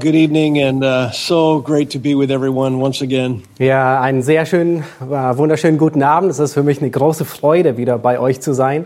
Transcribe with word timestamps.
Good 0.00 0.14
evening, 0.14 0.58
and 0.58 0.84
uh, 0.84 1.10
so 1.10 1.60
great 1.60 1.90
to 1.90 1.98
be 1.98 2.14
with 2.14 2.30
everyone 2.30 2.80
once 2.80 3.02
again. 3.02 3.42
Ja, 3.58 4.00
einen 4.00 4.22
sehr 4.22 4.46
schönen, 4.46 4.84
äh, 5.00 5.36
wunderschönen 5.36 5.78
guten 5.78 6.02
Abend. 6.02 6.30
Es 6.30 6.38
ist 6.38 6.54
für 6.54 6.62
mich 6.62 6.80
eine 6.80 6.90
große 6.90 7.24
Freude, 7.24 7.76
wieder 7.76 7.98
bei 7.98 8.18
euch 8.18 8.40
zu 8.40 8.52
sein. 8.52 8.84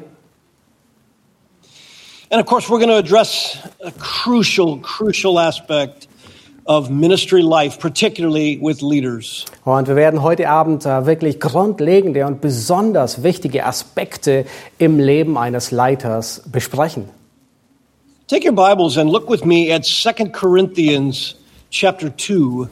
And 2.31 2.41
of 2.41 2.47
course, 2.47 2.69
we're 2.69 2.79
going 2.79 2.91
to 2.91 2.97
address 2.97 3.59
a 3.85 3.91
crucial, 3.99 4.79
crucial 4.83 5.39
aspect 5.39 6.09
of 6.65 6.89
ministry 6.89 7.43
life, 7.43 7.81
particularly 7.81 8.59
with 8.63 8.81
leaders. 8.81 9.45
Und 9.65 9.89
wir 9.89 9.97
werden 9.97 10.23
heute 10.23 10.49
Abend 10.49 10.87
äh, 10.87 11.07
wirklich 11.07 11.41
grundlegende 11.41 12.27
und 12.27 12.41
besonders 12.41 13.23
wichtige 13.23 13.67
Aspekte 13.67 14.45
im 14.79 14.99
Leben 14.99 15.37
eines 15.37 15.73
Leiters 15.73 16.43
besprechen. 16.51 17.09
Take 18.31 18.45
your 18.45 18.55
Bibles 18.55 18.97
and 18.97 19.11
look 19.11 19.29
with 19.29 19.45
me 19.45 19.73
at 19.73 19.85
2 19.85 20.31
Corinthians 20.31 21.35
chapter 21.69 22.17
2. 22.17 22.69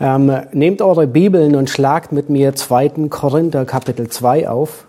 Ähm, 0.00 0.32
nehmt 0.50 0.82
eure 0.82 1.06
Bibeln 1.06 1.54
und 1.54 1.70
schlagt 1.70 2.10
mit 2.10 2.28
mir 2.28 2.56
2. 2.56 3.08
Korinther 3.08 3.64
Kapitel 3.64 4.08
2 4.08 4.48
auf. 4.48 4.84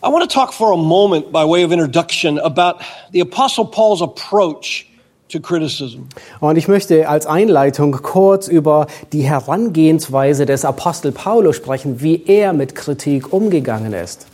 I 0.00 0.06
want 0.12 0.22
to 0.22 0.28
talk 0.28 0.52
for 0.52 0.72
a 0.72 0.76
moment, 0.76 1.32
by 1.32 1.44
way 1.44 1.64
of 1.64 1.72
introduction, 1.72 2.38
about 2.38 2.76
the 3.10 3.20
Apostle 3.20 3.64
Paul's 3.64 4.00
approach 4.00 4.86
to 5.28 5.40
criticism. 5.40 6.08
Und 6.38 6.56
ich 6.56 6.68
möchte 6.68 7.08
als 7.08 7.26
Einleitung 7.26 8.00
kurz 8.00 8.46
über 8.46 8.86
die 9.12 9.22
Herangehensweise 9.22 10.46
des 10.46 10.64
Apostel 10.64 11.10
Paulus 11.10 11.56
sprechen, 11.56 12.00
wie 12.00 12.22
er 12.28 12.52
mit 12.52 12.76
Kritik 12.76 13.32
umgegangen 13.32 13.92
ist. 13.92 14.28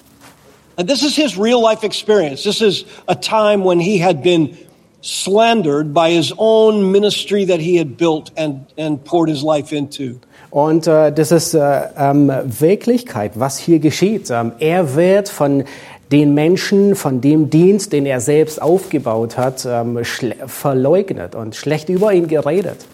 And 0.80 0.88
this 0.88 1.02
is 1.02 1.14
his 1.14 1.36
real 1.36 1.60
life 1.60 1.84
experience. 1.84 2.42
This 2.42 2.62
is 2.62 2.86
a 3.06 3.14
time 3.14 3.64
when 3.64 3.80
he 3.80 3.98
had 3.98 4.22
been 4.22 4.56
slandered 5.02 5.92
by 5.92 6.10
his 6.10 6.32
own 6.38 6.90
ministry 6.90 7.44
that 7.44 7.60
he 7.60 7.76
had 7.76 7.98
built 7.98 8.30
and, 8.34 8.64
and 8.78 9.04
poured 9.04 9.28
his 9.28 9.42
life 9.42 9.74
into. 9.74 10.20
Und 10.50 10.86
äh, 10.86 11.12
das 11.12 11.32
ist 11.32 11.52
äh, 11.52 11.82
ähm, 11.98 12.32
Wirklichkeit, 12.44 13.32
was 13.34 13.58
hier 13.58 13.78
geschieht. 13.78 14.30
Ähm, 14.30 14.52
er 14.58 14.94
wird 14.94 15.28
von 15.28 15.64
den 16.10 16.32
Menschen, 16.32 16.96
von 16.96 17.20
dem 17.20 17.50
Dienst, 17.50 17.92
den 17.92 18.06
er 18.06 18.20
selbst 18.20 18.62
aufgebaut 18.62 19.36
hat, 19.36 19.66
ähm, 19.66 19.98
verleugnet 20.46 21.34
und 21.34 21.54
schlecht 21.56 21.90
über 21.90 22.14
ihn 22.14 22.26
geredet. 22.26 22.86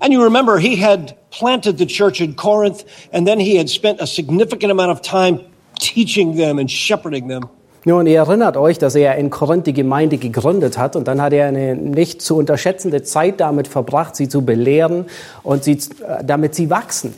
And 0.00 0.12
you 0.12 0.20
remember 0.20 0.58
he 0.58 0.74
had 0.74 1.16
planted 1.30 1.78
the 1.78 1.86
church 1.86 2.20
in 2.20 2.34
Corinth 2.34 2.84
and 3.12 3.28
then 3.28 3.38
he 3.38 3.56
had 3.56 3.68
spent 3.68 4.00
a 4.00 4.06
significant 4.06 4.72
amount 4.72 4.90
of 4.90 5.02
time 5.02 5.40
teaching 5.78 6.36
them 6.36 6.58
and 6.58 6.70
shepherding 6.70 7.28
them. 7.28 7.48
Nun, 7.84 8.06
ihr 8.06 8.18
erinnert 8.18 8.56
euch, 8.56 8.78
dass 8.78 8.94
er 8.94 9.16
in 9.16 9.30
Korinth 9.30 9.66
die 9.66 9.72
Gemeinde 9.72 10.18
gegründet 10.18 10.76
hat 10.76 10.96
und 10.96 11.08
dann 11.08 11.22
hat 11.22 11.32
er 11.32 11.46
eine 11.46 11.74
nicht 11.74 12.20
zu 12.20 12.36
unterschätzende 12.36 13.02
Zeit 13.02 13.40
damit 13.40 13.68
verbracht, 13.68 14.16
sie 14.16 14.28
zu 14.28 14.44
belehren 14.44 15.06
und 15.42 15.64
sie, 15.64 15.78
damit 16.24 16.54
sie 16.54 16.70
wachsen. 16.70 17.14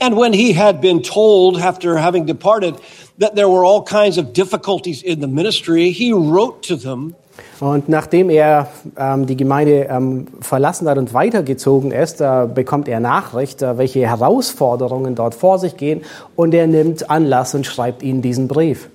And 0.00 0.16
when 0.16 0.32
he 0.32 0.56
had 0.56 0.80
been 0.80 1.02
told 1.02 1.60
after 1.60 2.00
having 2.00 2.26
departed 2.26 2.76
that 3.18 3.34
there 3.34 3.48
were 3.48 3.64
all 3.64 3.82
kinds 3.84 4.18
of 4.18 4.32
difficulties 4.32 5.02
in 5.02 5.20
the 5.20 5.28
ministry, 5.28 5.92
he 5.92 6.12
wrote 6.12 6.66
to 6.66 6.76
them 6.76 7.14
Und 7.60 7.88
nachdem 7.88 8.30
er 8.30 8.68
ähm, 8.96 9.26
die 9.26 9.36
Gemeinde 9.36 9.86
ähm, 9.90 10.26
verlassen 10.40 10.88
hat 10.88 10.98
und 10.98 11.14
weitergezogen 11.14 11.92
ist, 11.92 12.20
äh, 12.20 12.46
bekommt 12.52 12.88
er 12.88 13.00
Nachricht, 13.00 13.62
äh, 13.62 13.78
welche 13.78 14.00
Herausforderungen 14.06 15.14
dort 15.14 15.34
vor 15.34 15.58
sich 15.58 15.76
gehen. 15.76 16.02
Und 16.36 16.52
er 16.52 16.66
nimmt 16.66 17.10
Anlass 17.10 17.54
und 17.54 17.66
schreibt 17.66 18.02
ihnen 18.02 18.22
diesen 18.22 18.48
Brief. 18.48 18.88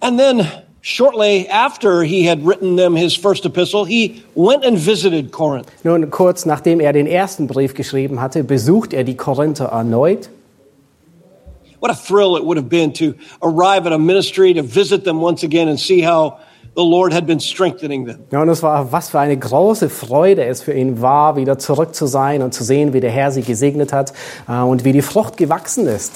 And 0.00 0.18
then 0.18 0.48
shortly 0.80 1.48
after 1.48 2.02
he 2.02 2.28
had 2.28 2.44
written 2.44 2.76
them 2.76 2.96
his 2.96 3.14
first 3.14 3.44
epistle, 3.44 3.84
he 3.84 4.24
went 4.34 4.64
and 4.64 4.76
visited 4.78 5.30
Corinth. 5.30 5.68
Nun, 5.84 6.10
kurz 6.10 6.44
nachdem 6.44 6.80
er 6.80 6.92
den 6.92 7.06
ersten 7.06 7.46
Brief 7.46 7.74
geschrieben 7.74 8.20
hatte, 8.20 8.42
besucht 8.42 8.92
er 8.92 9.04
die 9.04 9.16
Korinther 9.16 9.66
erneut. 9.66 10.28
What 11.78 11.90
a 11.90 11.94
thrill 11.94 12.36
it 12.36 12.44
would 12.44 12.56
have 12.56 12.68
been 12.68 12.92
to 12.94 13.14
arrive 13.42 13.86
at 13.86 13.92
a 13.92 13.98
ministry, 13.98 14.54
to 14.54 14.62
visit 14.62 15.04
them 15.04 15.20
once 15.20 15.44
again 15.44 15.68
and 15.68 15.78
see 15.78 16.00
how 16.04 16.38
the 16.74 16.82
Lord 16.82 17.12
had 17.12 17.26
been 17.26 17.40
strengthening 17.40 18.06
them. 18.06 18.20
Ja, 18.30 18.42
und 18.42 18.48
es 18.48 18.62
war, 18.62 18.92
was 18.92 19.10
für 19.10 19.20
eine 19.20 19.36
große 19.36 19.90
Freude 19.90 20.44
es 20.44 20.62
für 20.62 20.72
ihn 20.72 21.00
war, 21.02 21.36
wieder 21.36 21.58
zurück 21.58 21.94
zu 21.94 22.06
sein 22.06 22.42
und 22.42 22.54
zu 22.54 22.64
sehen, 22.64 22.92
wie 22.92 23.00
der 23.00 23.10
Herr 23.10 23.30
sie 23.30 23.42
gesegnet 23.42 23.92
hat 23.92 24.12
äh, 24.48 24.60
und 24.60 24.84
wie 24.84 24.92
die 24.92 25.02
Frucht 25.02 25.36
gewachsen 25.36 25.86
ist. 25.86 26.12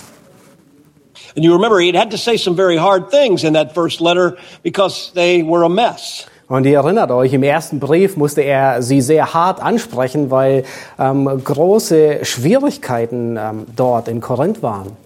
And 1.35 1.45
you 1.45 1.53
remember 1.53 1.79
he 1.79 1.93
had 1.93 2.11
to 2.11 2.17
say 2.17 2.39
some 2.39 2.57
very 2.57 2.77
hard 2.77 3.11
things 3.11 3.45
in 3.45 3.53
that 3.55 3.73
first 3.73 4.01
letter 4.01 4.37
because 4.63 5.13
they 5.15 5.43
were 5.43 5.65
a 5.65 5.69
mess. 5.69 6.27
Und 6.49 6.65
ihr 6.65 6.77
erinnert 6.77 7.11
euch, 7.11 7.33
im 7.33 7.43
ersten 7.43 7.81
Brief 7.81 8.17
musste 8.17 8.41
er 8.43 8.81
sie 8.81 9.01
sehr 9.01 9.35
hart 9.35 9.61
ansprechen, 9.61 10.31
weil 10.31 10.63
ähm, 10.97 11.29
große 11.43 12.25
Schwierigkeiten 12.25 13.37
ähm, 13.37 13.67
dort 13.75 14.07
in 14.07 14.21
Korinth 14.21 14.63
waren. 14.63 14.97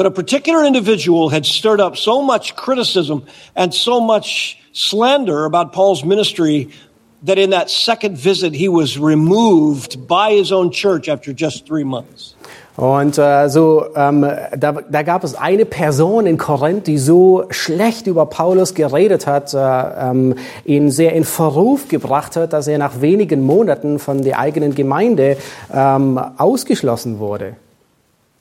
But 0.00 0.06
a 0.06 0.10
particular 0.10 0.64
individual 0.64 1.28
had 1.28 1.44
stirred 1.44 1.78
up 1.78 1.94
so 1.94 2.22
much 2.22 2.56
criticism 2.56 3.26
and 3.54 3.74
so 3.74 4.00
much 4.00 4.56
slander 4.72 5.44
about 5.44 5.74
Paul's 5.74 6.06
ministry 6.06 6.70
that 7.24 7.38
in 7.38 7.50
that 7.50 7.68
second 7.68 8.16
visit 8.16 8.54
he 8.54 8.66
was 8.66 8.96
removed 8.96 10.08
by 10.08 10.32
his 10.32 10.52
own 10.52 10.70
church 10.70 11.06
after 11.10 11.34
just 11.34 11.66
three 11.66 11.84
months. 11.84 12.34
Und 12.78 13.18
äh, 13.18 13.50
so, 13.50 13.94
ähm, 13.94 14.22
da, 14.56 14.72
da 14.72 15.02
gab 15.02 15.22
es 15.22 15.34
eine 15.34 15.66
Person 15.66 16.24
in 16.24 16.38
Korinth, 16.38 16.86
die 16.86 16.96
so 16.96 17.44
schlecht 17.50 18.06
über 18.06 18.24
Paulus 18.24 18.72
geredet 18.72 19.26
hat, 19.26 19.52
äh, 19.52 19.58
ähm, 19.58 20.34
ihn 20.64 20.90
sehr 20.90 21.12
in 21.12 21.24
Verruf 21.24 21.88
gebracht 21.88 22.36
hat, 22.36 22.54
dass 22.54 22.68
er 22.68 22.78
nach 22.78 23.02
wenigen 23.02 23.44
Monaten 23.44 23.98
von 23.98 24.22
der 24.22 24.38
eigenen 24.38 24.74
Gemeinde 24.74 25.36
ähm, 25.70 26.18
ausgeschlossen 26.38 27.18
wurde. 27.18 27.56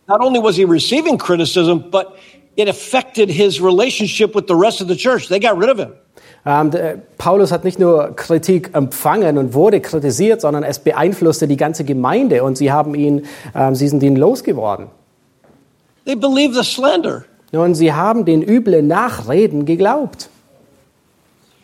Not 0.10 0.22
only 0.22 0.42
was 0.42 0.56
he 0.58 0.66
receiving 0.66 1.18
criticism, 1.20 1.84
but 1.92 2.16
it 2.56 2.68
affected 2.68 3.30
his 3.30 3.62
relationship 3.62 4.34
with 4.36 4.46
the 4.48 4.56
rest 4.56 4.82
of 4.82 4.88
the 4.90 4.96
church. 4.98 5.30
They 5.30 5.40
got 5.40 5.56
rid 5.58 5.70
of 5.70 5.78
him. 5.78 5.94
Ähm, 6.46 6.72
der- 6.72 6.98
Paulus 7.18 7.52
hat 7.52 7.64
nicht 7.64 7.80
nur 7.80 8.16
Kritik 8.16 8.72
empfangen 8.74 9.38
und 9.38 9.54
wurde 9.54 9.80
kritisiert, 9.82 10.42
sondern 10.42 10.64
es 10.64 10.80
beeinflusste 10.80 11.48
die 11.48 11.58
ganze 11.58 11.84
Gemeinde 11.84 12.44
und 12.44 12.58
sie 12.58 12.72
haben 12.72 12.96
ihn, 12.96 13.26
ähm, 13.54 13.76
sie 13.76 13.88
sind 13.88 14.02
ihn 14.04 14.16
losgeworden. 14.16 14.88
They 16.06 16.16
believed 16.16 16.56
the 16.56 16.64
slander. 16.64 17.26
Und 17.52 17.76
sie 17.76 17.94
haben 17.94 18.26
den 18.26 18.42
üblen 18.42 18.88
Nachreden 18.88 19.66
geglaubt. 19.66 20.30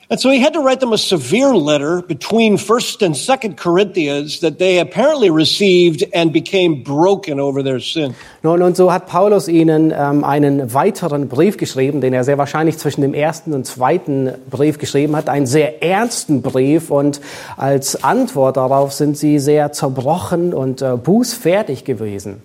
And 0.08 0.20
so 0.20 0.30
he 0.30 0.40
had 0.40 0.54
to 0.54 0.60
write 0.60 0.82
them 0.82 0.94
a 0.94 1.00
severe 1.00 1.56
letter 1.56 2.04
between 2.04 2.58
1st 2.58 3.02
and 3.02 3.16
2nd 3.16 3.58
Corinthians 3.58 4.40
that 4.42 4.60
they 4.60 4.80
apparently 4.80 5.32
received 5.32 6.04
and 6.14 6.32
became 6.32 6.84
broken 6.84 7.40
over 7.40 7.64
their 7.64 7.80
sin. 7.80 8.14
Nun, 8.44 8.62
und 8.62 8.78
so 8.78 8.92
hat 8.92 9.08
Paulus 9.08 9.48
ihnen 9.48 9.92
ähm, 9.92 10.24
einen 10.24 10.72
weiteren 10.76 11.28
Brief 11.28 11.58
geschrieben, 11.58 12.02
den 12.02 12.14
er 12.14 12.24
sehr 12.24 12.38
wahrscheinlich 12.38 12.78
zwischen 12.78 13.02
dem 13.02 13.16
ersten 13.16 13.54
und 13.54 13.66
zweiten 13.66 14.32
Brief 14.48 14.78
geschrieben 14.78 15.16
hat, 15.16 15.28
einen 15.28 15.48
sehr 15.48 15.82
ernsten 15.82 16.44
Brief 16.44 16.92
und 16.92 17.20
als 17.58 18.04
Antwort 18.04 18.58
darauf 18.58 18.94
sind 18.94 19.18
sie 19.18 19.40
sehr 19.40 19.72
zerbrochen 19.72 20.54
und 20.54 20.84
äh, 20.84 20.98
bußfertig 20.98 21.84
gewesen. 21.84 22.44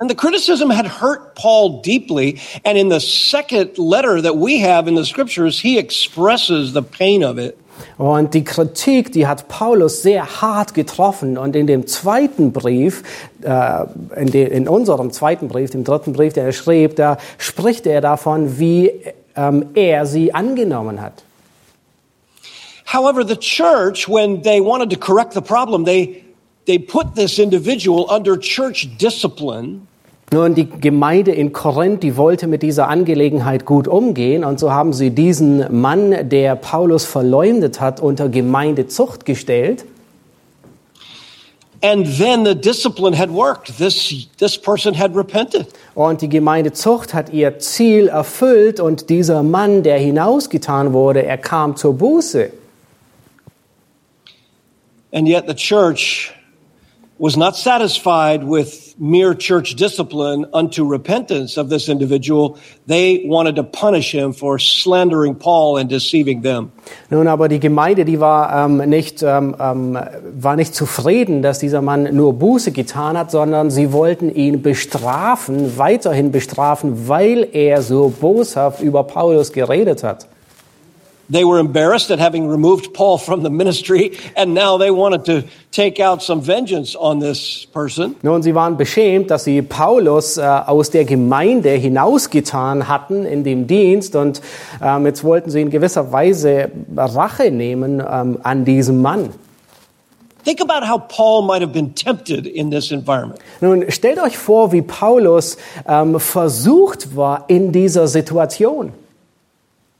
And 0.00 0.10
the 0.10 0.14
criticism 0.14 0.70
had 0.70 0.86
hurt 0.86 1.36
Paul 1.36 1.80
deeply. 1.80 2.40
And 2.64 2.76
in 2.76 2.88
the 2.88 3.00
second 3.00 3.78
letter 3.78 4.20
that 4.20 4.36
we 4.36 4.60
have 4.60 4.88
in 4.88 4.96
the 4.96 5.04
scriptures, 5.04 5.60
he 5.60 5.78
expresses 5.78 6.72
the 6.72 6.82
pain 6.82 7.22
of 7.22 7.38
it. 7.38 7.58
Und 7.98 8.34
die 8.34 8.44
Kritik, 8.44 9.12
die 9.12 9.26
hat 9.26 9.48
Paulus 9.48 10.02
sehr 10.02 10.40
hart 10.40 10.74
getroffen. 10.74 11.38
Und 11.38 11.54
in 11.56 11.66
dem 11.66 11.86
zweiten 11.86 12.52
Brief, 12.52 13.02
äh, 13.42 13.84
in, 14.16 14.30
de, 14.30 14.48
in 14.48 14.68
unserem 14.68 15.12
zweiten 15.12 15.48
Brief, 15.48 15.70
dem 15.70 15.84
dritten 15.84 16.12
Brief, 16.12 16.32
den 16.32 16.46
er 16.46 16.52
schrieb, 16.52 16.96
da 16.96 17.18
spricht 17.38 17.86
er 17.86 18.00
davon, 18.00 18.58
wie 18.58 18.90
ähm, 19.36 19.66
er 19.74 20.06
sie 20.06 20.34
angenommen 20.34 21.00
hat. 21.00 21.22
However, 22.86 23.24
the 23.24 23.36
church, 23.36 24.08
when 24.08 24.42
they 24.42 24.60
wanted 24.60 24.90
to 24.90 24.96
correct 24.96 25.32
the 25.32 25.40
problem, 25.40 25.84
they, 25.84 26.23
they 26.66 26.78
put 26.78 27.14
this 27.14 27.38
individual 27.38 28.06
under 28.10 28.38
church 28.38 28.88
discipline. 28.98 29.86
Nun, 30.32 30.54
die 30.54 30.68
Gemeinde 30.68 31.32
in 31.32 31.52
Korinth, 31.52 32.02
die 32.02 32.16
wollte 32.16 32.46
mit 32.46 32.62
dieser 32.62 32.88
Angelegenheit 32.88 33.66
gut 33.66 33.86
umgehen 33.86 34.42
und 34.42 34.58
so 34.58 34.72
haben 34.72 34.92
sie 34.92 35.10
diesen 35.10 35.80
Mann, 35.80 36.28
der 36.28 36.56
Paulus 36.56 37.04
verleumdet 37.04 37.80
hat, 37.80 38.00
unter 38.00 38.28
Gemeindezucht 38.28 39.26
gestellt. 39.26 39.84
And 41.82 42.06
then 42.18 42.46
the 42.46 42.54
discipline 42.54 43.16
had 43.16 43.30
worked. 43.30 43.76
This, 43.76 44.26
this 44.38 44.56
person 44.56 44.98
had 44.98 45.14
repented. 45.14 45.66
Und 45.94 46.22
die 46.22 46.30
Gemeindezucht 46.30 47.12
hat 47.12 47.30
ihr 47.30 47.58
Ziel 47.58 48.08
erfüllt 48.08 48.80
und 48.80 49.10
dieser 49.10 49.42
Mann, 49.42 49.82
der 49.82 49.98
hinausgetan 49.98 50.94
wurde, 50.94 51.24
er 51.24 51.36
kam 51.36 51.76
zur 51.76 51.92
Buße. 51.92 52.50
And 55.12 55.28
yet 55.28 55.44
the 55.46 55.54
church 55.54 56.32
was 57.24 57.38
not 57.38 57.56
satisfied 57.56 58.44
with 58.44 58.94
mere 58.98 59.34
church 59.34 59.76
discipline 59.76 60.44
unto 60.52 60.84
repentance 60.84 61.56
of 61.56 61.70
this 61.70 61.88
individual. 61.88 62.58
They 62.86 63.22
wanted 63.24 63.56
to 63.56 63.62
punish 63.62 64.12
him 64.12 64.34
for 64.34 64.58
slandering 64.58 65.34
Paul 65.34 65.78
and 65.78 65.88
deceiving 65.88 66.42
them. 66.42 66.72
Nun, 67.10 67.26
aber 67.26 67.48
die 67.48 67.60
Gemeinde, 67.60 68.04
die 68.04 68.20
war 68.20 68.66
ähm, 68.66 68.76
nicht 68.90 69.22
ähm, 69.22 69.56
ähm, 69.58 69.98
war 70.38 70.54
nicht 70.56 70.74
zufrieden, 70.74 71.40
dass 71.40 71.60
dieser 71.60 71.80
Mann 71.80 72.14
nur 72.14 72.34
Buße 72.34 72.72
getan 72.72 73.16
hat, 73.16 73.30
sondern 73.30 73.70
sie 73.70 73.94
wollten 73.94 74.28
ihn 74.28 74.60
bestrafen, 74.60 75.78
weiterhin 75.78 76.30
bestrafen, 76.30 77.08
weil 77.08 77.48
er 77.52 77.80
so 77.80 78.12
boshaft 78.20 78.82
über 78.82 79.02
Paulus 79.04 79.50
geredet 79.54 80.04
hat. 80.04 80.26
They 81.30 81.44
were 81.44 81.58
embarrassed 81.58 82.10
at 82.10 82.18
having 82.18 82.48
removed 82.48 82.92
Paul 82.92 83.16
from 83.16 83.42
the 83.42 83.50
ministry, 83.50 84.12
and 84.36 84.52
now 84.52 84.76
they 84.76 84.90
wanted 84.90 85.24
to 85.24 85.44
take 85.72 85.98
out 85.98 86.22
some 86.22 86.42
vengeance 86.42 86.94
on 86.94 87.20
this 87.20 87.66
person. 87.72 88.16
Nun, 88.22 88.42
sie 88.42 88.54
waren 88.54 88.76
beschämt, 88.76 89.30
dass 89.30 89.44
sie 89.44 89.62
Paulus 89.62 90.36
äh, 90.36 90.42
aus 90.42 90.90
der 90.90 91.06
Gemeinde 91.06 91.70
hinausgetan 91.70 92.88
hatten 92.88 93.24
in 93.24 93.42
dem 93.42 93.66
Dienst 93.66 94.16
und 94.16 94.42
ähm, 94.82 95.06
jetzt 95.06 95.24
wollten 95.24 95.50
sie 95.50 95.62
in 95.62 95.70
gewisser 95.70 96.12
Weise 96.12 96.70
Rache 96.94 97.50
nehmen 97.50 98.00
ähm, 98.00 98.38
an 98.42 98.64
diesem 98.64 99.00
Mann. 99.00 99.30
Think 100.44 100.60
about 100.60 100.86
how 100.86 100.98
Paul 100.98 101.46
might 101.46 101.62
have 101.62 101.72
been 101.72 101.94
tempted 101.94 102.46
in 102.46 102.70
this 102.70 102.90
environment. 102.90 103.40
Nun, 103.62 103.90
stellt 103.90 104.18
euch 104.18 104.36
vor, 104.36 104.72
wie 104.72 104.82
Paulus 104.82 105.56
ähm, 105.88 106.20
versucht 106.20 107.16
war 107.16 107.46
in 107.48 107.72
dieser 107.72 108.08
Situation. 108.08 108.92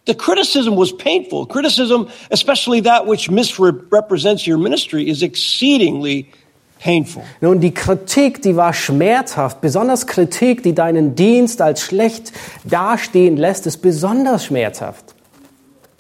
The 0.07 0.15
criticism 0.15 0.77
was 0.77 0.93
painful. 0.93 1.47
Criticism, 1.47 2.09
especially 2.31 2.81
that 2.81 3.07
which 3.07 3.31
misrepresents 3.31 4.47
your 4.47 4.59
ministry, 4.59 5.09
is 5.09 5.23
exceedingly 5.23 6.31
painful. 6.79 7.23
Nun, 7.41 7.61
die 7.61 7.71
Kritik, 7.71 8.43
die 8.43 8.55
war 8.55 8.75
schmerzhaft. 8.75 9.63
Besonders 9.63 10.07
Kritik, 10.07 10.63
die 10.63 10.75
deinen 10.75 11.15
Dienst 11.15 11.63
als 11.63 11.81
schlecht 11.81 12.33
dastehen 12.65 13.39
lässt, 13.39 13.67
ist 13.67 13.79
besonders 13.79 14.45
schmerzhaft. 14.45 15.15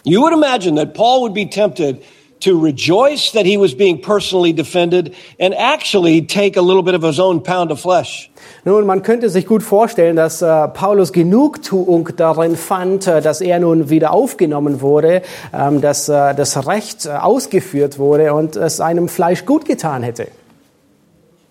You 0.04 0.20
would 0.20 0.34
imagine 0.34 0.76
that 0.76 0.92
Paul 0.92 1.22
would 1.22 1.32
be 1.32 1.48
tempted 1.48 2.02
to 2.40 2.60
rejoice 2.60 3.32
that 3.32 3.46
he 3.46 3.56
was 3.56 3.74
being 3.74 4.00
personally 4.00 4.52
defended 4.52 5.14
and 5.38 5.54
actually 5.54 6.22
take 6.22 6.56
a 6.56 6.60
little 6.60 6.82
bit 6.82 6.94
of 6.94 7.02
his 7.02 7.18
own 7.18 7.40
pound 7.40 7.70
of 7.70 7.80
flesh. 7.80 8.30
Nun, 8.64 8.86
man 8.86 9.02
könnte 9.02 9.30
sich 9.30 9.46
gut 9.46 9.62
vorstellen, 9.62 10.16
dass 10.16 10.42
äh, 10.42 10.68
Paulus 10.68 11.12
Genugtuung 11.12 12.10
darin 12.16 12.56
fand, 12.56 13.06
äh, 13.06 13.20
dass 13.20 13.40
er 13.40 13.58
nun 13.60 13.88
wieder 13.90 14.12
aufgenommen 14.12 14.80
wurde, 14.80 15.22
ähm, 15.52 15.80
dass 15.80 16.08
äh, 16.08 16.34
das 16.34 16.66
Recht 16.66 17.06
äh, 17.06 17.10
ausgeführt 17.10 17.98
wurde 17.98 18.34
und 18.34 18.56
es 18.56 18.76
seinem 18.76 19.08
Fleisch 19.08 19.46
gut 19.46 19.64
getan 19.64 20.02
hätte. 20.02 20.28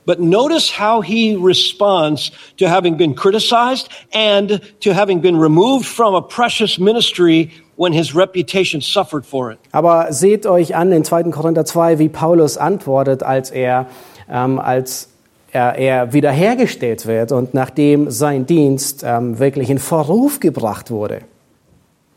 But 0.06 0.19
notice 0.19 0.69
how 0.69 1.01
he 1.01 1.36
responds 1.36 2.31
to 2.57 2.68
having 2.68 2.97
been 2.97 3.15
criticized 3.15 3.88
and 4.12 4.59
to 4.81 4.94
having 4.94 5.21
been 5.21 5.38
removed 5.38 5.86
from 5.86 6.13
a 6.13 6.21
precious 6.21 6.77
ministry 6.77 7.51
when 7.75 7.94
his 7.94 8.16
reputation 8.16 8.81
suffered 8.81 9.25
for 9.25 9.52
it. 9.52 9.60
Aber 9.72 10.12
seht 10.12 10.46
euch 10.46 10.75
an 10.75 10.92
in 10.92 11.04
2. 11.04 11.24
Korinther 11.31 11.66
2, 11.66 12.00
wie 12.00 12.10
Paulus 12.10 12.58
antwortet, 12.58 13.24
als 13.24 13.52
er, 13.52 13.88
ähm, 14.30 14.60
als 14.60 15.10
er, 15.52 15.75
er 15.75 16.14
wiederhergestellt 16.14 17.06
wird 17.06 17.31
und 17.31 17.54
nachdem 17.54 18.12
sein 18.12 18.46
Dienst 18.46 19.04
ähm, 19.06 19.40
wirklich 19.40 19.70
in 19.70 19.80
Verruf 19.80 20.40
gebracht 20.40 20.92
wurde. 20.92 21.22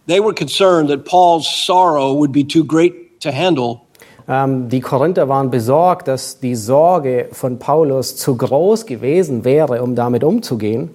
They 0.07 0.21
were 0.21 0.35
concerned 0.35 0.89
that 0.89 1.05
Paul's 1.05 1.47
sorrow 1.47 2.17
would 2.17 2.33
be 2.33 2.47
too 2.47 2.65
great 2.65 3.21
to 3.21 3.31
handle. 3.33 3.81
Ähm, 4.29 4.69
die 4.69 4.81
Korinther 4.81 5.29
waren 5.29 5.51
besorgt, 5.51 6.09
dass 6.09 6.41
die 6.41 6.55
Sorge 6.55 7.29
von 7.33 7.59
Paulus 7.59 8.17
zu 8.17 8.37
groß 8.37 8.87
gewesen 8.87 9.45
wäre, 9.45 9.83
um 9.83 9.95
damit 9.95 10.25
umzugehen. 10.25 10.91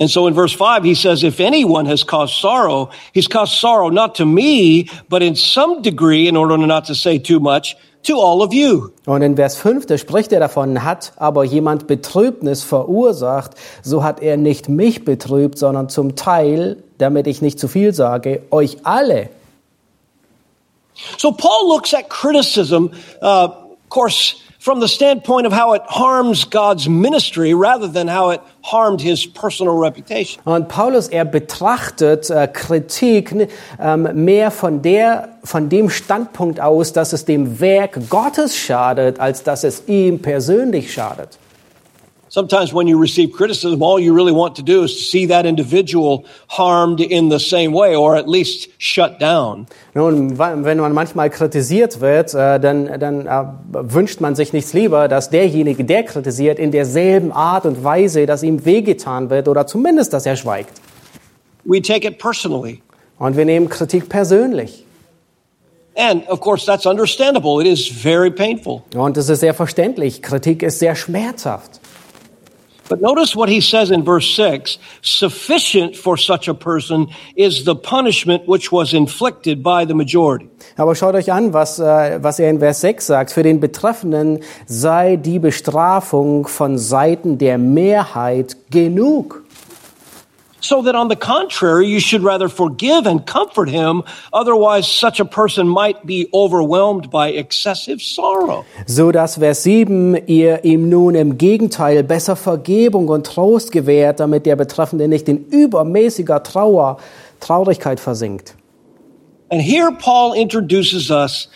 And 0.00 0.10
so 0.10 0.26
in 0.26 0.34
verse 0.34 0.52
5, 0.52 0.84
he 0.84 0.94
says, 0.94 1.22
If 1.22 1.40
anyone 1.40 1.86
has 1.86 2.02
caused 2.02 2.34
sorrow, 2.34 2.90
he's 3.12 3.28
caused 3.28 3.54
sorrow 3.54 3.88
not 3.88 4.16
to 4.16 4.26
me, 4.26 4.88
but 5.08 5.22
in 5.22 5.36
some 5.36 5.82
degree, 5.82 6.28
in 6.28 6.36
order 6.36 6.56
not 6.56 6.86
to 6.86 6.94
say 6.94 7.18
too 7.18 7.40
much, 7.40 7.76
to 8.04 8.18
all 8.18 8.42
of 8.42 8.52
you. 8.52 8.92
Und 9.06 9.22
in 9.22 9.36
Vers 9.36 9.56
5, 9.56 9.86
da 9.86 9.98
spricht 9.98 10.32
er 10.32 10.40
davon, 10.40 10.82
hat 10.82 11.12
aber 11.16 11.44
jemand 11.44 11.86
Betrübnis 11.86 12.64
verursacht, 12.64 13.52
so 13.82 14.02
hat 14.02 14.20
er 14.20 14.36
nicht 14.36 14.68
mich 14.68 15.04
betrübt, 15.04 15.58
sondern 15.58 15.88
zum 15.88 16.16
Teil, 16.16 16.82
damit 16.98 17.26
ich 17.26 17.42
nicht 17.42 17.60
zu 17.60 17.68
viel 17.68 17.92
sage, 17.92 18.42
euch 18.50 18.78
alle. 18.84 19.30
So 21.18 21.32
Paul 21.32 21.68
looks 21.68 21.94
at 21.94 22.08
criticism, 22.08 22.90
uh, 23.22 23.48
of 23.48 23.88
course, 23.88 24.36
from 24.62 24.80
the 24.80 24.86
standpoint 24.86 25.44
of 25.44 25.52
how 25.52 25.72
it 25.72 25.82
harms 25.88 26.44
God's 26.44 26.88
ministry 26.88 27.52
rather 27.52 27.88
than 27.88 28.06
how 28.06 28.30
it 28.30 28.40
harmed 28.62 29.00
his 29.00 29.26
personal 29.26 29.76
reputation. 29.76 30.40
Und 30.44 30.68
Paulus, 30.68 31.08
er 31.08 31.24
betrachtet 31.24 32.30
äh, 32.30 32.46
Kritik 32.46 33.48
ähm, 33.80 34.08
mehr 34.24 34.52
von, 34.52 34.80
der, 34.80 35.30
von 35.42 35.68
dem 35.68 35.90
Standpunkt 35.90 36.60
aus, 36.60 36.92
dass 36.92 37.12
es 37.12 37.24
dem 37.24 37.58
Werk 37.58 38.08
Gottes 38.08 38.56
schadet, 38.56 39.18
als 39.18 39.42
dass 39.42 39.64
es 39.64 39.88
ihm 39.88 40.22
persönlich 40.22 40.92
schadet. 40.92 41.38
Sometimes 42.34 42.72
when 42.72 42.88
you 42.88 42.98
receive 42.98 43.32
criticism, 43.32 43.82
all 43.82 44.00
you 44.00 44.14
really 44.14 44.32
want 44.32 44.56
to 44.56 44.62
do 44.62 44.84
is 44.84 44.94
to 44.94 45.02
see 45.02 45.26
that 45.26 45.44
individual 45.44 46.24
harmed 46.48 46.98
in 47.02 47.28
the 47.28 47.38
same 47.38 47.72
way 47.72 47.94
or 47.94 48.16
at 48.16 48.26
least 48.26 48.70
shut 48.78 49.20
down. 49.20 49.66
Nun, 49.94 50.38
wenn 50.38 50.78
man 50.78 50.94
manchmal 50.94 51.28
kritisiert 51.28 52.00
wird, 52.00 52.32
äh, 52.32 52.58
dann, 52.58 52.98
dann 52.98 53.26
äh, 53.26 53.44
wünscht 53.72 54.22
man 54.22 54.34
sich 54.34 54.54
nichts 54.54 54.72
lieber, 54.72 55.08
dass 55.08 55.28
derjenige, 55.28 55.84
der 55.84 56.04
kritisiert, 56.04 56.58
in 56.58 56.70
derselben 56.70 57.32
Art 57.32 57.66
und 57.66 57.84
Weise, 57.84 58.24
dass 58.24 58.42
ihm 58.42 58.64
wehgetan 58.64 59.28
wird 59.28 59.46
oder 59.46 59.66
zumindest, 59.66 60.14
dass 60.14 60.24
er 60.24 60.36
schweigt. 60.36 60.80
We 61.64 61.82
take 61.82 62.08
it 62.08 62.18
personally. 62.18 62.80
Und 63.18 63.36
wir 63.36 63.44
nehmen 63.44 63.68
Kritik 63.68 64.08
persönlich. 64.08 64.86
And 65.94 66.26
of 66.30 66.40
course, 66.40 66.64
that's 66.64 66.86
understandable. 66.86 67.60
It 67.60 67.66
is 67.66 67.86
very 67.86 68.30
painful. 68.30 68.80
Und 68.96 69.18
es 69.18 69.28
ist 69.28 69.40
sehr 69.40 69.52
verständlich. 69.52 70.22
Kritik 70.22 70.62
ist 70.62 70.78
sehr 70.78 70.94
schmerzhaft. 70.94 71.82
But 72.92 73.00
notice 73.00 73.34
what 73.34 73.48
he 73.48 73.62
says 73.62 73.90
in 73.90 74.04
verse 74.04 74.36
6 74.36 74.76
sufficient 75.00 75.96
for 75.96 76.18
such 76.18 76.46
a 76.46 76.52
person 76.52 77.08
is 77.36 77.64
the 77.64 77.74
punishment 77.74 78.46
which 78.46 78.70
was 78.70 78.92
inflicted 78.92 79.62
by 79.62 79.86
the 79.86 79.94
majority. 79.94 80.50
Aber 80.76 80.94
schaut 80.94 81.14
euch 81.14 81.32
an, 81.32 81.54
was, 81.54 81.78
äh, 81.78 82.22
was 82.22 82.38
er 82.38 82.50
in 82.50 82.58
Vers 82.58 82.82
6 82.82 83.06
sagt. 83.06 83.30
Für 83.32 83.42
den 83.42 83.60
Betreffenden 83.60 84.40
sei 84.66 85.16
die 85.16 85.38
Bestrafung 85.38 86.46
von 86.46 86.76
Seiten 86.76 87.38
der 87.38 87.56
Mehrheit 87.56 88.58
genug. 88.70 89.41
So 90.62 90.80
that 90.82 90.94
on 90.94 91.08
the 91.08 91.16
contrary, 91.16 91.88
you 91.88 91.98
should 91.98 92.22
rather 92.22 92.48
forgive 92.48 93.04
and 93.06 93.26
comfort 93.26 93.68
him. 93.68 94.04
Otherwise, 94.32 94.86
such 94.86 95.18
a 95.18 95.24
person 95.24 95.66
might 95.66 96.06
be 96.06 96.28
overwhelmed 96.32 97.10
by 97.10 97.30
excessive 97.32 98.00
sorrow. 98.00 98.64
So 98.86 99.10
dass 99.10 99.38
Vers 99.38 99.64
7 99.64 100.16
ihr 100.28 100.64
ihm 100.64 100.88
nun 100.88 101.16
im 101.16 101.36
Gegenteil 101.36 102.04
besser 102.04 102.36
Vergebung 102.36 103.08
und 103.08 103.26
Trost 103.26 103.72
gewährt, 103.72 104.20
damit 104.20 104.46
der 104.46 104.54
Betreffende 104.54 105.08
nicht 105.08 105.28
in 105.28 105.46
übermäßiger 105.48 106.44
Trauer, 106.44 106.98
Traurigkeit 107.40 107.98
versinkt. 107.98 108.54
And 109.50 109.60
here 109.60 109.90
Paul 109.90 110.32
introduces 110.32 111.10
us 111.10 111.48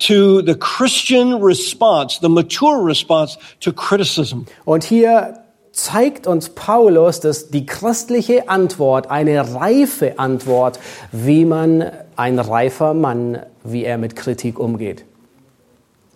to 0.00 0.42
the 0.42 0.54
Christian 0.54 1.42
response, 1.42 2.18
the 2.20 2.28
mature 2.28 2.84
response 2.84 3.38
to 3.60 3.72
criticism. 3.72 4.44
Und 4.66 4.84
hier 4.84 5.43
zeigt 5.74 6.26
uns 6.26 6.50
Paulus, 6.50 7.20
dass 7.20 7.50
die 7.50 7.66
christliche 7.66 8.48
Antwort, 8.48 9.10
eine 9.10 9.54
reife 9.54 10.18
Antwort, 10.18 10.78
wie 11.12 11.44
man 11.44 11.90
ein 12.16 12.38
reifer 12.38 12.94
Mann, 12.94 13.40
wie 13.64 13.84
er 13.84 13.98
mit 13.98 14.16
Kritik 14.16 14.58
umgeht. 14.58 15.04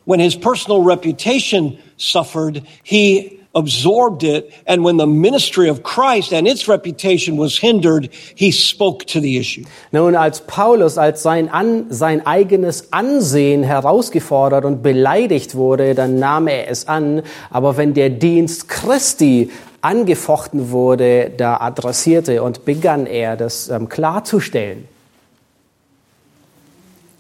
When 0.06 0.20
his 0.20 0.36
personal 0.36 0.80
reputation 0.80 1.78
suffered, 1.98 2.62
he 2.82 3.37
absorbed 3.54 4.22
it. 4.22 4.52
And 4.66 4.84
when 4.84 4.98
the 4.98 5.06
ministry 5.06 5.68
of 5.68 5.82
Christ 5.82 6.32
and 6.32 6.46
its 6.46 6.68
reputation 6.68 7.36
was 7.36 7.58
hindered, 7.58 8.10
he 8.34 8.50
spoke 8.50 9.06
to 9.06 9.20
the 9.20 9.38
issue. 9.38 9.64
Nun, 9.92 10.14
als 10.14 10.40
Paulus, 10.40 10.98
als 10.98 11.22
sein, 11.22 11.48
An, 11.48 11.86
sein 11.90 12.26
eigenes 12.26 12.92
Ansehen 12.92 13.62
herausgefordert 13.62 14.64
und 14.64 14.82
beleidigt 14.82 15.54
wurde, 15.54 15.94
dann 15.94 16.18
nahm 16.18 16.46
er 16.46 16.68
es 16.70 16.88
an. 16.88 17.22
Aber 17.50 17.76
wenn 17.76 17.94
der 17.94 18.10
Dienst 18.10 18.68
Christi 18.68 19.50
angefochten 19.80 20.70
wurde, 20.70 21.30
da 21.30 21.58
adressierte 21.58 22.42
und 22.42 22.64
begann 22.64 23.06
er, 23.06 23.36
das 23.36 23.68
ähm, 23.68 23.88
klarzustellen. 23.88 24.88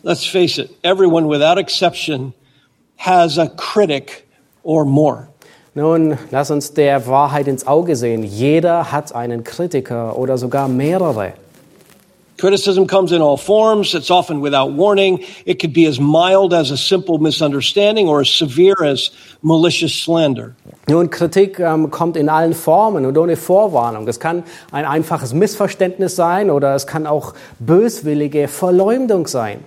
Let's 0.02 0.24
face 0.24 0.58
it, 0.58 0.70
everyone 0.82 1.28
without 1.28 1.58
exception 1.58 2.32
has 2.98 3.38
a 3.38 3.48
critic 3.48 4.26
or 4.62 4.84
more. 4.84 5.28
Nun, 5.74 6.18
lass 6.30 6.50
uns 6.50 6.72
der 6.72 7.06
Wahrheit 7.06 7.46
ins 7.46 7.66
Auge 7.66 7.94
sehen. 7.94 8.22
Jeder 8.22 8.90
hat 8.90 9.14
einen 9.14 9.44
Kritiker 9.44 10.18
oder 10.18 10.38
sogar 10.38 10.68
mehrere. 10.68 11.34
Criticism 12.38 12.86
comes 12.86 13.10
in 13.10 13.20
all 13.20 13.36
forms. 13.36 13.94
It's 13.94 14.12
often 14.12 14.40
without 14.40 14.76
warning. 14.76 15.24
It 15.44 15.58
could 15.58 15.72
be 15.72 15.86
as 15.86 15.98
mild 15.98 16.54
as 16.54 16.70
a 16.70 16.76
simple 16.76 17.18
misunderstanding 17.18 18.06
or 18.06 18.20
as 18.20 18.28
severe 18.30 18.84
as 18.84 19.10
malicious 19.42 19.92
slander. 19.92 20.54
Nun, 20.88 21.10
Kritik 21.10 21.58
ähm, 21.58 21.90
kommt 21.90 22.16
in 22.16 22.28
allen 22.28 22.54
Formen 22.54 23.04
und 23.06 23.18
ohne 23.18 23.36
Vorwarnung. 23.36 24.06
Es 24.06 24.20
kann 24.20 24.44
ein 24.70 24.84
einfaches 24.84 25.34
Missverständnis 25.34 26.14
sein 26.14 26.48
oder 26.50 26.76
es 26.76 26.86
kann 26.86 27.08
auch 27.08 27.34
böswillige 27.58 28.46
Verleumdung 28.46 29.26
sein. 29.26 29.64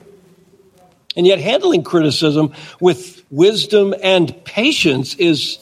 And 1.18 1.28
yet 1.28 1.44
handling 1.44 1.84
criticism 1.84 2.54
with 2.80 3.26
wisdom 3.30 3.94
and 4.02 4.34
patience 4.46 5.14
is 5.14 5.60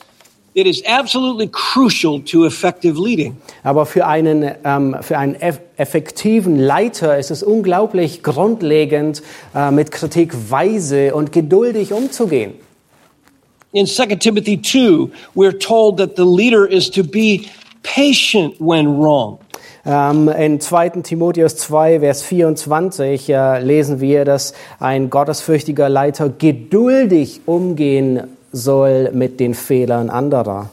it 0.59 0.67
is 0.67 0.83
absolutely 0.85 1.47
crucial 1.47 2.19
to 2.19 2.45
effective 2.45 2.97
leading. 2.99 3.37
Aber 3.63 3.85
für 3.85 4.05
einen, 4.05 4.51
ähm, 4.65 4.97
für 5.01 5.17
einen 5.17 5.35
eff 5.35 5.59
effektiven 5.77 6.59
Leiter 6.59 7.17
ist 7.17 7.31
es 7.31 7.41
unglaublich 7.41 8.21
grundlegend, 8.21 9.23
äh, 9.55 9.71
mit 9.71 9.91
Kritik 9.91 10.33
weise 10.49 11.15
und 11.15 11.31
geduldig 11.31 11.93
umzugehen. 11.93 12.55
In 13.71 13.85
2 13.85 14.15
Timothy 14.15 14.61
2, 14.61 15.09
we're 15.35 15.57
told 15.57 15.97
that 15.97 16.17
the 16.17 16.25
leader 16.25 16.69
is 16.69 16.91
to 16.91 17.03
be 17.03 17.45
patient 17.81 18.55
when 18.59 18.99
wrong. 18.99 19.37
Ähm, 19.85 20.27
in 20.27 20.59
2. 20.59 21.01
Timotheus 21.03 21.55
2, 21.55 22.01
Vers 22.01 22.23
24 22.23 23.29
äh, 23.29 23.63
lesen 23.63 24.01
wir, 24.01 24.25
dass 24.25 24.53
ein 24.79 25.09
gottesfürchtiger 25.09 25.87
Leiter 25.87 26.27
geduldig 26.27 27.41
umgehen 27.45 28.37
soll 28.51 29.11
mit 29.11 29.39
den 29.39 29.53
Fehlern 29.53 30.09
anderer. 30.09 30.69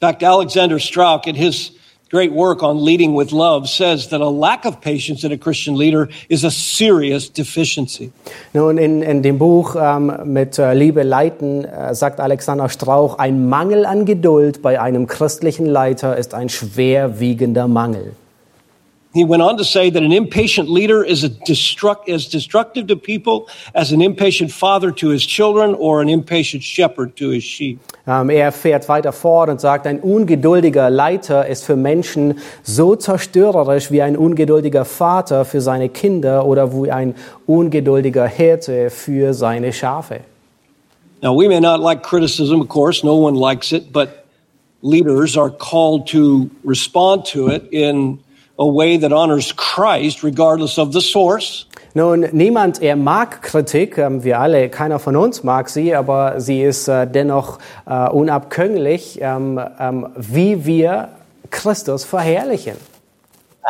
Fact, 0.00 0.24
Alexander 0.24 0.78
Strauch, 0.78 1.26
in 1.26 1.36
his 1.36 1.72
great 2.10 2.32
work 2.32 2.62
on 2.62 2.84
leading 2.84 3.14
with 3.14 3.32
love, 3.32 3.68
says 3.68 4.08
that 4.08 4.20
a 4.20 4.28
lack 4.28 4.66
of 4.66 4.80
patience 4.80 5.24
in 5.24 5.32
a 5.32 5.38
Christian 5.38 5.76
leader 5.76 6.08
is 6.28 6.44
a 6.44 6.50
serious 6.50 7.30
deficiency. 7.30 8.12
Nun, 8.52 8.78
in, 8.78 9.02
in 9.02 9.22
dem 9.22 9.38
Buch 9.38 9.76
ähm, 9.80 10.12
mit 10.24 10.58
äh, 10.58 10.74
Liebe 10.74 11.04
leiten 11.04 11.64
äh, 11.64 11.94
sagt 11.94 12.20
Alexander 12.20 12.68
Strauch, 12.68 13.18
ein 13.18 13.48
Mangel 13.48 13.86
an 13.86 14.04
Geduld 14.04 14.60
bei 14.60 14.80
einem 14.80 15.06
christlichen 15.06 15.66
Leiter 15.66 16.16
ist 16.16 16.34
ein 16.34 16.48
schwerwiegender 16.48 17.66
Mangel. 17.66 18.14
He 19.14 19.24
went 19.24 19.42
on 19.42 19.58
to 19.58 19.64
say 19.64 19.90
that 19.90 20.02
an 20.02 20.12
impatient 20.12 20.70
leader 20.70 21.04
is 21.04 21.22
a 21.22 21.28
destruct, 21.28 22.08
as 22.08 22.26
destructive 22.28 22.86
to 22.86 22.96
people 22.96 23.46
as 23.74 23.92
an 23.92 24.00
impatient 24.00 24.50
father 24.50 24.90
to 24.92 25.08
his 25.08 25.26
children 25.26 25.74
or 25.74 26.00
an 26.00 26.08
impatient 26.08 26.62
shepherd 26.62 27.14
to 27.16 27.28
his 27.28 27.44
sheep. 27.44 27.78
Ähm, 28.06 28.30
er 28.30 28.50
fährt 28.52 28.88
weiter 28.88 29.12
fort 29.12 29.50
und 29.50 29.60
sagt, 29.60 29.86
ein 29.86 30.00
ungeduldiger 30.00 30.88
Leiter 30.88 31.46
ist 31.46 31.64
für 31.64 31.76
Menschen 31.76 32.38
so 32.62 32.96
zerstörerisch 32.96 33.90
wie 33.90 34.00
ein 34.00 34.16
ungeduldiger 34.16 34.86
Vater 34.86 35.44
für 35.44 35.60
seine 35.60 35.90
Kinder 35.90 36.46
oder 36.46 36.72
wie 36.72 36.90
ein 36.90 37.14
ungeduldiger 37.46 38.26
Hirte 38.26 38.88
für 38.88 39.34
seine 39.34 39.72
Schafe. 39.74 40.20
Now, 41.20 41.32
we 41.38 41.46
may 41.46 41.60
not 41.60 41.80
like 41.80 42.02
criticism, 42.02 42.60
of 42.60 42.68
course, 42.68 43.04
no 43.04 43.14
one 43.14 43.36
likes 43.36 43.72
it, 43.72 43.92
but 43.92 44.24
leaders 44.82 45.36
are 45.36 45.50
called 45.50 46.08
to 46.08 46.50
respond 46.64 47.24
to 47.26 47.48
it 47.48 47.68
in 47.70 48.18
a 48.58 48.66
way 48.66 48.96
that 48.98 49.12
honors 49.12 49.52
Christ, 49.52 50.22
regardless 50.22 50.78
of 50.78 50.92
the 50.92 51.00
source. 51.00 51.66
Nun, 51.94 52.22
niemand, 52.32 52.80
er 52.80 52.96
mag 52.96 53.42
Kritik, 53.42 53.98
ähm, 53.98 54.24
wir 54.24 54.40
alle, 54.40 54.70
keiner 54.70 54.98
von 54.98 55.14
uns 55.14 55.44
mag 55.44 55.68
sie, 55.68 55.94
aber 55.94 56.40
sie 56.40 56.62
ist 56.62 56.88
äh, 56.88 57.06
dennoch 57.06 57.58
äh, 57.86 58.08
unabkömmlich, 58.08 59.18
ähm, 59.20 59.60
ähm, 59.78 60.08
wie 60.16 60.64
wir 60.64 61.10
Christus 61.50 62.04
verherrlichen. 62.04 62.76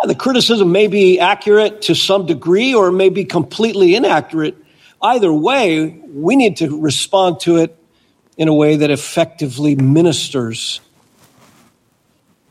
Uh, 0.02 0.06
The 0.06 0.14
criticism 0.14 0.70
may 0.70 0.86
be 0.86 1.18
accurate 1.20 1.80
to 1.82 1.94
some 1.94 2.26
degree 2.26 2.74
or 2.74 2.92
may 2.92 3.10
be 3.10 3.24
completely 3.24 3.96
inaccurate. 3.96 4.54
Either 5.02 5.32
way, 5.32 6.00
we 6.14 6.36
need 6.36 6.56
to 6.58 6.80
respond 6.80 7.40
to 7.40 7.56
it 7.56 7.76
in 8.36 8.48
a 8.48 8.54
way 8.54 8.76
that 8.76 8.90
effectively 8.90 9.74
ministers 9.74 10.80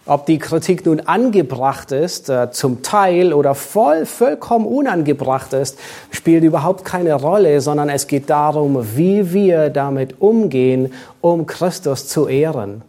Ob 0.08 0.26
die 0.26 0.40
Kritik 0.40 0.86
nun 0.86 1.00
angebracht 1.02 1.92
ist, 1.92 2.28
äh, 2.30 2.50
zum 2.52 2.82
Teil 2.82 3.34
oder 3.34 3.54
voll, 3.54 4.08
vollkommen 4.08 4.66
unangebracht 4.66 5.54
ist, 5.54 5.78
spielt 6.10 6.44
überhaupt 6.44 6.86
keine 6.86 7.14
Rolle, 7.14 7.62
sondern 7.62 7.88
es 7.90 8.08
geht 8.08 8.30
darum, 8.30 8.96
wie 8.96 9.32
wir 9.32 9.70
damit 9.70 10.20
umgehen, 10.20 10.92
um 11.22 11.46
Christus 11.46 12.08
zu 12.08 12.28
ehren. 12.28 12.82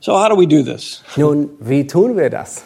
So, 0.00 0.12
how 0.12 0.28
do 0.28 0.36
we 0.36 0.46
do 0.46 0.62
this? 0.62 1.02
Nun, 1.16 1.50
wie 1.60 1.86
tun 1.86 2.16
wir 2.16 2.30
das? 2.30 2.64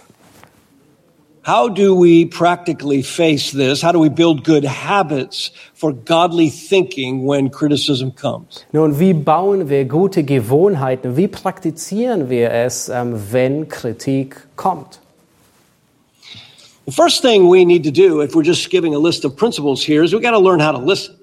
How 1.44 1.68
do 1.68 1.92
we 1.92 2.26
practically 2.26 3.02
face 3.02 3.50
this? 3.50 3.82
How 3.82 3.90
do 3.90 3.98
we 3.98 4.08
build 4.08 4.44
good 4.44 4.64
habits 4.64 5.50
for 5.74 5.92
godly 5.92 6.50
thinking 6.50 7.24
when 7.24 7.50
criticism 7.50 8.12
comes? 8.12 8.64
Nun, 8.72 9.00
wie 9.00 9.12
bauen 9.12 9.68
wir 9.68 9.84
gute 9.86 10.22
Gewohnheiten? 10.22 11.16
Wie 11.16 11.26
praktizieren 11.26 12.30
wir 12.30 12.52
es, 12.52 12.88
ähm, 12.88 13.20
wenn 13.32 13.66
Kritik 13.66 14.36
kommt? 14.54 15.00
The 16.86 16.92
first 16.92 17.22
thing 17.22 17.48
we 17.48 17.64
need 17.64 17.82
to 17.84 17.90
do, 17.90 18.22
if 18.22 18.36
we're 18.36 18.46
just 18.46 18.70
giving 18.70 18.94
a 18.94 18.98
list 18.98 19.24
of 19.24 19.36
principles 19.36 19.82
here, 19.84 20.04
is 20.04 20.12
we 20.12 20.20
got 20.20 20.30
to 20.30 20.38
learn 20.38 20.60
how 20.60 20.70
to 20.70 20.78
listen. 20.78 21.16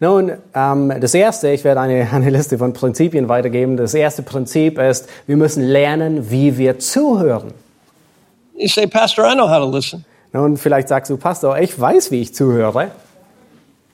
Nun, 0.00 0.32
ähm, 0.54 0.94
das 0.98 1.12
erste, 1.12 1.50
ich 1.50 1.64
werde 1.64 1.80
eine, 1.80 2.10
eine 2.12 2.30
Liste 2.30 2.56
von 2.56 2.72
Prinzipien 2.72 3.28
weitergeben. 3.28 3.76
Das 3.76 3.92
erste 3.92 4.22
Prinzip 4.22 4.78
ist, 4.78 5.10
wir 5.26 5.36
müssen 5.36 5.62
lernen, 5.62 6.30
wie 6.30 6.56
wir 6.56 6.78
zuhören. 6.78 7.52
You 8.58 8.66
say, 8.66 8.86
Pastor, 8.88 9.24
I 9.24 9.34
know 9.34 9.46
how 9.46 9.60
to 9.60 9.66
listen. 9.66 10.04
Nun, 10.32 10.56
vielleicht 10.56 10.88
sagst 10.88 11.10
du, 11.10 11.16
Pastor, 11.16 11.58
ich 11.58 11.78
weiß, 11.78 12.10
wie 12.10 12.22
ich 12.22 12.34
zuhöre. 12.34 12.90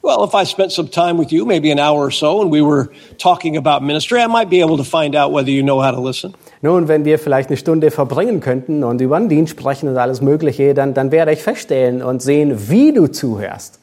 Well, 0.02 0.24
if 0.24 0.34
I 0.34 0.44
spent 0.44 0.72
some 0.72 0.90
time 0.90 1.18
with 1.18 1.32
you, 1.32 1.44
maybe 1.44 1.70
an 1.70 1.78
hour 1.78 2.04
or 2.04 2.10
so, 2.10 2.40
and 2.40 2.50
we 2.50 2.62
were 2.62 2.90
talking 3.18 3.56
about 3.56 3.82
ministry, 3.82 4.20
I 4.20 4.26
might 4.26 4.50
be 4.50 4.60
able 4.60 4.76
to 4.76 4.84
find 4.84 5.14
out 5.14 5.32
whether 5.32 5.50
you 5.50 5.62
know 5.62 5.80
how 5.80 5.92
to 5.92 6.00
listen. 6.00 6.34
Nun, 6.62 6.88
wenn 6.88 7.04
wir 7.04 7.18
vielleicht 7.18 7.50
eine 7.50 7.58
Stunde 7.58 7.90
verbringen 7.90 8.40
könnten 8.40 8.84
und 8.84 9.00
über 9.00 9.18
den 9.18 9.28
Dienst 9.28 9.52
sprechen 9.52 9.88
und 9.88 9.98
alles 9.98 10.22
Mögliche, 10.22 10.72
dann, 10.72 10.94
dann 10.94 11.12
werde 11.12 11.32
ich 11.32 11.42
feststellen 11.42 12.02
und 12.02 12.22
sehen, 12.22 12.70
wie 12.70 12.92
du 12.92 13.06
zuhörst. 13.06 13.80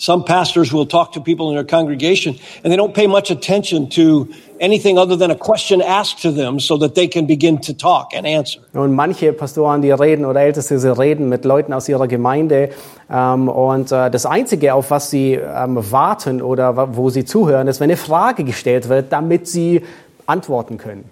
Some 0.00 0.24
pastors 0.24 0.72
will 0.72 0.86
talk 0.86 1.12
to 1.12 1.20
people 1.20 1.50
in 1.50 1.56
their 1.56 1.66
congregation 1.78 2.38
and 2.64 2.72
they 2.72 2.76
don't 2.78 2.94
pay 2.94 3.06
much 3.06 3.30
attention 3.30 3.90
to 3.90 4.32
anything 4.58 4.96
other 4.96 5.14
than 5.14 5.30
a 5.30 5.36
question 5.36 5.82
asked 5.82 6.22
to 6.22 6.32
them 6.32 6.58
so 6.58 6.78
that 6.78 6.94
they 6.94 7.06
can 7.06 7.26
begin 7.26 7.60
to 7.60 7.74
talk 7.74 8.14
and 8.14 8.26
answer. 8.26 8.60
Und 8.72 8.94
manche 8.94 9.34
Pastoren, 9.34 9.82
die 9.82 9.90
reden 9.90 10.24
oder 10.24 10.40
Älteste, 10.40 10.78
sie 10.78 10.90
reden 10.90 11.28
mit 11.28 11.44
Leuten 11.44 11.74
aus 11.74 11.86
ihrer 11.86 12.08
Gemeinde 12.08 12.70
ähm, 13.10 13.50
und 13.50 13.92
äh, 13.92 14.10
das 14.10 14.24
Einzige, 14.24 14.72
auf 14.72 14.90
was 14.90 15.10
sie 15.10 15.34
ähm, 15.34 15.78
warten 15.90 16.40
oder 16.40 16.96
wo 16.96 17.10
sie 17.10 17.26
zuhören, 17.26 17.68
ist, 17.68 17.80
wenn 17.80 17.90
eine 17.90 17.98
Frage 17.98 18.44
gestellt 18.44 18.88
wird, 18.88 19.12
damit 19.12 19.48
sie 19.48 19.82
antworten 20.26 20.78
können. 20.78 21.10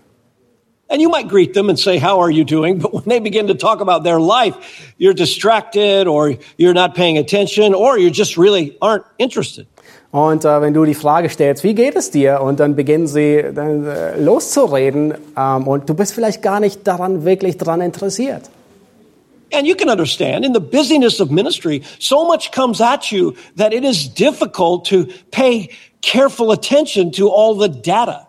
And 0.90 1.02
you 1.02 1.10
might 1.10 1.28
greet 1.28 1.52
them 1.52 1.68
and 1.68 1.78
say, 1.78 1.98
How 1.98 2.20
are 2.20 2.30
you 2.30 2.44
doing? 2.44 2.78
But 2.78 2.92
when 2.94 3.04
they 3.04 3.20
begin 3.20 3.48
to 3.48 3.54
talk 3.54 3.80
about 3.80 4.04
their 4.04 4.18
life, 4.18 4.56
you're 4.96 5.14
distracted 5.14 6.06
or 6.06 6.36
you're 6.56 6.74
not 6.74 6.94
paying 6.94 7.18
attention 7.18 7.74
or 7.74 7.98
you 7.98 8.10
just 8.10 8.36
really 8.36 8.76
aren't 8.80 9.04
interested. 9.18 9.66
Und 10.10 10.46
äh, 10.46 10.60
wenn 10.62 10.72
du 10.72 10.86
die 10.86 10.94
Frage 10.94 11.28
stellst, 11.28 11.64
wie 11.64 11.74
geht 11.74 11.94
es 11.94 12.10
dir? 12.10 12.40
Und 12.40 12.60
dann 12.60 12.74
beginnen 12.74 13.06
sie 13.06 13.44
dann, 13.54 13.86
äh, 13.86 14.18
loszureden 14.18 15.14
ähm, 15.36 15.66
und 15.66 15.88
du 15.88 15.94
bist 15.94 16.14
vielleicht 16.14 16.40
gar 16.40 16.60
nicht 16.60 16.86
daran 16.86 17.26
wirklich 17.26 17.58
daran 17.58 17.82
interessiert. 17.82 18.48
And 19.52 19.66
you 19.66 19.74
can 19.74 19.88
understand 19.88 20.44
in 20.44 20.52
the 20.52 20.60
busyness 20.60 21.20
of 21.20 21.30
ministry, 21.30 21.82
so 21.98 22.26
much 22.26 22.52
comes 22.52 22.80
at 22.80 23.10
you 23.10 23.34
that 23.56 23.72
it 23.72 23.84
is 23.84 24.08
difficult 24.08 24.86
to 24.86 25.06
pay 25.30 25.70
careful 26.00 26.52
attention 26.52 27.12
to 27.12 27.30
all 27.30 27.54
the 27.54 27.68
data. 27.68 28.27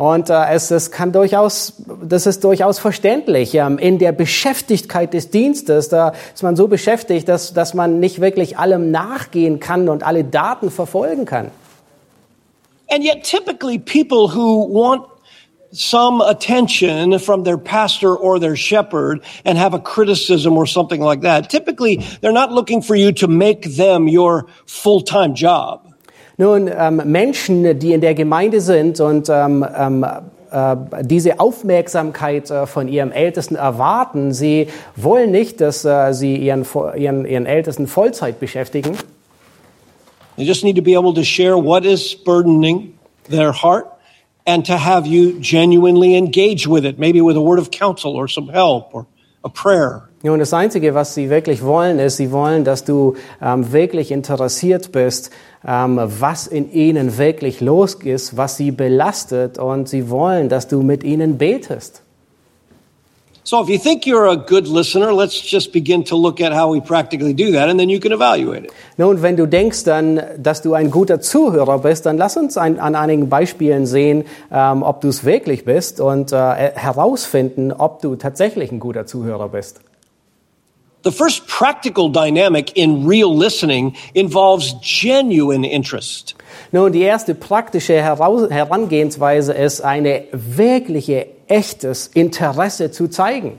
Und 0.00 0.30
äh, 0.30 0.46
es, 0.52 0.70
es 0.70 0.90
kann 0.90 1.12
durchaus, 1.12 1.74
das 2.02 2.24
ist 2.26 2.42
durchaus 2.42 2.78
verständlich. 2.78 3.54
Ähm, 3.54 3.76
in 3.76 3.98
der 3.98 4.12
Beschäftigkeit 4.12 5.12
des 5.12 5.28
Dienstes, 5.28 5.90
da 5.90 6.14
ist 6.32 6.42
man 6.42 6.56
so 6.56 6.68
beschäftigt, 6.68 7.28
dass, 7.28 7.52
dass 7.52 7.74
man 7.74 8.00
nicht 8.00 8.18
wirklich 8.18 8.56
allem 8.56 8.90
nachgehen 8.90 9.60
kann 9.60 9.90
und 9.90 10.02
alle 10.02 10.24
Daten 10.24 10.70
verfolgen 10.70 11.26
kann. 11.26 11.50
And 12.90 13.04
yet, 13.04 13.24
typically, 13.24 13.78
people 13.78 14.34
who 14.34 14.66
want 14.72 15.02
some 15.70 16.24
attention 16.24 17.18
from 17.18 17.44
their 17.44 17.58
pastor 17.58 18.16
or 18.16 18.40
their 18.40 18.56
shepherd 18.56 19.22
and 19.44 19.58
have 19.58 19.74
a 19.74 19.80
criticism 19.80 20.56
or 20.56 20.66
something 20.66 21.02
like 21.02 21.20
that, 21.20 21.50
typically 21.50 21.98
they're 22.22 22.32
not 22.32 22.50
looking 22.50 22.80
for 22.80 22.96
you 22.96 23.12
to 23.12 23.28
make 23.28 23.76
them 23.76 24.08
your 24.08 24.46
full 24.64 25.02
time 25.02 25.34
job. 25.34 25.89
Nun, 26.40 26.70
ähm, 26.74 27.02
Menschen, 27.04 27.78
die 27.78 27.92
in 27.92 28.00
der 28.00 28.14
Gemeinde 28.14 28.62
sind 28.62 28.98
und 28.98 29.28
ähm, 29.28 29.62
ähm, 29.76 30.06
äh, 30.50 30.76
diese 31.02 31.38
Aufmerksamkeit 31.38 32.50
äh, 32.50 32.66
von 32.66 32.88
ihrem 32.88 33.12
Ältesten 33.12 33.56
erwarten, 33.56 34.32
sie 34.32 34.68
wollen 34.96 35.32
nicht, 35.32 35.60
dass 35.60 35.84
äh, 35.84 36.14
sie 36.14 36.36
ihren, 36.36 36.64
ihren, 36.96 37.26
ihren 37.26 37.44
Ältesten 37.44 37.86
Vollzeit 37.86 38.40
beschäftigen, 38.40 38.96
They 40.36 40.46
just 40.46 40.64
need 40.64 40.76
to 40.76 40.82
be 40.82 40.96
able 40.96 41.12
to 41.12 41.22
share 41.22 41.62
what 41.62 41.84
is 41.84 42.14
burdening 42.14 42.94
their 43.28 43.52
heart 43.52 43.88
and 44.46 44.64
to 44.64 44.78
have 44.78 45.06
you 45.06 45.38
genuinely 45.40 46.16
engage 46.16 46.66
with 46.66 46.86
it, 46.86 46.98
maybe 46.98 47.20
with 47.20 47.36
a 47.36 47.42
word 47.42 47.58
prayer. 49.50 50.09
Nun, 50.22 50.38
das 50.38 50.52
Einzige, 50.52 50.94
was 50.94 51.14
sie 51.14 51.30
wirklich 51.30 51.64
wollen, 51.64 51.98
ist, 51.98 52.18
sie 52.18 52.30
wollen, 52.30 52.62
dass 52.62 52.84
du 52.84 53.14
ähm, 53.40 53.72
wirklich 53.72 54.10
interessiert 54.10 54.92
bist, 54.92 55.30
ähm, 55.66 55.98
was 55.98 56.46
in 56.46 56.70
ihnen 56.72 57.16
wirklich 57.16 57.62
los 57.62 57.94
ist, 57.94 58.36
was 58.36 58.58
sie 58.58 58.70
belastet 58.70 59.58
und 59.58 59.88
sie 59.88 60.10
wollen, 60.10 60.50
dass 60.50 60.68
du 60.68 60.82
mit 60.82 61.04
ihnen 61.04 61.38
betest. 61.38 62.02
So 63.44 63.62
if 63.62 63.70
you 63.70 63.78
think 63.78 64.04
you're 64.04 64.30
a 64.30 64.36
good 64.36 64.68
listener, 64.68 65.10
let's 65.10 65.50
just 65.50 65.72
begin 65.72 66.04
to 66.04 66.16
look 66.16 66.42
at 66.42 66.52
how 66.52 66.70
we 66.70 66.82
practically 66.82 67.32
do 67.32 67.50
that 67.52 67.70
and 67.70 67.80
then 67.80 67.88
you 67.88 67.98
can 67.98 68.12
evaluate 68.12 68.66
it. 68.66 68.72
Nun, 68.98 69.22
wenn 69.22 69.36
du 69.36 69.46
denkst 69.46 69.84
dann, 69.84 70.20
dass 70.36 70.60
du 70.60 70.74
ein 70.74 70.90
guter 70.90 71.22
Zuhörer 71.22 71.78
bist, 71.78 72.04
dann 72.04 72.18
lass 72.18 72.36
uns 72.36 72.58
ein, 72.58 72.78
an 72.78 72.94
einigen 72.94 73.30
Beispielen 73.30 73.86
sehen, 73.86 74.24
ähm, 74.52 74.82
ob 74.82 75.00
du 75.00 75.08
es 75.08 75.24
wirklich 75.24 75.64
bist 75.64 75.98
und 75.98 76.30
äh, 76.32 76.36
herausfinden, 76.36 77.72
ob 77.72 78.02
du 78.02 78.16
tatsächlich 78.16 78.70
ein 78.70 78.80
guter 78.80 79.06
Zuhörer 79.06 79.48
bist. 79.48 79.80
The 81.02 81.12
first 81.12 81.46
practical 81.46 82.10
dynamic 82.10 82.76
in 82.76 83.06
real 83.06 83.34
listening 83.34 83.96
involves 84.14 84.74
genuine 84.82 85.64
interest. 85.64 86.34
Nun, 86.72 86.92
die 86.92 87.00
erste 87.00 87.34
praktische 87.34 87.94
Herangehensweise 87.94 89.54
ist, 89.54 89.80
eine 89.80 90.24
wirkliche, 90.32 91.26
echtes 91.48 92.06
Interesse 92.06 92.90
zu 92.90 93.08
zeigen. 93.08 93.58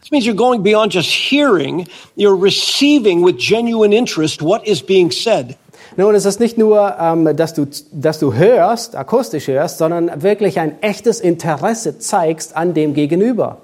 This 0.00 0.10
means 0.10 0.26
you're 0.26 0.36
going 0.36 0.62
beyond 0.62 0.92
just 0.92 1.10
hearing, 1.10 1.88
you're 2.14 2.36
receiving 2.36 3.24
with 3.24 3.38
genuine 3.38 3.92
interest 3.92 4.42
what 4.42 4.66
is 4.66 4.82
being 4.82 5.10
said. 5.10 5.56
Nun, 5.96 6.14
es 6.14 6.26
ist 6.26 6.40
nicht 6.40 6.58
nur, 6.58 6.96
ähm, 7.00 7.36
dass, 7.36 7.54
du, 7.54 7.66
dass 7.92 8.18
du 8.18 8.34
hörst, 8.34 8.96
akustisch 8.96 9.48
hörst, 9.48 9.78
sondern 9.78 10.22
wirklich 10.22 10.60
ein 10.60 10.82
echtes 10.82 11.20
Interesse 11.20 11.98
zeigst 11.98 12.54
an 12.54 12.74
dem 12.74 12.92
Gegenüber. 12.92 13.62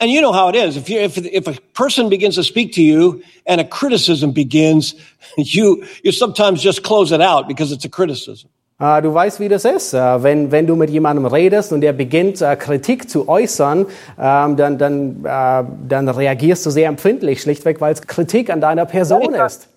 And 0.00 0.10
you 0.12 0.20
know 0.20 0.32
how 0.32 0.48
it 0.48 0.54
is. 0.54 0.76
If, 0.76 0.88
you, 0.88 1.00
if, 1.00 1.18
if 1.18 1.48
a 1.48 1.60
person 1.74 2.08
begins 2.08 2.36
to 2.36 2.44
speak 2.44 2.72
to 2.74 2.82
you 2.82 3.22
and 3.46 3.60
a 3.60 3.64
criticism 3.64 4.30
begins, 4.32 4.94
you, 5.36 5.84
you 6.04 6.12
sometimes 6.12 6.62
just 6.62 6.84
close 6.84 7.10
it 7.10 7.20
out 7.20 7.48
because 7.48 7.72
it's 7.72 7.84
a 7.84 7.88
criticism. 7.88 8.48
Äh, 8.80 9.02
Du 9.02 9.12
weißt, 9.12 9.40
wie 9.40 9.48
das 9.48 9.64
ist. 9.64 9.94
Äh, 9.94 10.22
Wenn, 10.22 10.52
wenn 10.52 10.68
du 10.68 10.76
mit 10.76 10.90
jemandem 10.90 11.26
redest 11.26 11.72
und 11.72 11.80
der 11.80 11.92
beginnt, 11.92 12.40
äh, 12.40 12.54
Kritik 12.54 13.10
zu 13.10 13.28
äußern, 13.28 13.86
ähm, 14.18 14.56
dann, 14.56 14.78
dann, 14.78 15.22
dann 15.22 16.08
reagierst 16.08 16.64
du 16.64 16.70
sehr 16.70 16.88
empfindlich, 16.88 17.42
schlichtweg, 17.42 17.80
weil 17.80 17.92
es 17.92 18.02
Kritik 18.02 18.50
an 18.50 18.60
deiner 18.60 18.86
Person 18.86 19.34
ist. 19.34 19.68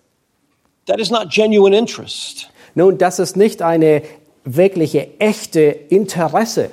That 0.86 1.00
is 1.00 1.10
not 1.10 1.32
genuine 1.32 1.76
interest. 1.76 2.50
Nun, 2.76 2.98
das 2.98 3.20
ist 3.20 3.36
nicht 3.36 3.62
eine 3.62 4.04
wirkliche, 4.44 5.20
echte 5.20 5.62
Interesse. 5.62 6.70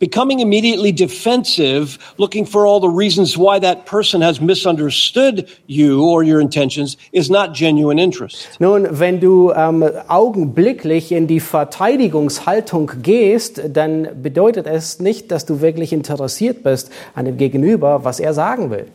Becoming 0.00 0.40
immediately 0.40 0.92
defensive, 0.92 1.98
looking 2.16 2.46
for 2.46 2.66
all 2.66 2.80
the 2.80 2.88
reasons 2.88 3.36
why 3.36 3.60
that 3.60 3.84
person 3.84 4.22
has 4.22 4.40
misunderstood 4.40 5.46
you 5.66 6.02
or 6.02 6.24
your 6.24 6.40
intentions, 6.40 6.96
is 7.12 7.28
not 7.28 7.54
genuine 7.54 7.98
interest. 7.98 8.48
Nun, 8.58 8.88
wenn 8.98 9.20
du 9.20 9.52
ähm, 9.52 9.84
augenblicklich 10.08 11.12
in 11.12 11.26
die 11.26 11.38
Verteidigungshaltung 11.38 12.92
gehst, 13.02 13.60
dann 13.68 14.22
bedeutet 14.22 14.66
es 14.66 15.00
nicht, 15.00 15.30
dass 15.30 15.44
du 15.44 15.60
wirklich 15.60 15.92
interessiert 15.92 16.62
bist 16.62 16.90
an 17.14 17.26
dem 17.26 17.36
Gegenüber, 17.36 18.02
was 18.02 18.20
er 18.20 18.32
sagen 18.32 18.70
will. 18.70 18.86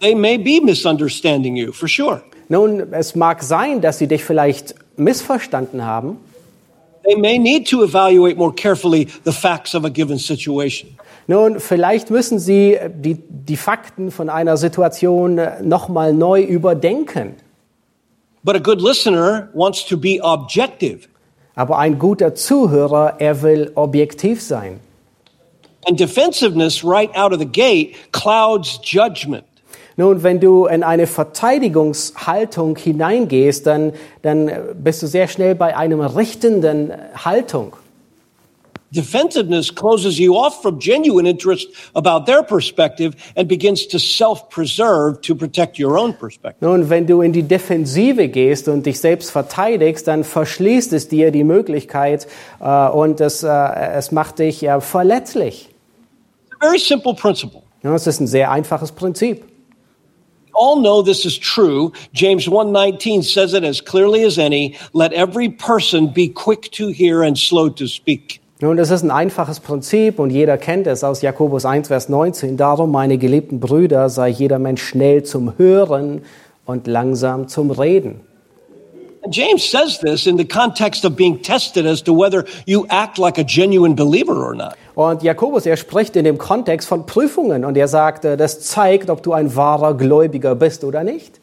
They 0.00 0.16
may 0.16 0.36
be 0.36 0.60
misunderstanding 0.60 1.54
you, 1.54 1.72
for 1.72 1.86
sure. 1.88 2.22
Nun, 2.48 2.92
es 2.92 3.14
mag 3.14 3.40
sein, 3.44 3.80
dass 3.80 3.98
sie 3.98 4.08
dich 4.08 4.24
vielleicht 4.24 4.74
missverstanden 4.96 5.84
haben. 5.84 6.16
They 7.08 7.14
may 7.14 7.38
need 7.38 7.66
to 7.68 7.82
evaluate 7.84 8.36
more 8.36 8.52
carefully 8.52 9.04
the 9.24 9.32
facts 9.32 9.74
of 9.74 9.84
a 9.84 9.90
given 9.90 10.18
situation. 10.18 10.98
Nun, 11.26 11.58
vielleicht 11.58 12.10
müssen 12.10 12.38
sie 12.38 12.78
die, 12.88 13.16
die 13.28 13.56
Fakten 13.56 14.10
von 14.10 14.28
einer 14.28 14.58
Situation 14.58 15.40
nochmal 15.62 16.12
neu 16.12 16.42
überdenken. 16.42 17.36
But 18.44 18.56
a 18.56 18.58
good 18.58 18.82
listener 18.82 19.48
wants 19.54 19.86
to 19.86 19.96
be 19.96 20.20
objective. 20.22 21.08
Aber 21.54 21.78
ein 21.78 21.98
guter 21.98 22.34
Zuhörer, 22.34 23.14
er 23.18 23.42
will 23.42 23.72
objektiv 23.74 24.42
sein. 24.42 24.80
And 25.86 25.98
defensiveness 25.98 26.84
right 26.84 27.10
out 27.16 27.32
of 27.32 27.38
the 27.38 27.46
gate 27.46 27.96
clouds 28.12 28.78
judgment. 28.82 29.44
Nun, 29.98 30.22
wenn 30.22 30.38
du 30.38 30.66
in 30.66 30.84
eine 30.84 31.08
Verteidigungshaltung 31.08 32.76
hineingehst, 32.76 33.66
dann, 33.66 33.92
dann 34.22 34.48
bist 34.74 35.02
du 35.02 35.08
sehr 35.08 35.26
schnell 35.26 35.56
bei 35.56 35.76
einem 35.76 36.00
richtenden 36.00 36.92
Haltung. 37.16 37.72
Defensiveness 38.94 39.74
closes 39.74 40.16
you 40.16 40.36
off 40.36 40.62
from 40.62 40.78
genuine 40.78 41.28
interest 41.28 41.66
about 41.96 42.26
their 42.26 42.44
perspective 42.44 43.16
and 43.34 43.48
begins 43.48 43.88
to 43.88 43.98
self-preserve 43.98 45.20
to 45.22 45.34
protect 45.34 45.80
your 45.80 45.98
own 45.98 46.14
perspective. 46.14 46.64
Nun, 46.64 46.88
wenn 46.88 47.04
du 47.08 47.20
in 47.20 47.32
die 47.32 47.42
Defensive 47.42 48.28
gehst 48.28 48.68
und 48.68 48.86
dich 48.86 49.00
selbst 49.00 49.32
verteidigst, 49.32 50.06
dann 50.06 50.22
verschließt 50.22 50.92
es 50.92 51.08
dir 51.08 51.32
die 51.32 51.42
Möglichkeit 51.42 52.28
äh, 52.60 52.88
und 52.88 53.20
es, 53.20 53.42
äh, 53.42 53.48
es 53.48 54.12
macht 54.12 54.38
dich 54.38 54.62
äh, 54.62 54.80
verletzlich. 54.80 55.70
It's 56.46 56.56
a 56.60 56.66
very 56.66 56.78
simple 56.78 57.14
principle. 57.14 57.62
Ja, 57.82 57.96
es 57.96 58.06
ist 58.06 58.20
ein 58.20 58.28
sehr 58.28 58.52
einfaches 58.52 58.92
Prinzip. 58.92 59.57
All 60.58 60.80
know 60.80 61.02
this 61.02 61.24
is 61.24 61.38
true. 61.38 61.92
James 62.12 62.48
1:19 62.48 63.22
says 63.22 63.54
it 63.54 63.64
as 63.64 63.80
clearly 63.80 64.24
as 64.24 64.38
any, 64.38 64.74
let 64.92 65.12
every 65.12 65.48
person 65.48 66.12
be 66.12 66.28
quick 66.28 66.70
to 66.72 66.88
hear 66.88 67.22
and 67.22 67.38
slow 67.38 67.68
to 67.68 67.86
speak. 67.86 68.40
Nun, 68.60 68.76
das 68.76 68.90
ist 68.90 69.04
ein 69.04 69.12
einfaches 69.12 69.60
Prinzip 69.60 70.18
und 70.18 70.30
jeder 70.30 70.58
kennt 70.58 70.88
es 70.88 71.04
aus 71.04 71.22
Jakobus 71.22 71.64
1, 71.64 71.86
Vers 71.86 72.08
19. 72.08 72.56
Darum, 72.56 72.90
meine 72.90 73.16
geliebten 73.16 73.60
Brüder, 73.60 74.08
sei 74.08 74.30
jeder 74.30 74.58
Mensch 74.58 74.82
schnell 74.82 75.22
zum 75.22 75.56
Hören 75.58 76.22
und 76.66 76.88
langsam 76.88 77.46
zum 77.46 77.70
Reden. 77.70 78.27
James 79.30 79.64
says 79.64 79.98
this 80.00 80.26
in 80.26 80.36
the 80.36 80.44
context 80.44 81.04
of 81.04 81.16
being 81.16 81.42
tested 81.42 81.86
as 81.86 82.02
to 82.02 82.12
whether 82.12 82.46
you 82.66 82.86
act 82.88 83.18
like 83.18 83.38
a 83.38 83.44
genuine 83.44 83.94
believer 83.94 84.44
or 84.44 84.54
not. 84.54 84.76
Und 84.94 85.22
Jakobus, 85.22 85.64
er 85.66 85.76
spricht 85.76 86.16
in 86.16 86.24
dem 86.24 86.38
Kontext 86.38 86.88
von 86.88 87.06
Prüfungen 87.06 87.64
und 87.64 87.76
er 87.76 87.86
sagt, 87.86 88.24
äh, 88.24 88.36
das 88.36 88.60
zeigt, 88.60 89.10
ob 89.10 89.22
du 89.22 89.32
ein 89.32 89.54
wahrer 89.54 89.94
Gläubiger 89.94 90.54
bist 90.54 90.82
oder 90.82 91.04
nicht. 91.04 91.40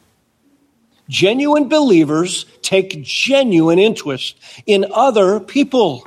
Genuine 1.07 1.67
believers 1.67 2.47
take 2.61 3.03
genuine 3.03 3.79
interest 3.79 4.35
in 4.65 4.85
other 4.91 5.39
people. 5.39 6.01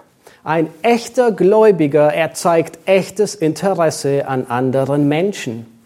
Ein 0.44 0.68
echter 0.82 1.30
Gläubiger, 1.30 2.12
er 2.12 2.34
zeigt 2.34 2.78
echtes 2.86 3.34
Interesse 3.34 4.26
an 4.26 4.46
anderen 4.48 5.06
Menschen. 5.08 5.77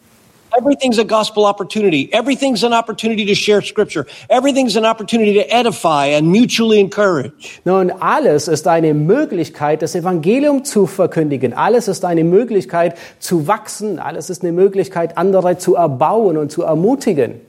Everything's 0.57 0.99
a 0.99 1.05
gospel 1.05 1.47
opportunity. 1.47 2.13
Everything's 2.13 2.63
an 2.63 2.73
opportunity 2.73 3.25
to 3.27 3.35
share 3.35 3.63
scripture. 3.63 4.07
Everything's 4.29 4.77
an 4.77 4.85
opportunity 4.85 5.35
to 5.35 5.51
edify 5.51 6.07
and 6.07 6.31
mutually 6.31 6.79
encourage. 6.79 7.61
Nun, 7.65 7.91
alles 7.91 8.49
ist 8.49 8.67
eine 8.67 8.93
Möglichkeit, 8.93 9.81
das 9.83 9.95
Evangelium 9.95 10.65
zu 10.65 10.87
verkündigen. 10.87 11.55
Alles 11.55 11.89
ist 11.89 12.05
eine 12.05 12.25
Möglichkeit 12.25 12.99
zu 13.19 13.47
wachsen. 13.47 13.99
Alles 13.99 14.29
ist 14.31 14.43
eine 14.43 14.53
Möglichkeit, 14.53 15.17
andere 15.17 15.57
zu 15.59 15.75
erbauen 15.75 16.37
und 16.37 16.51
zu 16.51 16.63
ermutigen. 16.63 17.41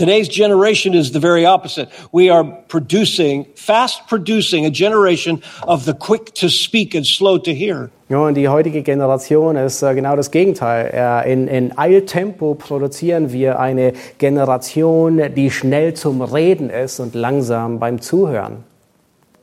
Today's 0.00 0.30
generation 0.30 0.94
is 0.94 1.12
the 1.12 1.20
very 1.20 1.44
opposite. 1.44 1.90
We 2.10 2.30
are 2.30 2.42
producing, 2.68 3.44
fast 3.54 4.08
producing 4.08 4.64
a 4.64 4.70
generation 4.70 5.42
of 5.68 5.84
the 5.84 5.92
quick 5.92 6.32
to 6.36 6.48
speak 6.48 6.94
and 6.94 7.06
slow 7.06 7.36
to 7.36 7.54
hear. 7.54 7.90
Ja, 8.08 8.16
und 8.26 8.34
die 8.34 8.48
heutige 8.48 8.82
Generation 8.82 9.56
ist 9.56 9.82
äh, 9.82 9.94
genau 9.94 10.16
das 10.16 10.30
Gegenteil. 10.30 10.90
Äh, 10.94 11.30
in, 11.30 11.48
in 11.48 11.76
Eiltempo 11.76 12.54
produzieren 12.54 13.30
wir 13.30 13.60
eine 13.60 13.92
Generation, 14.16 15.20
die 15.36 15.50
schnell 15.50 15.92
zum 15.92 16.22
Reden 16.22 16.70
ist 16.70 16.98
und 16.98 17.14
langsam 17.14 17.78
beim 17.78 18.00
Zuhören. 18.00 18.69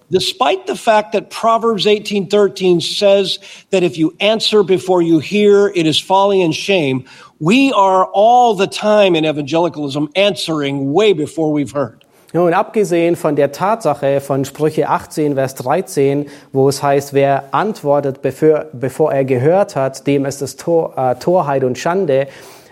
Despite 0.10 0.68
the 0.68 0.76
fact 0.76 1.12
that 1.12 1.30
Proverbs 1.30 1.86
18:13 1.86 2.80
says 2.80 3.40
that 3.72 3.84
if 3.84 3.98
you 3.98 4.14
answer 4.22 4.64
before 4.64 5.02
you 5.02 5.20
hear, 5.20 5.68
it 5.76 5.86
is 5.86 6.00
folly 6.00 6.42
and 6.42 6.56
shame, 6.56 7.04
we 7.40 7.74
are 7.74 8.06
all 8.14 8.56
the 8.56 8.68
time 8.68 9.16
in 9.16 9.26
evangelicalism 9.26 10.08
answering 10.16 10.94
way 10.94 11.12
before 11.12 11.52
we've 11.52 11.74
heard. 11.74 12.06
Nun, 12.34 12.54
abgesehen 12.54 13.18
von 13.18 13.36
der 13.36 13.52
Tatsache 13.52 14.22
von 14.22 14.46
Sprüche 14.46 14.88
18, 14.88 15.36
Vers 15.36 15.56
13, 15.56 16.28
wo 16.54 16.70
es 16.70 16.82
heißt, 16.82 17.14
wer 17.14 17.54
antwortet, 17.54 18.22
bevor, 18.22 18.66
bevor 18.72 19.12
er 19.12 19.26
gehört 19.26 19.76
hat, 19.76 20.08
dem 20.08 20.26
ist 20.26 20.42
es 20.42 20.56
Tor, 20.56 20.94
äh, 20.98 21.16
Torheit 21.16 21.64
und 21.64 21.78
Schande, 21.78 22.28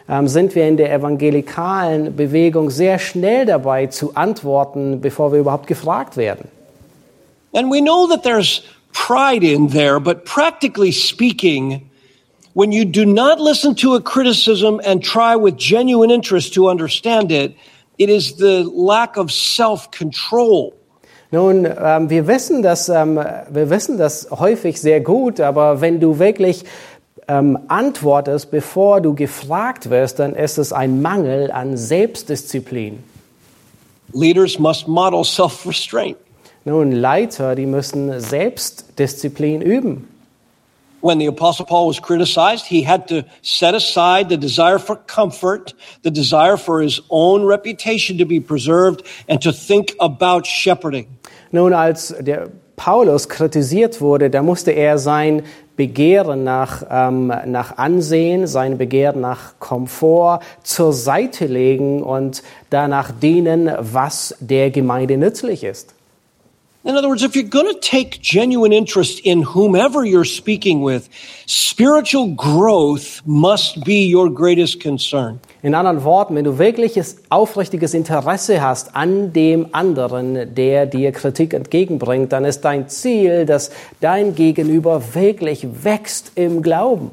ähm, 0.08 0.28
sind 0.28 0.56
wir 0.56 0.68
in 0.68 0.78
der 0.78 0.94
evangelikalen 0.94 2.16
Bewegung 2.16 2.70
sehr 2.70 3.00
schnell 3.00 3.46
dabei 3.46 3.88
zu 3.88 4.16
antworten, 4.16 5.02
bevor 5.02 5.32
wir 5.32 5.40
überhaupt 5.40 5.68
gefragt 5.68 6.16
werden. 6.16 6.55
And 7.56 7.72
we 7.72 7.82
know 7.82 8.08
that 8.08 8.22
there's 8.22 8.62
pride 8.94 9.44
in 9.44 9.70
there, 9.70 10.00
but 10.00 10.26
practically 10.26 10.92
speaking, 10.92 11.90
when 12.54 12.72
you 12.72 12.86
do 12.86 13.06
not 13.06 13.40
listen 13.40 13.74
to 13.76 13.96
a 13.96 14.02
criticism 14.02 14.80
and 14.86 15.04
try 15.04 15.36
with 15.36 15.58
genuine 15.58 16.12
interest 16.12 16.54
to 16.54 16.70
understand 16.70 17.32
it, 17.32 17.56
it 17.98 18.10
is 18.10 18.36
the 18.36 18.64
lack 18.64 19.18
of 19.18 19.32
self 19.32 19.90
control 19.90 20.76
Nun, 21.36 21.66
ähm, 21.66 22.10
wir 22.10 22.28
wissen 22.28 22.62
das, 22.62 22.88
ähm, 22.88 23.16
wir 23.16 23.70
wissen 23.70 23.98
das 23.98 24.30
häufig 24.32 24.80
sehr 24.80 25.02
gut, 25.02 25.40
aber 25.42 25.82
wenn 25.82 26.00
du 26.00 26.20
wirklich 26.20 26.64
ähm, 27.28 27.58
antwortest, 27.68 28.52
bevor 28.52 29.02
du 29.02 29.16
gefragt 29.16 29.90
wirst, 29.90 30.20
dann 30.20 30.34
ist 30.34 30.58
es 30.58 30.72
ein 30.72 31.02
Mangel 31.02 31.52
an 31.52 31.76
Selbstdisziplin. 31.76 33.04
Leaders 34.14 34.60
must 34.60 34.88
model 34.88 35.26
self-restraint. 35.26 36.16
Nun, 36.68 36.92
Leiter, 36.92 37.54
die 37.54 37.68
müssen 37.68 38.20
Selbstdisziplin 38.20 39.62
üben. 39.62 40.08
When 41.02 41.20
the 41.20 41.28
apostle 41.28 41.64
Paul 41.64 41.90
was 41.90 42.02
criticized, 42.02 42.66
he 42.66 42.82
had 42.82 43.08
to 43.10 43.22
set 43.44 43.76
aside 43.76 44.30
the 44.30 44.38
desire 44.38 44.80
for 44.80 44.96
comfort, 45.06 45.76
the 46.04 46.10
desire 46.10 46.58
for 46.58 46.82
his 46.82 47.04
own 47.10 47.46
reputation 47.46 48.18
to 48.18 48.26
be 48.26 48.40
preserved, 48.40 49.04
and 49.30 49.40
to 49.44 49.52
think 49.52 49.94
about 50.00 50.48
shepherding. 50.48 51.06
Nun, 51.52 51.74
als 51.74 52.16
der 52.20 52.50
Paulus 52.76 53.30
kritisiert 53.30 54.02
wurde, 54.02 54.32
da 54.32 54.42
musste 54.42 54.72
er 54.72 54.98
sein 54.98 55.44
Begehren 55.76 56.44
nach, 56.44 56.84
ähm, 56.90 57.32
nach 57.46 57.78
Ansehen, 57.78 58.48
sein 58.48 58.80
Begehren 58.80 59.22
nach 59.22 59.60
Komfort 59.60 60.40
zur 60.64 60.94
Seite 60.94 61.46
legen 61.46 62.02
und 62.02 62.42
danach 62.72 63.12
dienen, 63.12 63.72
was 63.78 64.36
der 64.40 64.72
Gemeinde 64.72 65.18
nützlich 65.18 65.64
ist. 65.64 65.94
In 66.86 66.96
other 66.96 67.08
words, 67.10 67.24
if 67.24 67.36
you're 67.36 67.50
going 67.50 67.74
to 67.74 67.80
take 67.80 68.22
genuine 68.22 68.72
interest 68.72 69.20
in 69.22 69.42
whomever 69.42 70.06
you're 70.06 70.24
speaking 70.24 70.84
with, 70.84 71.10
spiritual 71.48 72.36
growth 72.36 73.24
must 73.26 73.84
be 73.84 74.06
your 74.06 74.30
greatest 74.30 74.80
concern. 74.82 75.40
In 75.64 75.74
anderen 75.74 76.04
Worten, 76.04 76.36
wenn 76.36 76.46
du 76.46 76.60
wirkliches 76.60 77.24
aufrichtiges 77.30 77.96
Interesse 77.96 78.62
hast 78.62 78.96
an 78.96 79.34
dem 79.34 79.70
anderen, 79.72 80.54
der 80.54 80.86
dir 80.86 81.12
Kritik 81.12 81.56
entgegenbringt, 81.56 82.32
dann 82.32 82.46
ist 82.46 82.62
dein 82.62 82.88
Ziel, 82.88 83.48
dass 83.48 83.72
dein 84.00 84.36
Gegenüber 84.36 85.16
wirklich 85.16 85.66
wächst 85.84 86.34
im 86.36 86.62
Glauben. 86.62 87.10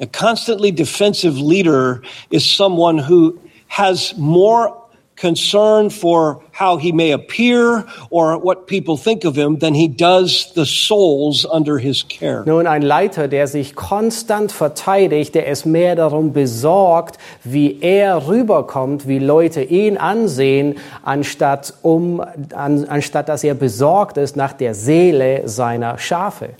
A 0.00 0.06
constantly 0.06 0.72
defensive 0.72 1.38
leader 1.38 2.00
is 2.30 2.44
someone 2.44 2.98
who 3.10 3.34
has 3.68 4.14
more 4.16 4.87
concern 5.18 5.90
for 5.90 6.42
how 6.52 6.76
he 6.76 6.92
may 6.92 7.10
appear 7.10 7.84
or 8.10 8.38
what 8.38 8.66
people 8.66 8.96
think 8.96 9.24
of 9.24 9.36
him 9.36 9.58
than 9.58 9.74
he 9.74 9.88
does 9.88 10.52
the 10.54 10.64
souls 10.64 11.44
under 11.44 11.78
his 11.78 12.02
care. 12.02 12.44
Nun, 12.46 12.66
ein 12.66 12.82
Leiter, 12.82 13.28
der 13.28 13.46
sich 13.46 13.74
konstant 13.74 14.52
verteidigt, 14.52 15.34
der 15.34 15.46
ist 15.46 15.66
mehr 15.66 15.96
darum 15.96 16.32
besorgt, 16.32 17.18
wie 17.44 17.78
er 17.80 18.28
rüberkommt, 18.28 19.08
wie 19.08 19.18
Leute 19.18 19.62
ihn 19.62 19.96
ansehen, 19.96 20.78
anstatt, 21.02 21.74
um, 21.82 22.20
an, 22.54 22.84
anstatt 22.86 23.28
dass 23.28 23.44
er 23.44 23.54
besorgt 23.54 24.16
ist 24.16 24.36
nach 24.36 24.52
der 24.52 24.74
Seele 24.74 25.48
seiner 25.48 25.98
Schafe. 25.98 26.50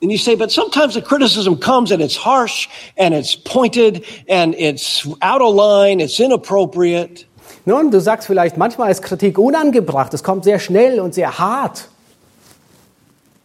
And 0.00 0.12
you 0.12 0.18
say, 0.18 0.36
but 0.36 0.52
sometimes 0.52 0.94
the 0.94 1.02
criticism 1.02 1.56
comes 1.56 1.90
and 1.90 2.00
it's 2.00 2.14
harsh 2.14 2.68
and 2.96 3.12
it's 3.12 3.34
pointed 3.34 4.06
and 4.28 4.54
it's 4.54 5.08
out 5.22 5.42
of 5.42 5.54
line, 5.54 5.98
it's 5.98 6.20
inappropriate. 6.20 7.24
Nun, 7.68 7.90
du 7.90 8.00
sagst 8.00 8.26
vielleicht, 8.26 8.56
manchmal 8.56 8.90
ist 8.90 9.02
Kritik 9.02 9.38
unangebracht, 9.38 10.14
es 10.14 10.22
kommt 10.22 10.44
sehr 10.44 10.58
schnell 10.58 11.00
und 11.00 11.12
sehr 11.12 11.38
hart. 11.38 11.90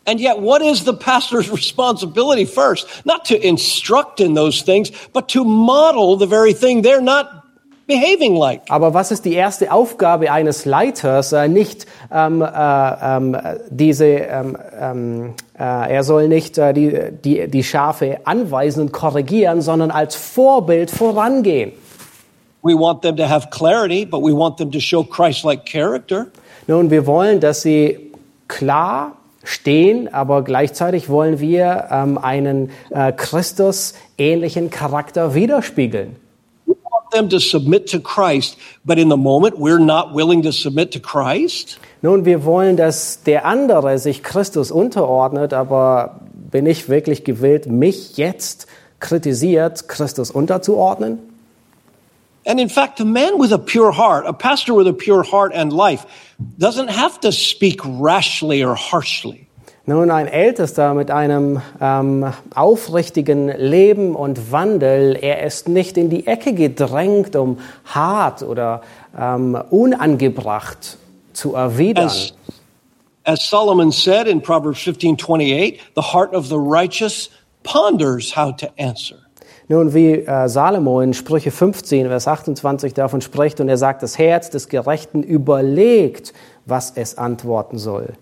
And 0.06 0.18
yet, 0.18 0.42
what 0.42 0.62
is 0.62 0.86
the 0.86 0.94
pastor's 0.94 1.52
responsibility 1.54 2.46
first? 2.46 2.88
Not 3.04 3.26
to 3.26 3.36
instruct 3.36 4.22
in 4.22 4.34
those 4.34 4.64
things, 4.64 4.94
but 5.12 5.28
to 5.34 5.44
model 5.44 6.18
the 6.18 6.26
very 6.26 6.54
thing 6.54 6.84
they're 6.84 7.02
not 7.02 7.28
behaving 7.86 8.38
like. 8.38 8.62
Aber 8.70 8.94
was 8.94 9.12
ist 9.12 9.26
die 9.26 9.34
erste 9.34 9.74
Aufgabe 9.74 10.32
eines 10.32 10.64
Leiters? 10.64 11.34
Äh, 11.34 11.50
nicht 11.50 11.86
ähm, 12.10 12.42
äh, 12.42 12.48
ähm, 12.48 13.38
diese, 13.72 14.06
ähm, 14.06 14.58
ähm, 14.80 15.34
äh, 15.60 15.96
er 15.96 16.04
soll 16.04 16.30
nicht 16.30 16.58
äh, 16.58 16.74
die, 16.74 17.12
die, 17.12 17.50
die 17.50 17.64
Schafe 17.66 18.20
anweisen 18.24 18.84
und 18.84 18.94
korrigieren, 18.94 19.62
sondern 19.62 19.92
als 19.92 20.16
Vorbild 20.16 20.92
vorangehen. 20.92 21.74
We 22.64 22.74
want 22.76 23.02
them 23.02 23.18
to 23.18 23.28
have 23.28 23.50
clarity, 23.50 24.06
but 24.06 24.22
we 24.22 24.32
want 24.32 24.56
them 24.56 24.72
to 24.72 24.80
show 24.80 25.04
Christ-like 25.04 25.66
character. 25.66 26.28
Nun, 26.66 26.90
wir 26.90 27.06
wollen, 27.06 27.42
dass 27.42 27.62
sie 27.62 28.14
klar 28.48 29.18
stehen, 29.44 30.08
aber 30.14 30.44
gleichzeitig 30.44 31.10
wollen 31.10 31.42
wir 31.42 31.90
ähm, 31.92 32.18
einen 32.18 32.72
äh, 32.90 33.12
Christus-ähnlichen 33.12 34.70
Charakter 34.70 35.36
widerspiegeln. 35.36 36.16
We 36.66 36.76
want 36.90 37.12
them 37.12 37.30
to 37.30 37.40
submit 37.40 37.92
to 37.92 38.00
Christ, 38.00 38.58
but 38.86 38.98
in 38.98 39.10
the 39.10 39.18
moment 39.18 39.56
we're 39.58 39.78
not 39.78 40.16
willing 40.16 40.42
to 40.44 40.54
submit 40.54 40.94
to 40.94 41.02
Christ. 41.02 41.80
Nun, 42.02 42.24
wir 42.24 42.46
wollen, 42.46 42.78
dass 42.78 43.24
der 43.24 43.44
andere 43.46 44.00
sich 44.00 44.24
Christus 44.24 44.72
unterordnet, 44.72 45.52
aber 45.52 46.22
bin 46.50 46.66
ich 46.66 46.88
wirklich 46.88 47.26
gewillt, 47.26 47.68
mich 47.68 48.16
jetzt 48.16 48.68
kritisiert, 49.02 49.90
Christus 49.90 50.32
unterzuordnen? 50.32 51.33
And 52.46 52.60
in 52.60 52.70
fact, 52.70 53.00
a 53.00 53.06
man 53.06 53.38
with 53.38 53.54
a 53.54 53.60
pure 53.60 53.92
heart, 53.92 54.26
a 54.28 54.34
pastor 54.34 54.74
with 54.74 54.88
a 54.88 54.94
pure 54.94 55.24
heart 55.24 55.54
and 55.54 55.72
life, 55.72 56.06
doesn't 56.58 56.90
have 56.90 57.20
to 57.22 57.32
speak 57.32 57.80
rashly 57.84 58.64
or 58.64 58.76
harshly. 58.76 59.48
Nun, 59.86 60.12
ein 60.12 60.28
Ältester 60.28 60.94
mit 60.94 61.12
einem 61.12 61.62
ähm, 61.82 62.32
aufrichtigen 62.56 63.50
Leben 63.50 64.16
und 64.16 64.50
Wandel, 64.50 65.18
er 65.22 65.44
ist 65.44 65.68
nicht 65.68 65.98
in 65.98 66.10
die 66.10 66.26
Ecke 66.26 66.54
gedrängt, 66.54 67.36
um 67.36 67.60
hart 67.84 68.44
oder 68.44 68.82
ähm, 69.20 69.62
unangebracht 69.70 70.98
zu 71.34 71.56
erwidern. 71.56 72.06
As, 72.06 72.34
as 73.26 73.50
Solomon 73.50 73.92
said 73.92 74.28
in 74.28 74.42
Proverbs 74.42 74.80
15:28, 74.80 75.80
the 75.96 76.14
heart 76.14 76.34
of 76.34 76.48
the 76.48 76.58
righteous 76.58 77.30
ponders 77.64 78.38
how 78.38 78.56
to 78.56 78.68
answer. 78.78 79.23
Nun, 79.70 79.94
wie 79.94 80.12
äh, 80.12 80.50
Salomo 80.50 81.02
in 81.02 81.14
Sprüche 81.14 81.52
15, 81.52 82.08
Vers 82.08 82.28
28 82.28 82.94
davon 82.94 83.22
spricht, 83.22 83.60
und 83.60 83.70
er 83.70 83.78
sagt, 83.78 84.04
das 84.04 84.18
Herz 84.18 84.50
des 84.50 84.68
Gerechten 84.68 85.24
überlegt, 85.24 86.34
was 86.66 86.92
es 86.96 87.18
antworten 87.18 87.78
soll. 87.78 88.14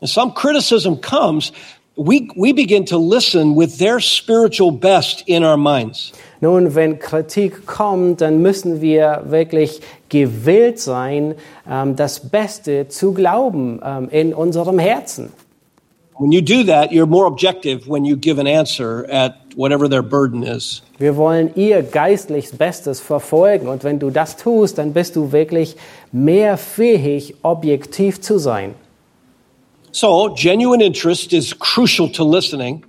And 0.00 0.10
some 0.10 0.32
criticism 0.34 0.94
comes, 1.00 1.52
we, 1.96 2.28
we 2.34 2.52
begin 2.52 2.84
to 2.86 2.98
listen 2.98 3.56
with 3.56 3.78
their 3.78 4.00
spiritual 4.00 4.72
best 4.72 5.22
in 5.26 5.44
our 5.44 5.56
minds. 5.56 6.12
Nun, 6.40 6.74
wenn 6.74 6.98
Kritik 6.98 7.66
kommt, 7.66 8.20
dann 8.20 8.42
müssen 8.42 8.80
wir 8.80 9.22
wirklich 9.26 9.80
gewillt 10.08 10.80
sein, 10.80 11.36
ähm, 11.70 11.94
das 11.94 12.28
Beste 12.30 12.88
zu 12.88 13.12
glauben 13.14 13.80
ähm, 13.84 14.08
in 14.10 14.34
unserem 14.34 14.80
Herzen. 14.80 15.32
When 16.18 16.32
you 16.32 16.40
do 16.40 16.64
that, 16.64 16.90
you're 16.90 17.06
more 17.06 17.26
objective 17.26 17.88
when 17.88 18.04
you 18.04 18.16
give 18.16 18.40
an 18.40 18.46
answer 18.46 19.06
at 19.08 19.34
whatever 19.56 19.88
their 19.88 20.02
burden 20.02 20.42
is. 20.42 20.82
Wir 20.98 21.16
wollen 21.16 21.50
ihr 21.54 21.82
geistliches 21.82 22.56
Bestes 22.56 23.00
verfolgen 23.00 23.68
und 23.68 23.84
wenn 23.84 23.98
du 23.98 24.10
das 24.10 24.36
tust, 24.36 24.78
dann 24.78 24.92
bist 24.92 25.16
du 25.16 25.32
wirklich 25.32 25.76
mehr 26.10 26.56
fähig, 26.56 27.34
objektiv 27.42 28.20
zu 28.20 28.38
sein. 28.38 28.74
So, 29.90 30.34
genuine 30.34 30.84
interest 30.84 31.32
is 31.32 31.58
crucial 31.58 32.10
to 32.10 32.24
listening. 32.24 32.84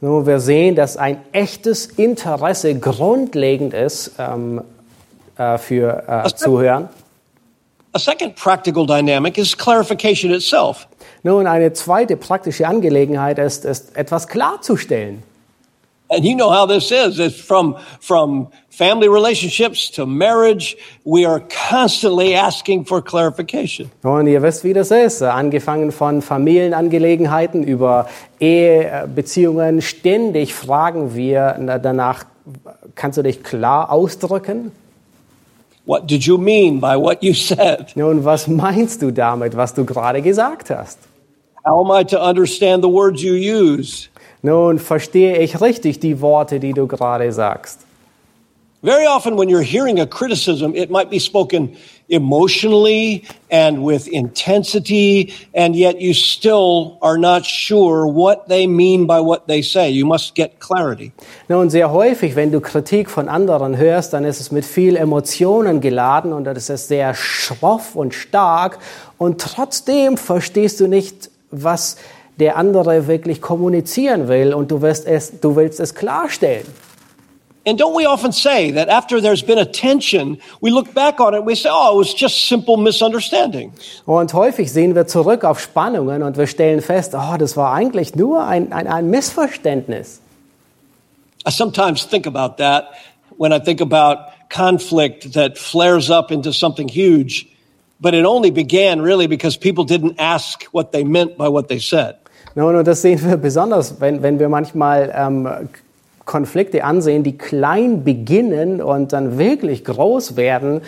Nun, 0.00 0.26
wir 0.26 0.40
sehen, 0.40 0.74
dass 0.74 0.96
ein 0.96 1.20
echtes 1.32 1.86
Interesse 1.86 2.78
grundlegend 2.78 3.74
ist 3.74 4.12
ähm, 4.18 4.62
äh, 5.36 5.58
für 5.58 6.04
äh, 6.06 6.34
Zuhören. 6.34 6.88
A 7.92 7.98
second 7.98 8.36
practical 8.36 8.86
dynamic 8.86 9.38
is 9.38 9.56
clarification 9.56 10.30
itself. 10.32 10.86
Nun, 11.22 11.46
eine 11.46 11.72
zweite 11.72 12.16
praktische 12.16 12.66
Angelegenheit 12.68 13.38
ist, 13.38 13.64
ist 13.64 13.96
etwas 13.96 14.28
klarzustellen. 14.28 15.22
And 16.08 16.24
you 16.24 16.36
know 16.36 16.50
how 16.50 16.66
this 16.66 16.92
is. 16.92 17.18
It's 17.18 17.40
from, 17.40 17.76
from 18.00 18.48
family 18.70 19.08
relationships 19.08 19.90
to 19.90 20.06
marriage. 20.06 20.76
We 21.04 21.24
are 21.24 21.40
constantly 21.70 22.34
asking 22.34 22.84
for 22.84 23.02
clarification. 23.02 23.90
Und 24.04 24.28
ihr 24.28 24.40
wisst, 24.42 24.62
wie 24.62 24.72
das 24.72 24.92
ist. 24.92 25.22
Angefangen 25.22 25.90
von 25.90 26.22
Familienangelegenheiten 26.22 27.64
über 27.64 28.06
Ehebeziehungen. 28.38 29.82
Ständig 29.82 30.54
fragen 30.54 31.16
wir 31.16 31.56
danach, 31.82 32.24
kannst 32.94 33.18
du 33.18 33.22
dich 33.22 33.42
klar 33.42 33.90
ausdrücken? 33.90 34.70
What 35.86 36.08
did 36.08 36.24
you 36.24 36.38
mean 36.38 36.80
by 36.80 36.96
what 36.96 37.22
you 37.22 37.32
said? 37.32 37.96
Nun, 37.96 38.24
was 38.24 38.46
meinst 38.46 39.02
du 39.02 39.12
damit, 39.12 39.56
was 39.56 39.74
du 39.74 39.84
gerade 39.84 40.22
gesagt 40.22 40.70
hast? 40.70 40.98
How 41.64 41.84
am 41.84 41.90
I 41.90 42.04
to 42.04 42.18
understand 42.20 42.84
the 42.84 42.88
words 42.88 43.22
you 43.22 43.34
use? 43.34 44.08
Nun, 44.46 44.78
verstehe 44.78 45.38
ich 45.38 45.60
richtig 45.60 45.98
die 45.98 46.20
Worte, 46.20 46.60
die 46.60 46.72
du 46.72 46.86
gerade 46.86 47.32
sagst? 47.32 47.80
Very 48.80 49.04
often, 49.08 49.36
when 49.36 49.48
you're 49.48 49.60
hearing 49.60 49.98
a 49.98 50.06
criticism, 50.06 50.72
it 50.72 50.88
might 50.88 51.10
be 51.10 51.18
spoken 51.18 51.74
emotionally 52.08 53.24
and 53.50 53.84
with 53.84 54.06
intensity, 54.06 55.32
and 55.52 55.74
yet 55.74 56.00
you 56.00 56.14
still 56.14 56.96
are 57.02 57.18
not 57.18 57.44
sure 57.44 58.06
what 58.06 58.46
they 58.46 58.68
mean 58.68 59.08
by 59.08 59.18
what 59.18 59.48
they 59.48 59.62
say. 59.62 59.90
You 59.90 60.06
must 60.06 60.36
get 60.36 60.60
clarity. 60.60 61.10
Nun, 61.48 61.68
sehr 61.68 61.90
häufig, 61.90 62.36
wenn 62.36 62.52
du 62.52 62.60
Kritik 62.60 63.10
von 63.10 63.28
anderen 63.28 63.76
hörst, 63.76 64.12
dann 64.12 64.24
ist 64.24 64.38
es 64.40 64.52
mit 64.52 64.64
viel 64.64 64.94
Emotionen 64.94 65.80
geladen 65.80 66.32
und 66.32 66.44
das 66.44 66.70
ist 66.70 66.86
sehr 66.86 67.14
schroff 67.14 67.96
und 67.96 68.14
stark 68.14 68.78
und 69.18 69.40
trotzdem 69.40 70.16
verstehst 70.16 70.78
du 70.78 70.86
nicht, 70.86 71.30
was 71.50 71.96
der 72.38 72.56
andere 72.56 73.06
wirklich 73.06 73.40
kommunizieren 73.40 74.28
will 74.28 74.54
und 74.54 74.70
du 74.70 74.82
willst 74.82 75.06
es, 75.06 75.40
du 75.40 75.56
willst 75.56 75.80
es 75.80 75.94
klarstellen. 75.94 76.66
And 77.68 77.80
don't 77.80 77.96
we 77.96 78.06
often 78.06 78.30
say 78.30 78.70
that 78.70 78.88
after 78.88 79.20
there's 79.20 79.42
been 79.42 79.58
a 79.58 79.64
tension, 79.64 80.38
we 80.60 80.70
look 80.70 80.94
back 80.94 81.18
on 81.18 81.34
it 81.34 81.38
and 81.38 81.46
we 81.46 81.56
say, 81.56 81.68
oh, 81.72 81.94
it 81.94 81.98
was 81.98 82.14
just 82.14 82.48
simple 82.48 82.76
misunderstanding. 82.76 83.72
Und 84.04 84.32
häufig 84.34 84.70
sehen 84.70 84.94
wir 84.94 85.08
zurück 85.08 85.42
auf 85.44 85.58
Spannungen 85.58 86.22
und 86.22 86.36
wir 86.36 86.46
stellen 86.46 86.80
fest, 86.80 87.14
oh, 87.14 87.36
das 87.36 87.56
war 87.56 87.72
eigentlich 87.72 88.14
nur 88.14 88.44
ein, 88.44 88.72
ein, 88.72 88.86
ein 88.86 89.10
Missverständnis. 89.10 90.20
I 91.44 91.50
sometimes 91.50 92.06
think 92.06 92.28
about 92.28 92.58
that 92.58 92.90
when 93.36 93.52
I 93.52 93.58
think 93.58 93.80
about 93.80 94.32
conflict 94.48 95.32
that 95.32 95.58
flares 95.58 96.08
up 96.08 96.30
into 96.30 96.52
something 96.52 96.88
huge, 96.88 97.48
but 98.00 98.14
it 98.14 98.24
only 98.24 98.50
began 98.50 99.00
really 99.00 99.26
because 99.26 99.56
people 99.56 99.84
didn't 99.84 100.20
ask 100.20 100.64
what 100.72 100.92
they 100.92 101.04
meant 101.04 101.36
by 101.36 101.48
what 101.48 101.68
they 101.68 101.80
said. 101.80 102.16
Nun, 102.56 102.74
und 102.74 102.88
das 102.88 103.02
sehen 103.02 103.22
wir 103.22 103.36
besonders, 103.36 104.00
wenn, 104.00 104.22
wenn 104.22 104.38
wir 104.38 104.48
manchmal 104.48 105.12
ähm, 105.14 105.68
Konflikte 106.24 106.84
ansehen, 106.84 107.22
die 107.22 107.36
klein 107.36 108.02
beginnen 108.02 108.80
und 108.80 109.12
dann 109.12 109.36
wirklich 109.36 109.84
groß 109.84 110.36
werden. 110.36 110.80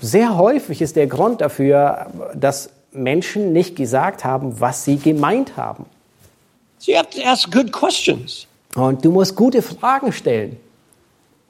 Sehr 0.00 0.38
häufig 0.38 0.80
ist 0.80 0.96
der 0.96 1.06
Grund 1.06 1.42
dafür, 1.42 2.06
dass 2.34 2.70
Menschen 2.92 3.52
nicht 3.52 3.76
gesagt 3.76 4.24
haben, 4.24 4.58
was 4.58 4.84
sie 4.84 4.96
gemeint 4.96 5.58
haben. 5.58 5.84
So 6.78 6.92
you 6.92 6.98
have 6.98 7.10
to 7.10 7.22
ask 7.22 7.52
good 7.52 7.70
questions. 7.70 8.46
Und 8.74 9.04
du 9.04 9.12
musst 9.12 9.36
gute 9.36 9.60
Fragen 9.60 10.12
stellen. 10.12 10.56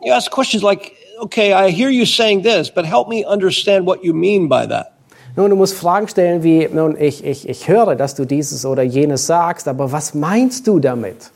You 0.04 0.12
ask 0.12 0.28
questions 0.28 0.64
like, 0.64 0.90
okay, 1.20 1.54
I 1.54 1.70
hear 1.70 1.88
you 1.88 2.04
saying 2.04 2.42
this, 2.42 2.68
but 2.68 2.84
help 2.84 3.08
me 3.08 3.24
understand 3.24 3.86
what 3.86 4.02
you 4.02 4.12
mean 4.12 4.48
by 4.48 4.66
that. 4.66 4.90
Nun, 5.34 5.50
du 5.50 5.56
musst 5.56 5.74
Fragen 5.74 6.08
stellen 6.08 6.42
wie, 6.42 6.68
nun, 6.70 6.96
ich, 6.98 7.24
ich, 7.24 7.48
ich 7.48 7.68
höre, 7.68 7.96
dass 7.96 8.14
du 8.14 8.26
dieses 8.26 8.66
oder 8.66 8.82
jenes 8.82 9.26
sagst, 9.26 9.66
aber 9.66 9.90
was 9.90 10.14
meinst 10.14 10.66
du 10.66 10.78
damit? 10.78 11.30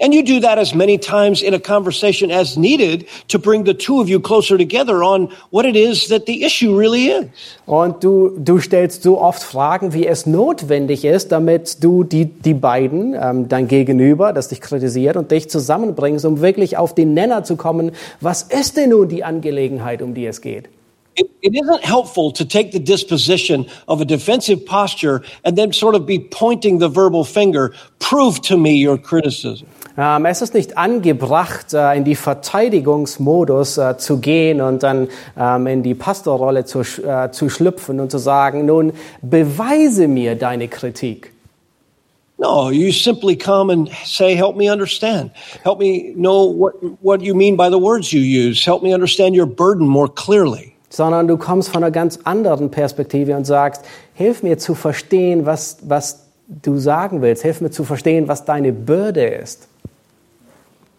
And 0.00 0.12
you 0.12 0.24
do 0.24 0.40
that 0.40 0.58
as 0.58 0.74
many 0.74 0.98
times 0.98 1.40
in 1.40 1.54
a 1.54 1.58
conversation 1.60 2.32
as 2.32 2.56
needed 2.56 3.06
to 3.28 3.38
bring 3.38 3.64
the 3.64 3.72
two 3.72 4.00
of 4.00 4.08
you 4.08 4.18
closer 4.18 4.58
together 4.58 5.04
on 5.04 5.28
what 5.50 5.64
it 5.64 5.76
is 5.76 6.08
that 6.08 6.26
the 6.26 6.42
issue 6.42 6.76
really 6.76 7.10
is. 7.10 7.26
Und 7.64 8.02
du, 8.02 8.32
du 8.36 8.58
stellst 8.58 9.04
so 9.04 9.20
oft 9.20 9.44
Fragen, 9.44 9.94
wie 9.94 10.04
es 10.04 10.26
notwendig 10.26 11.04
ist, 11.04 11.30
damit 11.30 11.84
du 11.84 12.02
die, 12.02 12.24
die 12.26 12.54
beiden, 12.54 13.14
ähm, 13.14 13.48
dein 13.48 13.68
Gegenüber, 13.68 14.32
das 14.32 14.48
dich 14.48 14.60
kritisiert 14.60 15.16
und 15.16 15.30
dich 15.30 15.48
zusammenbringst, 15.48 16.24
um 16.24 16.40
wirklich 16.40 16.76
auf 16.76 16.92
den 16.96 17.14
Nenner 17.14 17.44
zu 17.44 17.54
kommen. 17.54 17.92
Was 18.20 18.42
ist 18.42 18.76
denn 18.76 18.90
nun 18.90 19.08
die 19.08 19.22
Angelegenheit, 19.22 20.02
um 20.02 20.12
die 20.12 20.26
es 20.26 20.40
geht? 20.40 20.68
It, 21.16 21.30
it 21.42 21.54
isn't 21.54 21.84
helpful 21.84 22.32
to 22.32 22.44
take 22.44 22.72
the 22.72 22.80
disposition 22.80 23.66
of 23.86 24.00
a 24.00 24.04
defensive 24.04 24.66
posture 24.66 25.22
and 25.44 25.56
then 25.56 25.72
sort 25.72 25.94
of 25.94 26.06
be 26.06 26.18
pointing 26.18 26.78
the 26.78 26.88
verbal 26.88 27.24
finger. 27.24 27.72
Prove 28.00 28.40
to 28.42 28.56
me 28.56 28.72
your 28.74 28.98
criticism. 28.98 29.68
Ähm, 29.96 30.26
es 30.26 30.42
ist 30.42 30.54
nicht 30.54 30.76
angebracht, 30.76 31.72
äh, 31.72 31.96
in 31.96 32.02
die 32.02 32.16
Verteidigungsmodus 32.16 33.78
äh, 33.78 33.96
zu 33.96 34.18
gehen 34.18 34.60
und 34.60 34.82
dann 34.82 35.06
ähm, 35.38 35.68
in 35.68 35.82
die 35.84 35.94
Pastorrolle 35.94 36.64
zu, 36.64 36.80
äh, 36.80 37.30
zu 37.30 37.48
schlüpfen 37.48 38.00
und 38.00 38.10
zu 38.10 38.18
sagen, 38.18 38.66
nun 38.66 38.92
beweise 39.22 40.08
mir 40.08 40.34
deine 40.34 40.66
Kritik. 40.66 41.32
No, 42.36 42.70
you 42.70 42.90
simply 42.90 43.36
come 43.36 43.70
and 43.70 43.88
say, 44.04 44.34
help 44.34 44.56
me 44.56 44.68
understand. 44.68 45.30
Help 45.62 45.78
me 45.78 46.12
know 46.16 46.44
what, 46.44 46.74
what 47.00 47.22
you 47.22 47.32
mean 47.32 47.56
by 47.56 47.70
the 47.70 47.78
words 47.78 48.12
you 48.12 48.20
use. 48.20 48.64
Help 48.64 48.82
me 48.82 48.92
understand 48.92 49.36
your 49.36 49.46
burden 49.46 49.86
more 49.86 50.08
clearly. 50.08 50.73
Sondern 50.94 51.26
du 51.26 51.36
kommst 51.36 51.70
von 51.70 51.82
einer 51.82 51.90
ganz 51.90 52.20
anderen 52.22 52.70
Perspektive 52.70 53.36
und 53.36 53.44
sagst, 53.44 53.82
hilf 54.14 54.44
mir 54.44 54.58
zu 54.58 54.76
verstehen, 54.76 55.44
was, 55.44 55.78
was 55.82 56.26
du 56.46 56.78
sagen 56.78 57.20
willst. 57.20 57.42
Hilf 57.42 57.60
mir 57.60 57.72
zu 57.72 57.82
verstehen, 57.82 58.28
was 58.28 58.44
deine 58.44 58.72
Bürde 58.72 59.24
ist. 59.24 59.66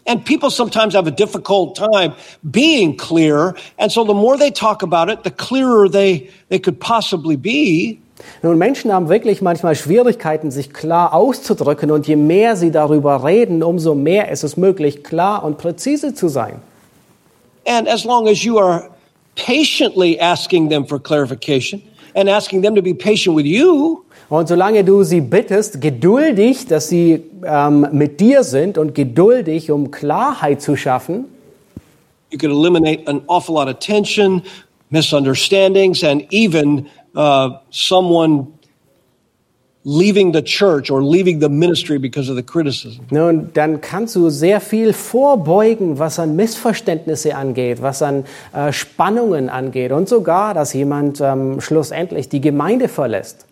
And 0.06 0.22
people 0.22 0.50
sometimes 0.50 0.94
have 0.94 1.08
a 1.08 1.10
difficult 1.10 1.76
time 1.76 2.12
being 2.42 2.94
clear. 2.94 3.54
And 3.78 3.90
so 3.90 4.04
the 4.04 4.12
more 4.12 4.36
they 4.36 4.50
talk 4.50 4.82
about 4.82 5.10
it, 5.10 5.24
the 5.24 5.30
clearer 5.30 5.88
they, 5.88 6.28
they 6.50 6.58
could 6.58 6.78
possibly 6.78 7.38
be. 7.38 7.96
Nun, 8.42 8.58
Menschen 8.58 8.92
haben 8.92 9.08
wirklich 9.08 9.40
manchmal 9.40 9.74
Schwierigkeiten, 9.74 10.50
sich 10.50 10.74
klar 10.74 11.14
auszudrücken 11.14 11.90
und 11.90 12.06
je 12.06 12.16
mehr 12.16 12.56
sie 12.56 12.70
darüber 12.70 13.24
reden, 13.24 13.62
umso 13.62 13.94
mehr 13.94 14.30
ist 14.30 14.44
es 14.44 14.58
möglich, 14.58 15.02
klar 15.02 15.42
und 15.42 15.56
präzise 15.56 16.14
zu 16.14 16.28
sein. 16.28 16.60
And 17.66 17.88
as 17.88 18.04
long 18.04 18.28
as 18.28 18.44
you 18.44 18.58
are 18.58 18.90
patiently 19.36 20.18
asking 20.18 20.68
them 20.70 20.84
for 20.84 20.98
clarification 20.98 21.82
and 22.14 22.28
asking 22.28 22.62
them 22.62 22.74
to 22.74 22.82
be 22.82 22.94
patient 22.94 23.36
with 23.36 23.46
you, 23.46 24.06
Und 24.28 24.48
solange 24.48 24.82
du 24.82 25.04
sie 25.04 25.20
bittest, 25.20 25.80
geduldig, 25.80 26.66
dass 26.66 26.88
sie 26.88 27.22
ähm, 27.44 27.86
mit 27.92 28.18
dir 28.18 28.42
sind 28.42 28.76
und 28.76 28.92
geduldig, 28.94 29.70
um 29.70 29.92
Klarheit 29.92 30.60
zu 30.60 30.74
schaffen, 30.74 31.26
you 32.30 32.38
could 32.38 32.50
eliminate 32.50 33.06
an 33.06 33.22
awful 33.28 33.54
lot 33.54 33.68
of 33.68 33.78
tension, 33.78 34.42
misunderstandings, 34.90 36.02
and 36.02 36.24
even 36.32 36.86
uh, 37.14 37.50
someone 37.70 38.48
leaving 39.86 40.32
the 40.32 40.42
church 40.42 40.90
or 40.90 41.00
leaving 41.00 41.38
the 41.40 41.48
ministry 41.48 41.96
because 41.96 42.28
of 42.28 42.36
the 42.36 42.42
criticism. 42.42 43.06
nun, 43.10 43.50
dann 43.54 43.80
kannst 43.80 44.16
du 44.16 44.30
sehr 44.30 44.60
viel 44.60 44.92
vorbeugen, 44.92 46.00
was 46.00 46.18
an 46.18 46.34
Missverständnisse 46.34 47.36
angeht, 47.36 47.80
was 47.80 48.02
an 48.02 48.24
äh, 48.52 48.72
Spannungen 48.72 49.48
angeht 49.48 49.92
und 49.92 50.08
sogar, 50.08 50.54
dass 50.54 50.72
jemand 50.72 51.20
ähm, 51.20 51.60
schlussendlich 51.60 52.28
die 52.28 52.40
Gemeinde 52.40 52.88
verlässt. 52.88 53.45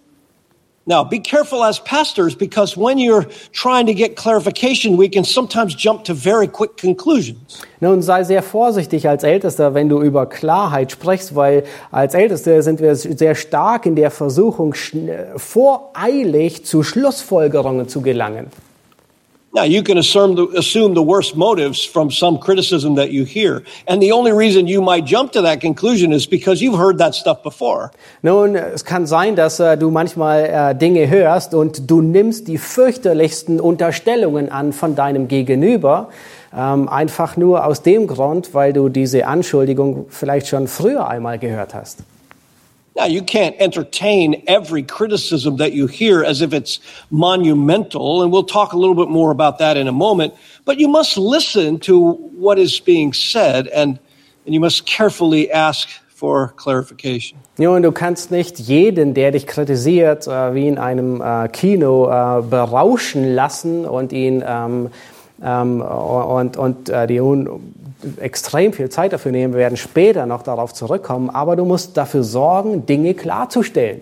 Now, 0.86 1.02
be 1.02 1.18
careful 1.18 1.64
as 1.64 1.78
pastors 1.78 2.34
because 2.34 2.76
when 2.76 2.98
you're 2.98 3.26
trying 3.52 3.86
to 3.86 3.94
get 3.94 4.16
clarification, 4.16 4.98
we 4.98 5.08
can 5.08 5.24
sometimes 5.24 5.74
jump 5.74 6.04
to 6.04 6.14
very 6.14 6.46
quick 6.46 6.76
conclusions. 6.76 7.62
Nun 7.80 8.02
sei 8.02 8.22
sehr 8.24 8.42
vorsichtig 8.42 9.08
als 9.08 9.24
Ältester, 9.24 9.72
wenn 9.72 9.88
du 9.88 10.02
über 10.02 10.26
Klarheit 10.26 10.92
sprichst, 10.92 11.34
weil 11.34 11.64
als 11.90 12.12
Älteste 12.12 12.62
sind 12.62 12.80
wir 12.80 12.96
sehr 12.96 13.34
stark 13.34 13.86
in 13.86 13.96
der 13.96 14.10
Versuchung, 14.10 14.74
voreilig 15.36 16.66
zu 16.66 16.82
Schlussfolgerungen 16.82 17.88
zu 17.88 18.02
gelangen. 18.02 18.48
Now, 19.54 19.62
you 19.62 19.84
can 19.84 19.98
assume 19.98 20.34
the, 20.34 20.48
assume 20.58 20.94
the 20.94 21.02
worst 21.02 21.36
motives 21.36 21.84
from 21.84 22.10
some 22.10 22.38
criticism 22.38 22.96
that 22.96 23.12
you 23.12 23.24
hear. 23.24 23.62
And 23.86 24.02
the 24.02 24.10
only 24.10 24.32
reason 24.32 24.66
you 24.66 24.82
might 24.82 25.04
jump 25.04 25.30
to 25.32 25.42
that 25.42 25.60
conclusion 25.60 26.12
is 26.12 26.26
because 26.26 26.60
you've 26.60 26.76
heard 26.76 26.98
that 26.98 27.14
stuff 27.14 27.44
before. 27.44 27.92
Nun, 28.24 28.56
es 28.56 28.84
kann 28.84 29.06
sein, 29.06 29.36
dass 29.36 29.60
äh, 29.60 29.76
du 29.76 29.92
manchmal 29.92 30.44
äh, 30.44 30.74
Dinge 30.74 31.08
hörst 31.08 31.54
und 31.54 31.88
du 31.88 32.00
nimmst 32.00 32.48
die 32.48 32.58
fürchterlichsten 32.58 33.60
Unterstellungen 33.60 34.50
an 34.50 34.72
von 34.72 34.96
deinem 34.96 35.28
Gegenüber, 35.28 36.08
ähm, 36.52 36.88
einfach 36.88 37.36
nur 37.36 37.64
aus 37.64 37.82
dem 37.82 38.08
Grund, 38.08 38.54
weil 38.54 38.72
du 38.72 38.88
diese 38.88 39.28
Anschuldigung 39.28 40.06
vielleicht 40.08 40.48
schon 40.48 40.66
früher 40.66 41.06
einmal 41.06 41.38
gehört 41.38 41.74
hast. 41.74 42.00
Now, 42.96 43.06
you 43.06 43.22
can't 43.22 43.56
entertain 43.58 44.44
every 44.46 44.84
criticism 44.84 45.56
that 45.56 45.72
you 45.72 45.88
hear 45.88 46.22
as 46.22 46.40
if 46.40 46.52
it's 46.52 46.78
monumental, 47.10 48.22
and 48.22 48.30
we'll 48.30 48.44
talk 48.44 48.72
a 48.72 48.76
little 48.76 48.94
bit 48.94 49.08
more 49.08 49.32
about 49.32 49.58
that 49.58 49.76
in 49.76 49.88
a 49.88 49.92
moment, 49.92 50.34
but 50.64 50.78
you 50.78 50.86
must 50.86 51.16
listen 51.16 51.80
to 51.80 52.12
what 52.12 52.56
is 52.56 52.78
being 52.78 53.12
said 53.12 53.66
and, 53.68 53.98
and 54.46 54.54
you 54.54 54.60
must 54.60 54.86
carefully 54.86 55.50
ask 55.50 55.88
for 56.08 56.54
clarification. 56.56 57.36
Nun, 57.58 57.82
du 57.82 57.90
kannst 57.90 58.30
nicht 58.30 58.60
jeden, 58.60 59.14
der 59.14 59.32
dich 59.32 59.48
kritisiert, 59.48 60.28
äh, 60.28 60.54
wie 60.54 60.68
in 60.68 60.78
einem 60.78 61.20
äh, 61.20 61.48
Kino 61.48 62.08
äh, 62.08 62.42
berauschen 62.42 63.34
lassen 63.34 63.86
und 63.86 64.12
ihn 64.12 64.44
ähm, 64.46 64.90
ähm, 65.42 65.80
und, 65.82 66.56
und 66.56 66.88
äh, 66.88 67.06
die 67.06 67.20
extrem 68.20 68.72
viel 68.72 68.88
Zeit 68.88 69.12
dafür 69.12 69.32
nehmen. 69.32 69.54
Wir 69.54 69.60
werden 69.60 69.76
später 69.76 70.26
noch 70.26 70.42
darauf 70.42 70.72
zurückkommen, 70.72 71.30
aber 71.30 71.56
du 71.56 71.64
musst 71.64 71.96
dafür 71.96 72.22
sorgen, 72.24 72.86
Dinge 72.86 73.14
klarzustellen. 73.14 74.00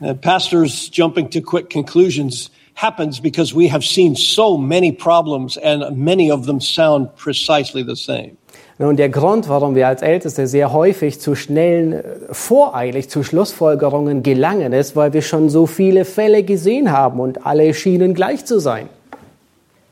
And 0.00 0.20
pastors 0.20 0.90
jumping 0.92 1.30
to 1.30 1.40
quick 1.40 1.70
conclusions 1.70 2.50
happens 2.74 3.20
because 3.20 3.54
we 3.54 3.70
have 3.70 3.82
seen 3.84 4.14
so 4.16 4.56
many 4.58 4.92
problems 4.92 5.56
and 5.56 5.96
many 5.96 6.30
of 6.30 6.46
them 6.46 6.60
sound 6.60 7.14
precisely 7.16 7.84
the 7.84 7.94
same. 7.94 8.36
Nun, 8.78 8.96
der 8.96 9.08
Grund, 9.08 9.48
warum 9.48 9.76
wir 9.76 9.86
als 9.86 10.02
Älteste 10.02 10.48
sehr 10.48 10.72
häufig 10.72 11.20
zu 11.20 11.36
schnellen, 11.36 11.92
äh, 11.92 12.02
voreilig 12.32 13.08
zu 13.08 13.22
Schlussfolgerungen 13.22 14.24
gelangen, 14.24 14.72
ist, 14.72 14.96
weil 14.96 15.12
wir 15.12 15.22
schon 15.22 15.48
so 15.48 15.66
viele 15.66 16.04
Fälle 16.04 16.42
gesehen 16.42 16.90
haben 16.90 17.20
und 17.20 17.46
alle 17.46 17.72
schienen 17.72 18.14
gleich 18.14 18.44
zu 18.44 18.58
sein. 18.58 18.88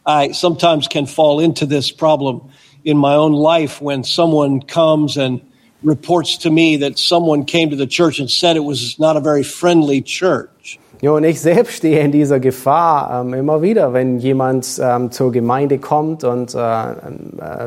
I 0.04 0.32
sometimes 0.32 0.88
can 0.88 1.06
fall 1.06 1.40
into 1.40 1.64
this 1.64 1.92
problem 1.92 2.40
in 2.84 2.96
my 2.96 3.14
own 3.14 3.32
life 3.32 3.80
when 3.80 4.04
someone 4.04 4.60
comes 4.60 5.16
and 5.16 5.40
reports 5.82 6.36
to 6.38 6.50
me 6.50 6.76
that 6.76 6.98
someone 6.98 7.44
came 7.44 7.70
to 7.70 7.76
the 7.76 7.86
church 7.86 8.20
and 8.20 8.30
said 8.30 8.56
it 8.56 8.64
was 8.64 8.98
not 8.98 9.16
a 9.16 9.20
very 9.20 9.42
friendly 9.42 10.00
church. 10.00 10.78
Ja, 11.02 11.10
und 11.10 11.24
ich 11.24 11.40
selbst 11.40 11.78
stehe 11.78 11.98
in 11.98 12.12
dieser 12.12 12.38
Gefahr 12.38 13.22
ähm, 13.22 13.34
immer 13.34 13.60
wieder, 13.60 13.92
wenn 13.92 14.20
jemand 14.20 14.78
ähm, 14.80 15.10
zur 15.10 15.32
Gemeinde 15.32 15.78
kommt 15.78 16.22
und 16.22 16.54
äh, 16.54 16.58
äh, 16.58 16.94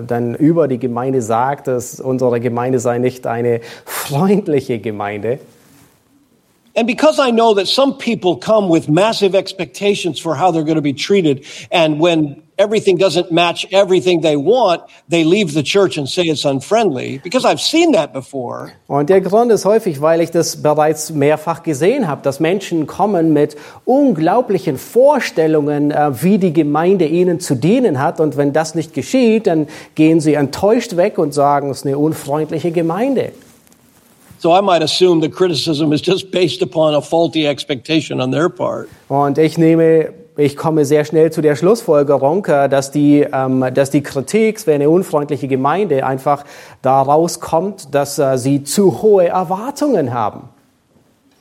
dann 0.07 0.35
über 0.35 0.69
die 0.69 0.79
Gemeinde 0.79 1.21
sagt, 1.21 1.67
dass 1.67 1.99
unsere 1.99 2.39
Gemeinde 2.39 2.79
sei 2.79 2.97
nicht 2.97 3.27
eine 3.27 3.59
freundliche 3.83 4.79
Gemeinde. 4.79 5.39
And 6.77 6.87
because 6.87 7.19
I 7.19 7.31
know 7.31 7.53
that 7.55 7.67
some 7.67 7.97
people 7.97 8.37
come 8.37 8.69
with 8.69 8.87
massive 8.87 9.35
expectations 9.35 10.17
for 10.17 10.37
how 10.37 10.51
they're 10.51 10.63
going 10.63 10.75
to 10.75 10.81
be 10.81 10.93
treated, 10.93 11.45
and 11.71 12.01
when 12.01 12.41
everything 12.57 12.97
doesn't 12.97 13.31
match 13.31 13.67
everything 13.71 14.21
they 14.21 14.35
want, 14.35 14.81
they 15.09 15.23
leave 15.23 15.53
the 15.53 15.63
church 15.63 15.97
and 15.97 16.07
say 16.07 16.23
it's 16.23 16.45
unfriendly, 16.45 17.19
because 17.23 17.45
I've 17.45 17.61
seen 17.61 17.91
that 17.93 18.13
before. 18.13 18.71
Und 18.87 19.09
der 19.09 19.21
Grund 19.21 19.51
ist 19.51 19.65
häufig, 19.65 20.01
weil 20.01 20.21
ich 20.21 20.31
das 20.31 20.61
bereits 20.61 21.11
mehrfach 21.11 21.63
gesehen 21.63 22.07
habe, 22.07 22.21
dass 22.21 22.39
Menschen 22.39 22.87
kommen 22.87 23.33
mit 23.33 23.55
unglaublichen 23.85 24.77
Vorstellungen, 24.77 25.91
äh, 25.91 26.23
wie 26.23 26.37
die 26.37 26.53
Gemeinde 26.53 27.05
ihnen 27.05 27.39
zu 27.39 27.55
dienen 27.55 28.01
hat. 28.01 28.19
Und 28.19 28.37
wenn 28.37 28.53
das 28.53 28.75
nicht 28.75 28.93
geschieht, 28.93 29.47
dann 29.47 29.67
gehen 29.95 30.19
sie 30.19 30.35
enttäuscht 30.35 30.95
weg 30.95 31.17
und 31.17 31.33
sagen, 31.33 31.69
es 31.69 31.79
ist 31.79 31.85
eine 31.85 31.97
unfreundliche 31.97 32.71
Gemeinde. 32.71 33.31
So 34.39 34.55
I 34.55 34.61
might 34.61 34.83
assume 34.83 35.21
the 35.21 35.29
criticism 35.29 35.91
is 35.91 36.01
just 36.05 36.29
based 36.29 36.61
upon 36.61 36.93
a 36.93 37.01
faulty 37.01 37.47
expectation 37.47 38.21
on 38.21 38.31
their 38.31 38.49
part. 38.49 38.87
Und 39.07 39.37
ich 39.37 39.57
nehme, 39.57 40.13
ich 40.37 40.57
komme 40.57 40.85
sehr 40.85 41.05
schnell 41.05 41.31
zu 41.31 41.41
der 41.41 41.55
Schlussfolgerung, 41.55 42.45
äh, 42.45 42.67
dass 42.67 42.91
die, 42.91 43.25
ähm, 43.31 43.65
dass 43.73 43.89
die 43.89 44.03
Kritik 44.03 44.59
für 44.59 44.73
eine 44.73 44.89
unfreundliche 44.89 45.47
Gemeinde 45.47 46.05
einfach 46.05 46.43
daraus 46.81 47.39
kommt, 47.39 47.93
dass 47.95 48.19
äh, 48.19 48.37
sie 48.37 48.63
zu 48.63 49.01
hohe 49.01 49.27
Erwartungen 49.27 50.13
haben. 50.13 50.49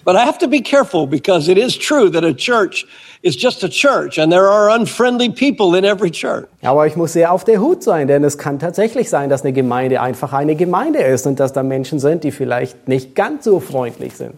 But 0.04 0.16
I 0.16 0.26
have 0.26 0.38
to 0.40 0.48
be 0.48 0.61
careful 0.61 1.07
because 1.07 1.50
it 1.50 1.57
is 1.57 1.78
true 1.78 2.11
that 2.11 2.24
a 2.24 2.35
church 2.35 2.87
is 3.22 3.37
just 3.42 3.64
a 3.64 3.70
church 3.70 4.18
and 4.18 4.30
there 4.30 4.50
are 4.50 4.68
unfriendly 4.68 5.30
people 5.30 5.78
in 5.78 5.85
every 5.85 6.11
church. 6.11 6.46
Aber 6.62 6.87
ich 6.87 6.94
muss 6.94 7.14
sehr 7.14 7.33
auf 7.33 7.44
der 7.44 7.59
Hut 7.59 7.83
sein, 7.83 8.07
denn 8.07 8.22
es 8.22 8.37
kann 8.37 8.59
tatsächlich 8.59 9.09
sein, 9.09 9.30
dass 9.30 9.44
eine 9.44 9.54
Gemeinde 9.54 10.02
einfach 10.02 10.35
eine 10.35 10.57
Gemeinde 10.57 10.98
ist 10.98 11.26
und 11.26 11.40
dass 11.40 11.54
da 11.54 11.62
Menschen 11.62 12.00
sind, 12.00 12.22
die 12.22 12.33
vielleicht 12.33 12.87
nicht 12.87 13.14
ganz 13.14 13.44
so 13.44 13.61
freundlich 13.61 14.14
sind. 14.14 14.35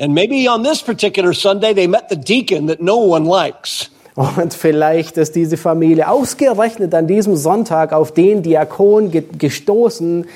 And 0.00 0.14
maybe 0.14 0.48
on 0.48 0.62
this 0.62 0.82
particular 0.82 1.34
Sunday 1.34 1.74
they 1.74 1.86
met 1.86 2.08
the 2.08 2.16
deacon 2.16 2.68
that 2.68 2.80
no 2.80 2.96
one 2.96 3.26
likes. 3.26 3.90
Und 4.16 4.54
vielleicht 4.54 5.18
ist 5.18 5.36
diese 5.36 5.56
Familie 5.56 6.08
ausgerechnet 6.08 6.94
an 6.94 7.06
diesem 7.06 7.36
Sonntag 7.36 7.92
auf 7.92 8.12
den 8.12 8.42
Diakon 8.42 9.10
ge 9.10 9.22
gestoßen, 9.38 10.26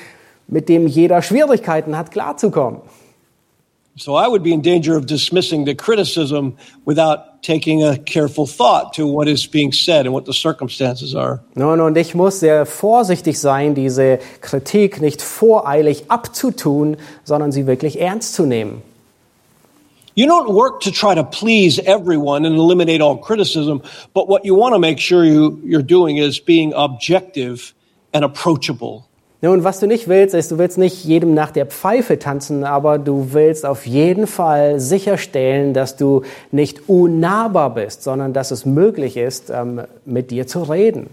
mit 0.47 0.69
dem 0.69 0.87
jeder 0.87 1.21
Schwierigkeiten 1.21 1.97
hat, 1.97 2.11
klarzukommen. 2.11 2.81
So 3.97 4.17
I 4.17 4.27
would 4.27 4.43
be 4.43 4.51
in 4.51 4.61
danger 4.61 4.97
of 4.97 5.05
dismissing 5.05 5.65
the 5.65 5.73
criticism 5.73 6.57
without 6.85 7.41
taking 7.41 7.83
a 7.83 7.97
careful 7.97 8.45
thought 8.45 8.93
to 8.95 9.07
what 9.07 9.27
is 9.27 9.47
being 9.47 9.71
said 9.71 10.05
and 10.05 10.13
what 10.13 10.25
the 10.25 10.33
circumstances 10.33 11.15
are. 11.15 11.39
Nun, 11.55 11.79
und 11.79 11.97
ich 11.97 12.13
muss 12.13 12.39
sehr 12.39 12.65
vorsichtig 12.65 13.39
sein, 13.39 13.73
diese 13.73 14.19
Kritik 14.41 15.01
nicht 15.01 15.21
voreilig 15.21 16.05
abzutun, 16.09 16.97
sondern 17.23 17.51
sie 17.51 17.67
wirklich 17.67 17.99
ernst 17.99 18.33
zu 18.35 18.45
nehmen. 18.45 18.81
You 20.15 20.27
don't 20.27 20.53
work 20.53 20.79
to 20.83 20.91
try 20.91 21.13
to 21.13 21.25
please 21.25 21.77
everyone 21.77 22.45
and 22.45 22.55
eliminate 22.55 23.01
all 23.01 23.17
criticism, 23.17 23.81
but 24.13 24.29
what 24.29 24.45
you 24.45 24.55
want 24.55 24.73
to 24.73 24.79
make 24.79 24.97
sure 24.97 25.25
you, 25.25 25.59
you're 25.65 25.83
doing 25.83 26.15
is 26.15 26.39
being 26.39 26.73
objective 26.73 27.73
and 28.13 28.23
approachable. 28.23 29.09
Nun, 29.41 29.65
was 29.65 29.81
du 29.81 29.87
nicht 29.87 30.07
willst, 30.07 30.33
ist, 30.33 30.51
du 30.51 30.57
willst 30.57 30.77
nicht 30.77 31.03
jedem 31.03 31.33
nach 31.33 31.51
der 31.51 31.65
Pfeife 31.65 32.17
tanzen, 32.17 32.63
aber 32.63 32.97
du 32.97 33.33
willst 33.33 33.65
auf 33.65 33.85
jeden 33.85 34.25
Fall 34.25 34.79
sicherstellen, 34.79 35.73
dass 35.73 35.97
du 35.97 36.21
nicht 36.49 36.87
unnahbar 36.87 37.73
bist, 37.73 38.01
sondern 38.01 38.31
dass 38.31 38.51
es 38.51 38.65
möglich 38.65 39.17
ist, 39.17 39.49
ähm, 39.49 39.81
mit 40.05 40.31
dir 40.31 40.47
zu 40.47 40.63
reden. 40.63 41.09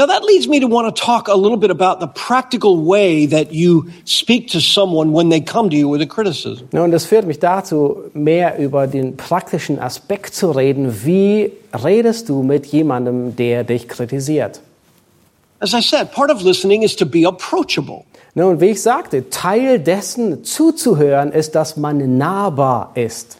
Now 0.00 0.06
that 0.06 0.24
leads 0.24 0.48
me 0.48 0.60
to 0.60 0.66
want 0.66 0.96
to 0.96 0.98
talk 0.98 1.28
a 1.28 1.34
little 1.34 1.58
bit 1.58 1.70
about 1.70 2.00
the 2.00 2.06
practical 2.06 2.82
way 2.86 3.26
that 3.26 3.52
you 3.52 3.90
speak 4.06 4.48
to 4.52 4.58
someone 4.58 5.12
when 5.12 5.28
they 5.28 5.42
come 5.42 5.68
to 5.68 5.76
you 5.76 5.88
with 5.88 6.00
a 6.00 6.06
criticism. 6.06 6.70
Nun, 6.72 6.90
das 6.90 7.04
führt 7.04 7.26
mich 7.26 7.38
dazu, 7.38 8.04
mehr 8.14 8.58
über 8.58 8.86
den 8.86 9.18
praktischen 9.18 9.78
Aspekt 9.78 10.34
zu 10.34 10.52
reden. 10.52 11.04
Wie 11.04 11.52
redest 11.74 12.30
du 12.30 12.42
mit 12.42 12.64
jemandem, 12.64 13.36
der 13.36 13.62
dich 13.62 13.88
kritisiert? 13.88 14.62
As 15.58 15.74
I 15.74 15.82
said, 15.82 16.12
part 16.12 16.30
of 16.30 16.40
listening 16.40 16.80
is 16.80 16.96
to 16.96 17.04
be 17.04 17.28
approachable. 17.28 18.06
Nun, 18.34 18.58
wie 18.58 18.70
ich 18.70 18.80
sagte, 18.80 19.28
Teil 19.28 19.80
dessen 19.80 20.44
zuzuhören 20.44 21.30
ist, 21.30 21.54
dass 21.54 21.76
man 21.76 22.16
nahbar 22.16 22.92
ist. 22.94 23.39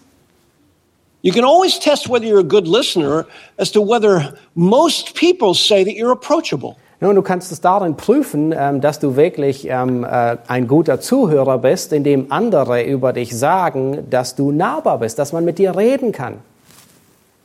You 1.22 1.32
can 1.32 1.44
always 1.44 1.78
test 1.78 2.08
whether 2.08 2.24
you're 2.24 2.40
a 2.40 2.44
good 2.44 2.66
listener 2.66 3.26
as 3.58 3.70
to 3.72 3.82
whether 3.82 4.38
most 4.54 5.14
people 5.14 5.54
say 5.54 5.84
that 5.84 5.94
you're 5.94 6.12
approachable. 6.12 6.78
Nun, 7.02 7.14
du 7.14 7.22
kannst 7.22 7.50
es 7.50 7.60
darin 7.60 7.96
prüfen, 7.96 8.54
ähm, 8.56 8.80
dass 8.82 8.98
du 8.98 9.16
wirklich 9.16 9.66
ähm, 9.66 10.04
äh, 10.04 10.36
ein 10.48 10.66
guter 10.66 11.00
Zuhörer 11.00 11.58
bist, 11.58 11.94
indem 11.94 12.30
andere 12.30 12.82
über 12.82 13.14
dich 13.14 13.36
sagen, 13.36 14.06
dass 14.10 14.34
du 14.34 14.52
nahbar 14.52 14.98
bist, 14.98 15.18
dass 15.18 15.32
man 15.32 15.44
mit 15.44 15.58
dir 15.58 15.74
reden 15.76 16.12
kann. 16.12 16.40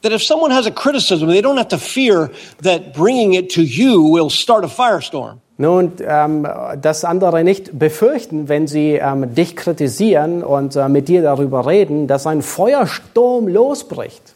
That 0.01 0.11
if 0.11 0.21
someone 0.21 0.53
has 0.53 0.67
a 0.67 0.71
criticism, 0.71 1.27
they 1.27 1.41
don't 1.41 1.57
have 1.57 1.69
to 1.69 1.77
fear 1.77 2.29
that 2.63 2.93
bringing 2.93 3.33
it 3.33 3.49
to 3.55 3.61
you 3.61 4.03
will 4.03 4.29
start 4.29 4.65
a 4.65 4.67
firestorm. 4.67 5.39
Nun, 5.57 5.93
ähm, 6.05 6.45
dass 6.81 7.05
andere 7.05 7.43
nicht 7.45 7.79
befürchten, 7.79 8.49
wenn 8.49 8.67
sie 8.67 8.99
ähm, 9.01 9.33
dich 9.33 9.55
kritisieren 9.55 10.43
und 10.43 10.75
äh, 10.75 10.89
mit 10.89 11.07
dir 11.07 11.21
darüber 11.21 11.65
reden, 11.65 12.07
dass 12.07 12.27
ein 12.27 12.41
Feuersturm 12.41 13.47
losbricht. 13.47 14.33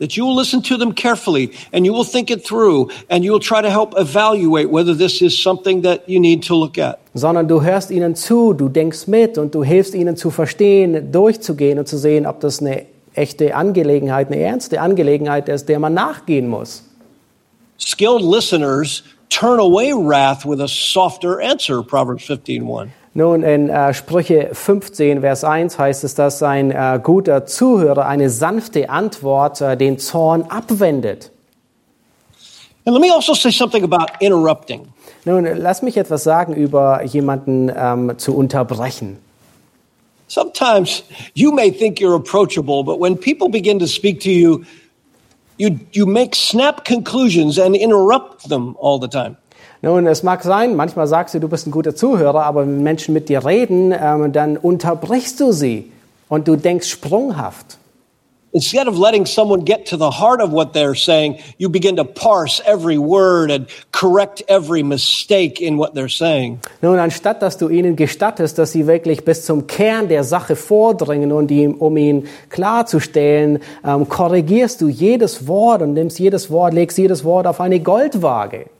That 0.00 0.12
you 0.12 0.26
will 0.26 0.38
listen 0.38 0.62
to 0.62 0.76
them 0.76 0.94
carefully 0.94 1.50
and 1.72 1.84
you 1.84 1.92
will 1.92 2.04
think 2.04 2.30
it 2.30 2.44
through 2.44 2.88
and 3.08 3.24
you 3.24 3.32
will 3.32 3.40
try 3.40 3.62
to 3.62 3.68
help 3.68 3.96
evaluate 3.96 4.70
whether 4.70 4.96
this 4.96 5.20
is 5.22 5.36
something 5.42 5.82
that 5.82 6.02
you 6.06 6.20
need 6.20 6.46
to 6.46 6.54
look 6.54 6.78
at. 6.78 6.98
Sondern 7.14 7.48
du 7.48 7.62
hörst 7.62 7.90
ihnen 7.90 8.14
zu, 8.14 8.52
du 8.52 8.68
denkst 8.68 9.08
mit 9.08 9.38
und 9.38 9.54
du 9.54 9.64
hilfst 9.64 9.94
ihnen 9.94 10.16
zu 10.16 10.30
verstehen, 10.30 11.10
durchzugehen 11.10 11.78
und 11.78 11.88
zu 11.88 11.96
sehen, 11.96 12.26
ob 12.26 12.38
das 12.40 12.60
eine 12.60 12.84
echte 13.14 13.56
Angelegenheit, 13.56 14.28
eine 14.28 14.40
ernste 14.40 14.80
Angelegenheit 14.80 15.48
ist, 15.48 15.68
der 15.68 15.80
man 15.80 15.94
nachgehen 15.94 16.48
muss. 16.48 16.84
Skilled 17.80 18.22
listeners 18.22 19.02
turn 19.28 19.60
away 19.60 19.92
wrath 19.92 20.44
with 20.44 20.60
a 20.60 20.68
softer 20.68 21.40
answer, 21.40 21.82
Proverbs 21.82 22.24
15:1. 22.24 22.88
Nun, 23.14 23.42
in 23.42 23.68
äh, 23.68 23.94
Sprüche 23.94 24.50
15, 24.52 25.22
Vers 25.22 25.42
1 25.42 25.78
heißt 25.78 26.04
es, 26.04 26.14
dass 26.14 26.42
ein 26.42 26.70
äh, 26.70 27.00
guter 27.02 27.46
Zuhörer 27.46 28.06
eine 28.06 28.30
sanfte 28.30 28.90
Antwort 28.90 29.60
äh, 29.60 29.76
den 29.76 29.98
Zorn 29.98 30.42
abwendet. 30.42 31.32
And 32.84 32.94
let 32.94 33.02
me 33.02 33.12
also 33.12 33.34
say 33.34 33.50
something 33.50 33.82
about 33.82 34.06
interrupting. 34.20 34.88
Nun, 35.24 35.44
lass 35.56 35.82
mich 35.82 35.96
etwas 35.96 36.24
sagen 36.24 36.54
über 36.54 37.02
jemanden 37.04 37.70
ähm, 37.76 38.12
zu 38.18 38.36
unterbrechen. 38.36 39.18
Sometimes 40.28 41.02
you 41.34 41.50
may 41.50 41.70
think 41.70 42.00
you're 42.00 42.14
approachable, 42.14 42.84
but 42.84 43.00
when 43.00 43.16
people 43.16 43.48
begin 43.48 43.78
to 43.78 43.86
speak 43.86 44.20
to 44.20 44.30
you, 44.30 44.64
you, 45.58 45.78
you 45.92 46.06
make 46.06 46.34
snap 46.34 46.84
conclusions 46.84 47.58
and 47.58 47.76
interrupt 47.76 48.48
them 48.48 48.76
all 48.78 48.98
the 48.98 49.08
time. 49.08 49.36
Nun, 49.80 50.06
es 50.06 50.22
mag 50.22 50.42
sein, 50.42 50.74
manchmal 50.74 51.06
sagst 51.06 51.34
du, 51.34 51.40
du 51.40 51.48
bist 51.48 51.66
ein 51.66 51.70
guter 51.70 51.94
Zuhörer, 51.94 52.42
aber 52.44 52.62
wenn 52.62 52.82
Menschen 52.82 53.12
mit 53.14 53.28
dir 53.28 53.44
reden, 53.44 53.92
ähm, 53.92 54.32
dann 54.32 54.56
unterbrichst 54.56 55.38
du 55.38 55.52
sie 55.52 55.92
und 56.28 56.48
du 56.48 56.56
denkst 56.56 56.88
sprunghaft. 56.88 57.78
Instead 58.54 58.88
of 58.88 58.98
letting 58.98 59.26
someone 59.26 59.60
get 59.60 59.84
to 59.86 59.98
the 59.98 60.10
heart 60.10 60.40
of 60.40 60.52
what 60.52 60.72
they're 60.72 60.94
saying, 60.94 61.38
you 61.58 61.68
begin 61.68 61.96
to 61.96 62.04
parse 62.04 62.62
every 62.64 62.96
word 62.96 63.50
and 63.50 63.66
correct 63.92 64.42
every 64.48 64.82
mistake 64.82 65.60
in 65.60 65.76
what 65.76 65.94
they're 65.94 66.08
saying. 66.08 66.58
Nun, 66.82 66.98
anstatt 66.98 67.42
dass 67.42 67.58
du 67.58 67.68
ihnen 67.68 67.94
gestattest, 67.94 68.56
dass 68.58 68.72
sie 68.72 68.86
wirklich 68.86 69.24
bis 69.24 69.44
zum 69.44 69.66
Kern 69.66 70.08
der 70.08 70.24
Sache 70.24 70.56
vordringen 70.56 71.30
und 71.30 71.50
ihm, 71.50 71.74
um 71.74 71.98
ihn 71.98 72.26
klarzustellen, 72.48 73.58
ähm, 73.84 74.08
korrigierst 74.08 74.80
du 74.80 74.88
jedes 74.88 75.46
Wort 75.46 75.82
und 75.82 75.92
nimmst 75.92 76.18
jedes 76.18 76.50
Wort, 76.50 76.72
legst 76.72 76.96
jedes 76.96 77.24
Wort 77.24 77.46
auf 77.46 77.60
eine 77.60 77.80
Goldwaage. 77.80 78.70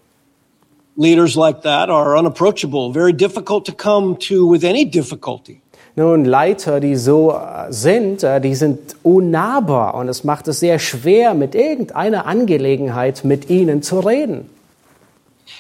Leaders 0.97 1.37
like 1.37 1.63
that 1.63 1.91
are 1.91 2.17
unapproachable, 2.17 2.91
very 2.93 3.13
difficult 3.13 3.67
to 3.67 3.73
come 3.73 4.17
to 4.19 4.51
with 4.51 4.65
any 4.65 4.85
difficulty. 4.85 5.61
Nun, 5.99 6.25
Leiter, 6.25 6.79
die 6.79 6.95
so 6.95 7.33
äh, 7.33 7.73
sind, 7.73 8.23
äh, 8.23 8.41
die 8.41 8.55
sind 8.55 8.95
unnahbar 9.03 9.97
und 9.97 10.09
es 10.09 10.23
macht 10.23 10.47
es 10.47 10.61
sehr 10.61 10.79
schwer, 10.79 11.35
mit 11.35 11.57
irgendeiner 11.57 12.25
Angelegenheit 12.25 13.25
mit 13.25 13.51
ihnen 13.51 13.83
zu 13.83 13.99
reden. 13.99 14.49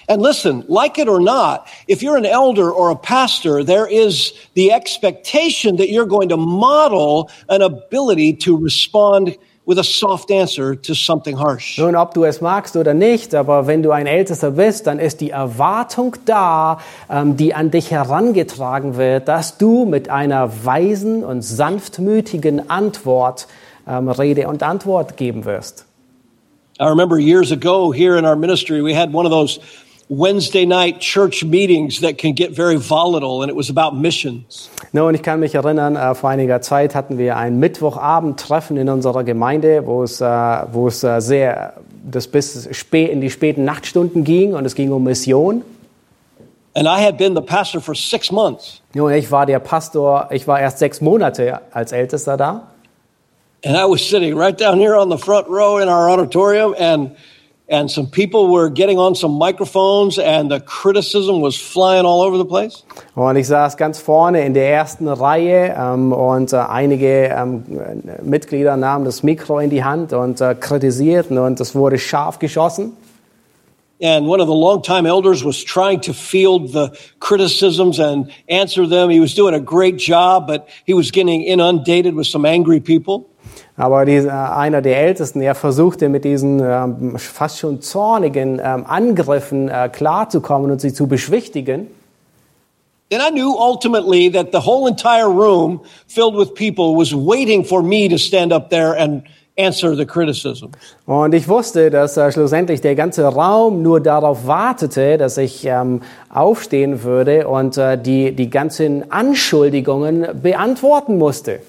And 0.07 0.23
listen, 0.23 0.63
like 0.69 0.97
it 0.97 1.09
or 1.09 1.19
not, 1.19 1.67
if 1.89 2.03
you're 2.03 2.17
an 2.17 2.25
elder 2.25 2.71
or 2.71 2.93
a 2.93 2.95
pastor, 2.95 3.65
there 3.65 3.89
is 3.89 4.33
the 4.55 4.71
expectation 4.71 5.77
that 5.77 5.91
you're 5.91 6.07
going 6.07 6.29
to 6.29 6.37
model 6.37 7.29
an 7.49 7.61
ability 7.61 8.33
to 8.35 8.57
respond 8.57 9.37
with 9.69 9.79
a 9.79 9.85
soft 9.85 10.31
answer 10.31 10.75
to 10.75 10.95
something 10.95 11.39
harsh. 11.39 11.77
Nun, 11.77 11.95
ob 11.95 12.15
du 12.15 12.25
es 12.25 12.41
magst 12.41 12.75
oder 12.75 12.95
nicht, 12.95 13.35
aber 13.35 13.67
wenn 13.67 13.83
du 13.83 13.91
ein 13.91 14.07
Ältester 14.07 14.53
bist, 14.53 14.87
dann 14.87 14.99
ist 14.99 15.21
die 15.21 15.29
Erwartung 15.29 16.17
da, 16.25 16.81
ähm, 17.11 17.37
die 17.37 17.55
an 17.55 17.71
dich 17.71 17.91
herangetragen 17.91 18.97
wird, 18.97 19.29
dass 19.29 19.59
du 19.59 19.85
mit 19.85 20.09
einer 20.09 20.65
weisen 20.65 21.23
und 21.23 21.43
sanftmütigen 21.43 22.71
Antwort 22.71 23.47
ähm, 23.87 24.09
Rede 24.09 24.49
und 24.49 24.63
Antwort 24.63 25.19
geben 25.19 25.45
wirst. 25.45 25.85
I 26.81 26.85
remember 26.85 27.19
years 27.19 27.53
ago 27.53 27.93
here 27.93 28.17
in 28.17 28.25
our 28.25 28.37
ministry, 28.37 28.83
we 28.83 28.97
had 28.97 29.13
one 29.13 29.27
of 29.27 29.33
those 29.33 29.61
Wednesday 30.11 30.65
night 30.65 31.01
church 31.01 31.45
meetings 31.45 32.01
that 32.01 32.17
can 32.17 32.33
get 32.33 32.53
very 32.53 32.77
volatile, 32.77 33.43
and 33.43 33.51
it 33.51 33.57
was 33.57 33.69
about 33.69 33.95
missions. 33.95 34.71
Nun, 34.93 35.15
ich 35.15 35.23
kann 35.23 35.41
mich 35.41 35.55
erinnern, 35.55 35.97
äh, 35.97 36.15
vor 36.15 36.31
einiger 36.31 36.63
Zeit 36.63 36.95
hatten 36.95 37.19
wir 37.19 37.37
ein 37.37 37.59
Mittwochabendtreffen 37.59 38.79
in 38.79 38.89
unserer 38.89 39.23
Gemeinde, 39.23 39.87
wo 39.87 40.03
es, 40.03 40.23
äh, 40.23 40.25
wo 40.25 40.89
es 40.89 41.05
äh, 41.05 41.21
sehr, 41.21 41.75
das 42.11 42.27
bis 42.27 42.69
spät 42.73 43.11
in 43.11 43.21
die 43.21 43.31
späten 43.31 43.65
Nachtstunden 43.65 44.25
ging 44.25 44.55
und 44.55 44.65
es 44.65 44.75
ging 44.75 44.93
um 44.93 45.05
Mission. 45.05 45.63
And 46.75 46.87
I 46.87 47.05
had 47.05 47.19
been 47.19 47.35
the 47.35 47.43
pastor 47.43 47.81
for 47.81 47.95
six 47.95 48.31
months. 48.31 48.81
Nun, 48.95 49.13
ich 49.13 49.31
war 49.31 49.45
der 49.45 49.59
Pastor, 49.59 50.29
ich 50.31 50.47
war 50.47 50.59
erst 50.59 50.79
sechs 50.79 51.03
Monate 51.03 51.61
als 51.73 51.93
Ältester 51.93 52.37
da. 52.37 52.69
And 53.65 53.77
I 53.77 53.85
was 53.85 54.01
sitting 54.01 54.39
right 54.39 54.59
down 54.59 54.79
here 54.79 54.97
on 54.97 55.11
the 55.11 55.19
front 55.19 55.49
row 55.49 55.79
in 55.79 55.89
our 55.89 56.09
auditorium, 56.09 56.75
and 56.79 57.11
and 57.69 57.91
some 57.91 58.07
people 58.07 58.49
were 58.49 58.71
getting 58.71 58.99
on 58.99 59.15
some 59.15 59.33
microphones, 59.33 60.19
and 60.19 60.51
the 60.51 60.61
criticism 60.61 61.41
was 61.41 61.57
flying 61.57 62.07
all 62.07 62.23
over 62.23 62.39
the 62.39 62.45
place. 62.45 62.83
Und 63.15 63.37
ich 63.37 63.47
saß 63.47 63.77
ganz 63.77 63.99
vorne 63.99 64.45
in 64.45 64.55
der 64.55 64.71
ersten 64.71 65.09
Reihe 65.09 65.75
ähm, 65.79 66.13
und 66.13 66.53
äh, 66.53 66.57
einige 66.57 67.27
ähm, 67.27 67.65
Mitglieder 68.23 68.77
nahmen 68.77 69.05
das 69.05 69.23
Mikro 69.23 69.59
in 69.59 69.71
die 69.71 69.85
Hand 69.85 70.13
und 70.13 70.41
äh, 70.41 70.55
kritisierten 70.55 71.39
und 71.39 71.61
es 71.61 71.75
wurde 71.75 71.99
scharf 71.99 72.39
geschossen. 72.39 72.93
And 74.01 74.29
one 74.29 74.41
of 74.41 74.47
the 74.47 74.55
longtime 74.55 75.07
elders 75.07 75.45
was 75.45 75.65
trying 75.65 76.01
to 76.03 76.13
field 76.13 76.73
the 76.73 76.97
criticisms 77.19 77.99
and 77.99 78.31
answer 78.49 78.87
them. 78.87 79.11
He 79.11 79.19
was 79.19 79.35
doing 79.35 79.55
a 79.55 79.61
great 79.61 79.97
job, 79.99 80.47
but 80.47 80.69
he 80.87 80.95
was 80.95 81.11
getting 81.11 81.43
inundated 81.43 82.15
with 82.15 82.29
some 82.29 82.47
angry 82.47 82.79
people. 82.79 83.27
Aber 83.79 84.05
dieser, 84.05 84.57
einer 84.57 84.83
der 84.83 85.01
Ältesten, 85.01 85.41
er 85.41 85.55
versuchte 85.55 86.09
mit 86.09 86.25
diesen 86.25 86.61
ähm, 86.61 87.17
fast 87.17 87.61
schon 87.61 87.81
zornigen 87.81 88.61
ähm, 88.63 88.85
Angriffen 88.85 89.69
äh, 89.69 89.89
klarzukommen 89.89 90.73
und 90.73 90.81
sie 90.81 90.93
zu 90.93 91.07
beschwichtigen. 91.07 91.87
And 93.13 93.23
I 93.23 93.31
knew 93.31 93.55
ultimately 93.57 94.31
that 94.33 94.49
the 94.53 94.59
whole 94.59 94.89
entire 94.89 95.31
room 95.31 95.81
filled 96.09 96.37
with 96.37 96.55
people 96.55 96.97
was 96.97 97.15
waiting 97.15 97.65
for 97.65 97.81
me 97.81 98.09
to 98.09 98.19
stand 98.19 98.53
up 98.53 98.69
there 98.69 98.99
and 98.99 99.23
answer 99.57 99.95
the 99.95 100.05
criticism. 100.05 100.73
Und 101.07 101.33
ich 101.33 101.49
wusste, 101.49 101.91
dass 101.91 102.17
äh, 102.17 102.33
schlussendlich 102.33 102.81
der 102.81 102.97
ganze 102.97 103.27
Raum 103.27 103.83
nur 103.83 104.01
darauf 104.01 104.49
wartete, 104.49 105.19
dass 105.19 105.39
ich 105.39 105.65
ähm, 105.65 106.03
aufstehen 106.35 107.05
würde 107.05 107.47
und 107.47 107.79
äh, 107.79 107.97
die, 107.97 108.33
die 108.33 108.51
ganzen 108.51 109.13
Anschuldigungen 109.13 110.41
beantworten 110.43 111.17
musste. 111.17 111.61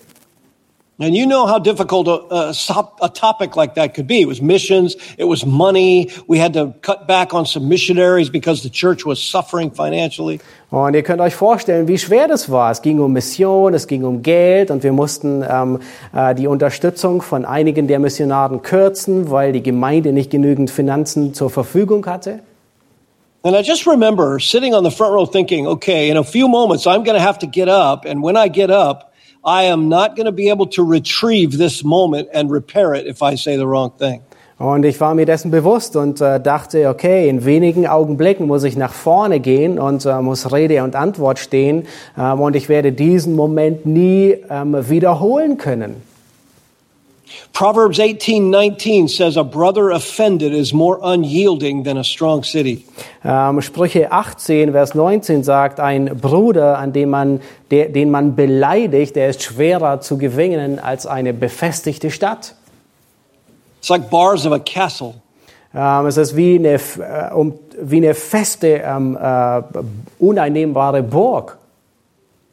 And 1.02 1.16
you 1.16 1.26
know 1.26 1.47
how 1.47 1.60
difficult 1.60 2.10
a, 2.10 2.20
a, 2.36 2.54
a 3.02 3.10
topic 3.10 3.56
like 3.56 3.76
that 3.76 3.93
could 3.93 4.06
be. 4.06 4.20
It 4.20 4.28
was 4.28 4.41
missions, 4.41 4.97
it 5.18 5.24
was 5.24 5.45
money. 5.45 6.10
We 6.28 6.39
had 6.39 6.54
to 6.54 6.74
cut 6.82 7.08
back 7.08 7.34
on 7.34 7.45
some 7.45 7.70
missionaries 7.70 8.30
because 8.30 8.64
the 8.64 8.70
church 8.70 9.06
was 9.06 9.22
suffering 9.22 9.72
financially. 9.72 10.41
Und 10.72 10.93
ihr 10.95 11.04
könnt 11.04 11.22
euch 11.22 11.36
vorstellen, 11.36 11.88
wie 11.88 11.97
schwer 11.97 12.28
das 12.28 12.52
war. 12.52 12.70
Es 12.72 12.82
ging 12.82 13.00
um 13.00 13.14
Mission, 13.14 13.74
es 13.74 13.88
ging 13.88 14.04
um 14.04 14.22
Geld 14.22 14.72
und 14.72 14.84
wir 14.84 14.91
mussten 14.91 15.43
ähm, 15.50 15.80
äh, 16.14 16.36
die 16.36 16.47
Unterstützung 16.47 17.22
von 17.22 17.45
einigen 17.45 17.88
der 17.88 18.00
Missionaren 18.00 18.62
kürzen, 18.62 19.32
weil 19.32 19.54
die 19.54 19.64
Gemeinde 19.64 20.12
nicht 20.12 20.30
genügend 20.30 20.70
Finanzen 20.70 21.34
zur 21.34 21.50
Verfügung 21.50 22.06
hatte. 22.06 22.41
And 23.41 23.56
I 23.56 23.62
just 23.62 23.88
remember 23.88 24.38
sitting 24.38 24.74
on 24.74 24.84
the 24.84 24.91
front 24.91 25.14
row 25.14 25.26
thinking, 25.26 25.66
okay, 25.66 26.10
in 26.10 26.18
a 26.18 26.24
few 26.26 26.50
moments 26.50 26.86
I'm 26.86 27.06
going 27.06 27.18
to 27.18 27.26
have 27.26 27.39
to 27.39 27.47
get 27.47 27.70
up. 27.70 28.06
And 28.06 28.22
when 28.22 28.36
I 28.36 28.50
get 28.50 28.70
up, 28.70 29.09
I 29.45 29.63
am 29.63 29.87
not 29.87 30.15
going 30.15 30.25
to 30.25 30.31
be 30.31 30.49
able 30.49 30.67
to 30.67 30.83
retrieve 30.83 31.57
this 31.57 31.83
moment 31.83 32.27
and 32.33 32.51
repair 32.51 32.93
it 32.93 33.07
if 33.07 33.21
I 33.21 33.35
say 33.35 33.55
the 33.57 33.67
wrong 33.67 33.91
thing. 33.97 34.21
Und 34.57 34.83
ich 34.83 34.99
war 34.99 35.15
mir 35.15 35.25
dessen 35.25 35.51
bewusst 35.51 35.95
und 35.95 36.19
äh, 36.19 36.41
dachte, 36.41 36.89
okay, 36.89 37.29
in 37.29 37.45
wenigen 37.45 37.87
Augenblicken 37.87 38.45
muss 38.45 38.65
ich 38.65 38.75
nach 38.75 38.91
vorne 38.91 39.39
gehen 39.39 39.79
und 39.79 40.05
äh, 40.05 40.21
muss 40.21 40.51
Rede 40.51 40.83
und 40.83 40.97
Antwort 40.97 41.39
stehen 41.39 41.83
ähm, 42.17 42.41
und 42.41 42.57
ich 42.57 42.67
werde 42.67 42.91
diesen 42.91 43.37
Moment 43.37 43.85
nie 43.85 44.35
ähm, 44.49 44.75
wiederholen 44.89 45.57
können. 45.57 46.09
Proverbs 47.53 47.99
18:19 47.99 49.07
says 49.07 49.38
a 49.38 49.43
brother 49.43 49.89
offended 49.89 50.53
is 50.53 50.73
more 50.73 50.99
unyielding 51.01 51.84
than 51.84 51.97
a 51.97 52.03
strong 52.03 52.43
city. 52.43 52.86
Ähm, 53.23 53.61
Sprüche 53.61 54.11
18, 54.11 54.71
Vers 54.71 54.95
19 54.95 55.43
sagt, 55.43 55.80
ein 55.80 56.17
Bruder, 56.19 56.77
an 56.77 56.93
dem 56.93 57.09
man, 57.09 57.41
der, 57.71 57.89
den 57.89 58.11
man 58.11 58.36
beleidigt, 58.36 59.15
der 59.15 59.30
ist 59.30 59.43
schwerer 59.43 60.01
zu 60.01 60.17
gewinnen 60.17 60.80
als 60.80 61.05
eine 61.05 61.34
befestigte 61.34 62.11
Stadt. 62.11 62.55
It's 63.80 63.89
like 63.89 64.09
bars 64.09 64.45
of 64.45 64.53
a 64.53 64.59
castle. 64.59 65.15
Ähm, 65.73 66.07
es 66.07 66.17
ist 66.17 66.36
wie 66.36 66.55
eine, 66.55 66.73
äh, 66.73 67.34
um, 67.34 67.53
wie 67.80 67.97
eine 67.97 68.13
feste, 68.13 68.82
ähm, 68.84 69.17
äh, 69.21 69.61
uneinnehmbare 70.17 71.03
Burg. 71.03 71.59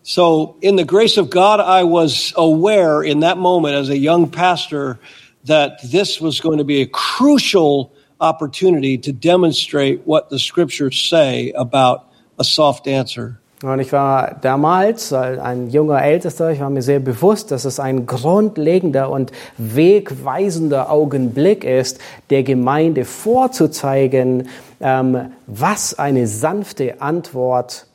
So, 0.09 0.55
in 0.63 0.77
the 0.77 0.85
grace 0.85 1.17
of 1.17 1.31
God, 1.31 1.59
I 1.59 1.83
was 1.83 2.33
aware 2.37 3.03
in 3.03 3.21
that 3.21 3.39
moment 3.39 3.75
as 3.75 3.89
a 3.89 3.99
young 3.99 4.31
pastor 4.31 5.01
that 5.47 5.81
this 5.83 6.21
was 6.21 6.39
going 6.39 6.59
to 6.59 6.65
be 6.65 6.81
a 6.81 6.87
crucial 6.87 7.91
opportunity 8.21 8.99
to 8.99 9.13
demonstrate 9.13 10.07
what 10.07 10.31
the 10.31 10.39
scriptures 10.39 10.97
say 10.97 11.51
about 11.57 12.05
a 12.39 12.45
soft 12.45 12.87
answer. 12.87 13.41
Und 13.65 13.81
ich 13.81 13.91
war 13.91 14.39
damals 14.43 15.11
äh, 15.11 15.41
ein 15.43 15.71
junger 15.71 16.01
Ältester, 16.01 16.53
ich 16.53 16.61
war 16.61 16.71
mir 16.71 16.83
sehr 16.83 17.01
bewusst, 17.01 17.51
dass 17.51 17.65
es 17.65 17.81
ein 17.81 18.07
grundlegender 18.07 19.11
und 19.11 19.33
wegweisender 19.59 20.89
Augenblick 20.89 21.65
ist, 21.65 21.99
der 22.31 22.45
Gemeinde 22.45 23.05
vorzuzeigen, 23.05 24.51
ähm, 24.81 25.33
was 25.49 25.99
eine 25.99 26.29
sanfte 26.29 27.01
Antwort, 27.01 27.86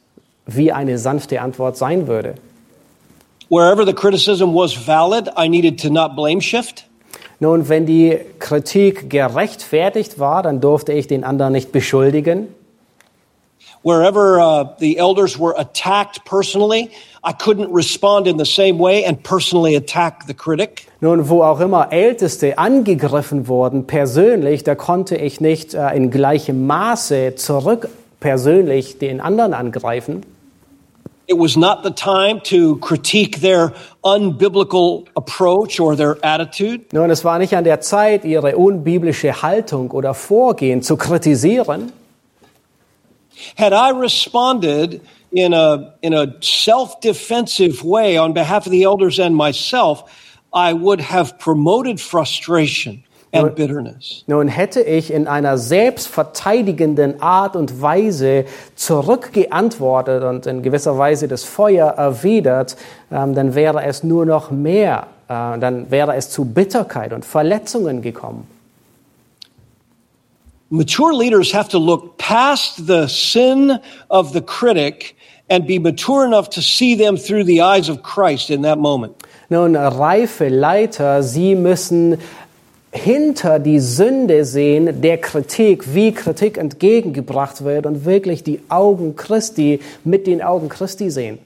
wie 0.56 0.72
eine 0.72 0.98
sanfte 0.98 1.42
Antwort 1.42 1.78
sein 1.78 2.08
würde. 2.08 2.36
Wherever 3.50 3.86
the 3.86 3.94
criticism 3.94 4.54
was 4.54 4.88
valid, 4.88 5.30
I 5.38 5.50
needed 5.50 5.80
to 5.82 5.90
not 5.90 6.16
blame 6.16 6.42
shift. 6.42 6.86
Nun, 7.40 7.68
wenn 7.70 7.86
die 7.86 8.20
Kritik 8.40 9.10
gerechtfertigt 9.10 10.20
war, 10.20 10.44
dann 10.44 10.62
durfte 10.62 10.94
ich 10.94 11.08
den 11.08 11.24
anderen 11.24 11.54
nicht 11.54 11.72
beschuldigen. 11.72 12.48
Wherever 13.84 14.40
uh, 14.40 14.66
the 14.80 14.98
elders 14.98 15.40
were 15.40 15.58
attacked 15.58 16.24
personally, 16.24 16.92
I 17.24 17.34
couldn't 17.34 17.76
respond 17.76 18.28
in 18.28 18.38
the 18.38 18.46
same 18.46 18.78
way 18.78 19.04
and 19.04 19.24
personally 19.24 19.76
attack 19.76 20.26
the 20.28 20.36
critic. 20.36 20.88
Nun, 21.00 21.30
wo 21.30 21.42
auch 21.42 21.60
immer 21.60 21.92
Älteste 21.92 22.60
angegriffen 22.60 23.48
wurden, 23.48 23.88
persönlich, 23.88 24.64
da 24.64 24.76
konnte 24.76 25.16
ich 25.16 25.42
nicht 25.42 25.74
äh, 25.74 25.96
in 25.96 26.12
gleichem 26.12 26.68
Maße 26.68 27.34
zurück 27.36 27.90
persönlich 28.20 29.00
den 29.00 29.20
anderen 29.20 29.56
angreifen. 29.56 30.24
It 31.28 31.38
was 31.38 31.56
not 31.56 31.84
the 31.84 31.92
time 31.92 32.42
to 32.46 32.78
critique 32.78 33.40
their 33.40 33.74
unbiblical 34.04 35.08
approach 35.16 35.80
or 35.80 35.96
their 35.96 36.18
attitude. 36.26 36.92
Nun, 36.92 37.10
es 37.10 37.24
war 37.24 37.40
nicht 37.40 37.54
an 37.54 37.64
der 37.64 37.80
Zeit, 37.80 38.26
ihre 38.26 38.58
unbiblische 38.58 39.42
Haltung 39.42 39.92
oder 39.92 40.14
Vorgehen 40.14 40.82
zu 40.82 40.98
kritisieren. 40.98 41.94
Had 43.56 43.74
I 43.74 43.92
responded 43.92 45.02
in 45.32 45.54
a, 45.54 45.94
in 46.02 46.14
a 46.14 46.36
self-defensive 46.42 47.84
way 47.84 48.18
on 48.18 48.34
behalf 48.34 48.66
of 48.66 48.72
the 48.72 48.84
elders 48.84 49.20
and 49.20 49.36
myself, 49.36 50.04
I 50.54 50.74
would 50.74 51.00
have 51.00 51.40
promoted 51.40 52.02
frustration 52.02 53.04
and 53.34 53.56
bitterness. 53.56 54.24
Nun, 54.28 54.48
hätte 54.48 54.82
ich 54.82 55.12
in 55.12 55.28
einer 55.28 55.58
selbstverteidigenden 55.58 57.22
Art 57.22 57.56
und 57.56 57.82
Weise 57.82 58.46
zurückgeantwortet 58.76 60.24
und 60.24 60.46
in 60.46 60.62
gewisser 60.62 60.98
Weise 60.98 61.28
das 61.28 61.44
Feuer 61.44 61.88
erwidert, 61.88 62.76
ähm, 63.12 63.34
dann 63.36 63.56
wäre 63.56 63.84
es 63.84 64.04
nur 64.04 64.26
noch 64.26 64.52
mehr, 64.52 65.08
äh, 65.28 65.60
dann 65.60 65.90
wäre 65.90 66.16
es 66.16 66.30
zu 66.30 66.46
Bitterkeit 66.46 67.14
und 67.14 67.26
Verletzungen 67.26 68.02
gekommen. 68.02 68.48
Mature 70.70 71.12
leaders 71.12 71.54
have 71.54 71.70
to 71.70 71.78
look 71.78 72.18
past 72.18 72.88
the 72.88 73.06
sin 73.08 73.78
of 74.10 74.32
the 74.32 74.40
critic 74.40 75.18
and 75.50 75.68
be 75.68 75.78
mature 75.80 76.26
enough 76.26 76.50
to 76.50 76.62
see 76.62 76.96
them 76.96 77.18
through 77.18 77.44
the 77.44 77.60
eyes 77.62 77.90
of 77.90 78.04
Christ 78.04 78.50
in 78.50 78.62
that 78.62 78.80
moment. 78.80 79.14
Nun, 79.50 79.76
reife 79.76 80.48
Leiter, 80.48 81.24
sie 81.24 81.56
müssen 81.56 82.18
hinter 82.92 83.60
die 83.60 83.80
Sünde 83.80 84.44
sehen, 84.44 85.02
der 85.02 85.18
Kritik, 85.18 85.94
wie 85.94 86.12
Kritik 86.12 86.58
entgegengebracht 86.58 87.64
wird 87.64 87.86
und 87.86 88.06
wirklich 88.06 88.44
die 88.44 88.60
Augen 88.70 89.16
Christi 89.16 89.80
mit 90.04 90.28
den 90.28 90.42
Augen 90.42 90.68
Christi 90.68 91.10
sehen. 91.10 91.40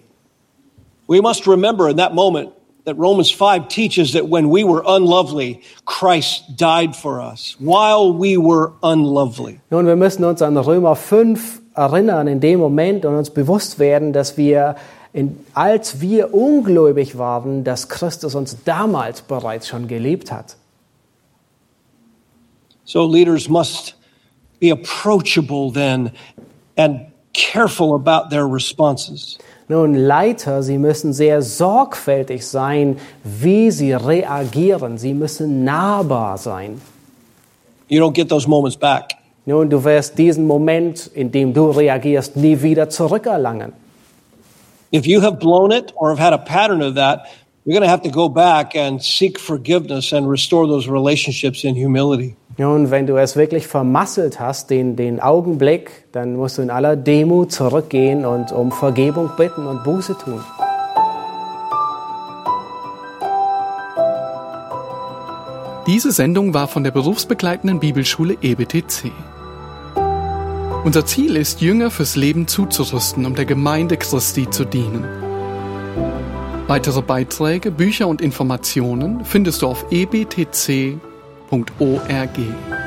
We 1.07 1.21
must 1.21 1.47
remember 1.47 1.89
in 1.89 1.97
that 1.97 2.15
moment 2.15 2.49
that 2.85 2.97
Romans 2.97 3.29
5 3.29 3.67
teaches 3.67 4.11
that 4.13 4.27
when 4.27 4.49
we 4.49 4.63
were 4.63 4.83
unlovely, 4.85 5.61
Christ 5.85 6.57
died 6.57 6.95
for 6.95 7.19
us 7.19 7.55
while 7.59 8.11
we 8.11 8.37
were 8.37 8.71
unlovely. 8.81 9.59
Nun, 9.69 9.85
wir 9.85 9.95
müssen 9.95 10.23
uns 10.23 10.41
an 10.41 10.57
Römer 10.57 10.95
5 10.95 11.61
erinnern 11.75 12.27
in 12.27 12.39
dem 12.39 12.59
Moment 12.59 13.05
und 13.05 13.15
uns 13.15 13.29
bewusst 13.29 13.77
werden, 13.77 14.13
dass 14.13 14.35
wir, 14.37 14.75
in, 15.13 15.37
als 15.53 16.01
wir 16.01 16.33
ungläubig 16.33 17.19
waren, 17.19 17.63
dass 17.63 17.87
Christus 17.87 18.33
uns 18.33 18.57
damals 18.65 19.21
bereits 19.21 19.67
schon 19.67 19.87
geliebt 19.87 20.31
hat. 20.31 20.55
So 22.85 23.05
leaders 23.05 23.49
must 23.49 23.95
be 24.59 24.69
approachable 24.69 25.71
then 25.71 26.11
and 26.77 27.11
careful 27.33 27.95
about 27.95 28.29
their 28.29 28.47
responses. 28.47 29.37
Nun, 29.67 29.95
Leiter, 29.95 30.61
sie 30.61 30.77
müssen 30.77 31.11
sehr 31.11 31.41
sorgfältig 31.41 32.45
sein, 32.45 32.97
wie 33.23 33.71
sie 33.71 33.93
reagieren. 33.93 34.97
Sie 34.99 35.13
müssen 35.13 35.63
nahbar 35.63 36.37
sein. 36.37 36.79
You 37.87 37.99
don't 37.99 38.13
get 38.13 38.29
those 38.29 38.47
moments 38.47 38.77
back. 38.77 39.13
Nun, 39.47 39.69
du 39.69 39.83
wirst 39.83 40.17
diesen 40.17 40.45
Moment, 40.45 41.07
in 41.13 41.31
dem 41.31 41.53
du 41.53 41.71
reagierst, 41.71 42.35
nie 42.35 42.61
wieder 42.61 42.89
zurückerlangen. 42.89 43.73
If 44.91 45.07
you 45.07 45.21
have 45.21 45.39
blown 45.39 45.71
it 45.71 45.91
or 45.95 46.09
have 46.09 46.19
had 46.19 46.33
a 46.33 46.37
pattern 46.37 46.81
of 46.81 46.95
that, 46.95 47.27
you're 47.65 47.73
going 47.73 47.83
to 47.83 47.89
have 47.89 48.03
to 48.03 48.11
go 48.11 48.29
back 48.29 48.75
and 48.75 49.01
seek 49.03 49.39
forgiveness 49.39 50.13
and 50.13 50.29
restore 50.29 50.67
those 50.67 50.87
relationships 50.87 51.63
in 51.63 51.75
humility. 51.75 52.35
Nun, 52.57 52.89
wenn 52.89 53.05
du 53.05 53.17
es 53.17 53.35
wirklich 53.35 53.67
vermasselt 53.67 54.39
hast, 54.39 54.69
den, 54.69 54.95
den 54.95 55.19
Augenblick, 55.19 56.05
dann 56.13 56.37
musst 56.37 56.57
du 56.57 56.61
in 56.61 56.69
aller 56.69 56.95
Demut 56.95 57.51
zurückgehen 57.51 58.25
und 58.25 58.53
um 58.53 58.71
Vergebung 58.71 59.29
bitten 59.35 59.67
und 59.67 59.83
Buße 59.83 60.17
tun. 60.17 60.39
Diese 65.85 66.13
Sendung 66.13 66.53
war 66.53 66.69
von 66.69 66.85
der 66.85 66.91
berufsbegleitenden 66.91 67.81
Bibelschule 67.81 68.37
EBTC. 68.41 69.11
Unser 70.85 71.05
Ziel 71.05 71.35
ist, 71.35 71.59
Jünger 71.59 71.91
fürs 71.91 72.15
Leben 72.15 72.47
zuzurüsten, 72.47 73.25
um 73.25 73.35
der 73.35 73.45
Gemeinde 73.45 73.97
Christi 73.97 74.49
zu 74.49 74.63
dienen. 74.63 75.03
Weitere 76.67 77.01
Beiträge, 77.01 77.69
Bücher 77.69 78.07
und 78.07 78.21
Informationen 78.21 79.25
findest 79.25 79.61
du 79.61 79.67
auf 79.67 79.85
ebtc.org. 81.51 82.84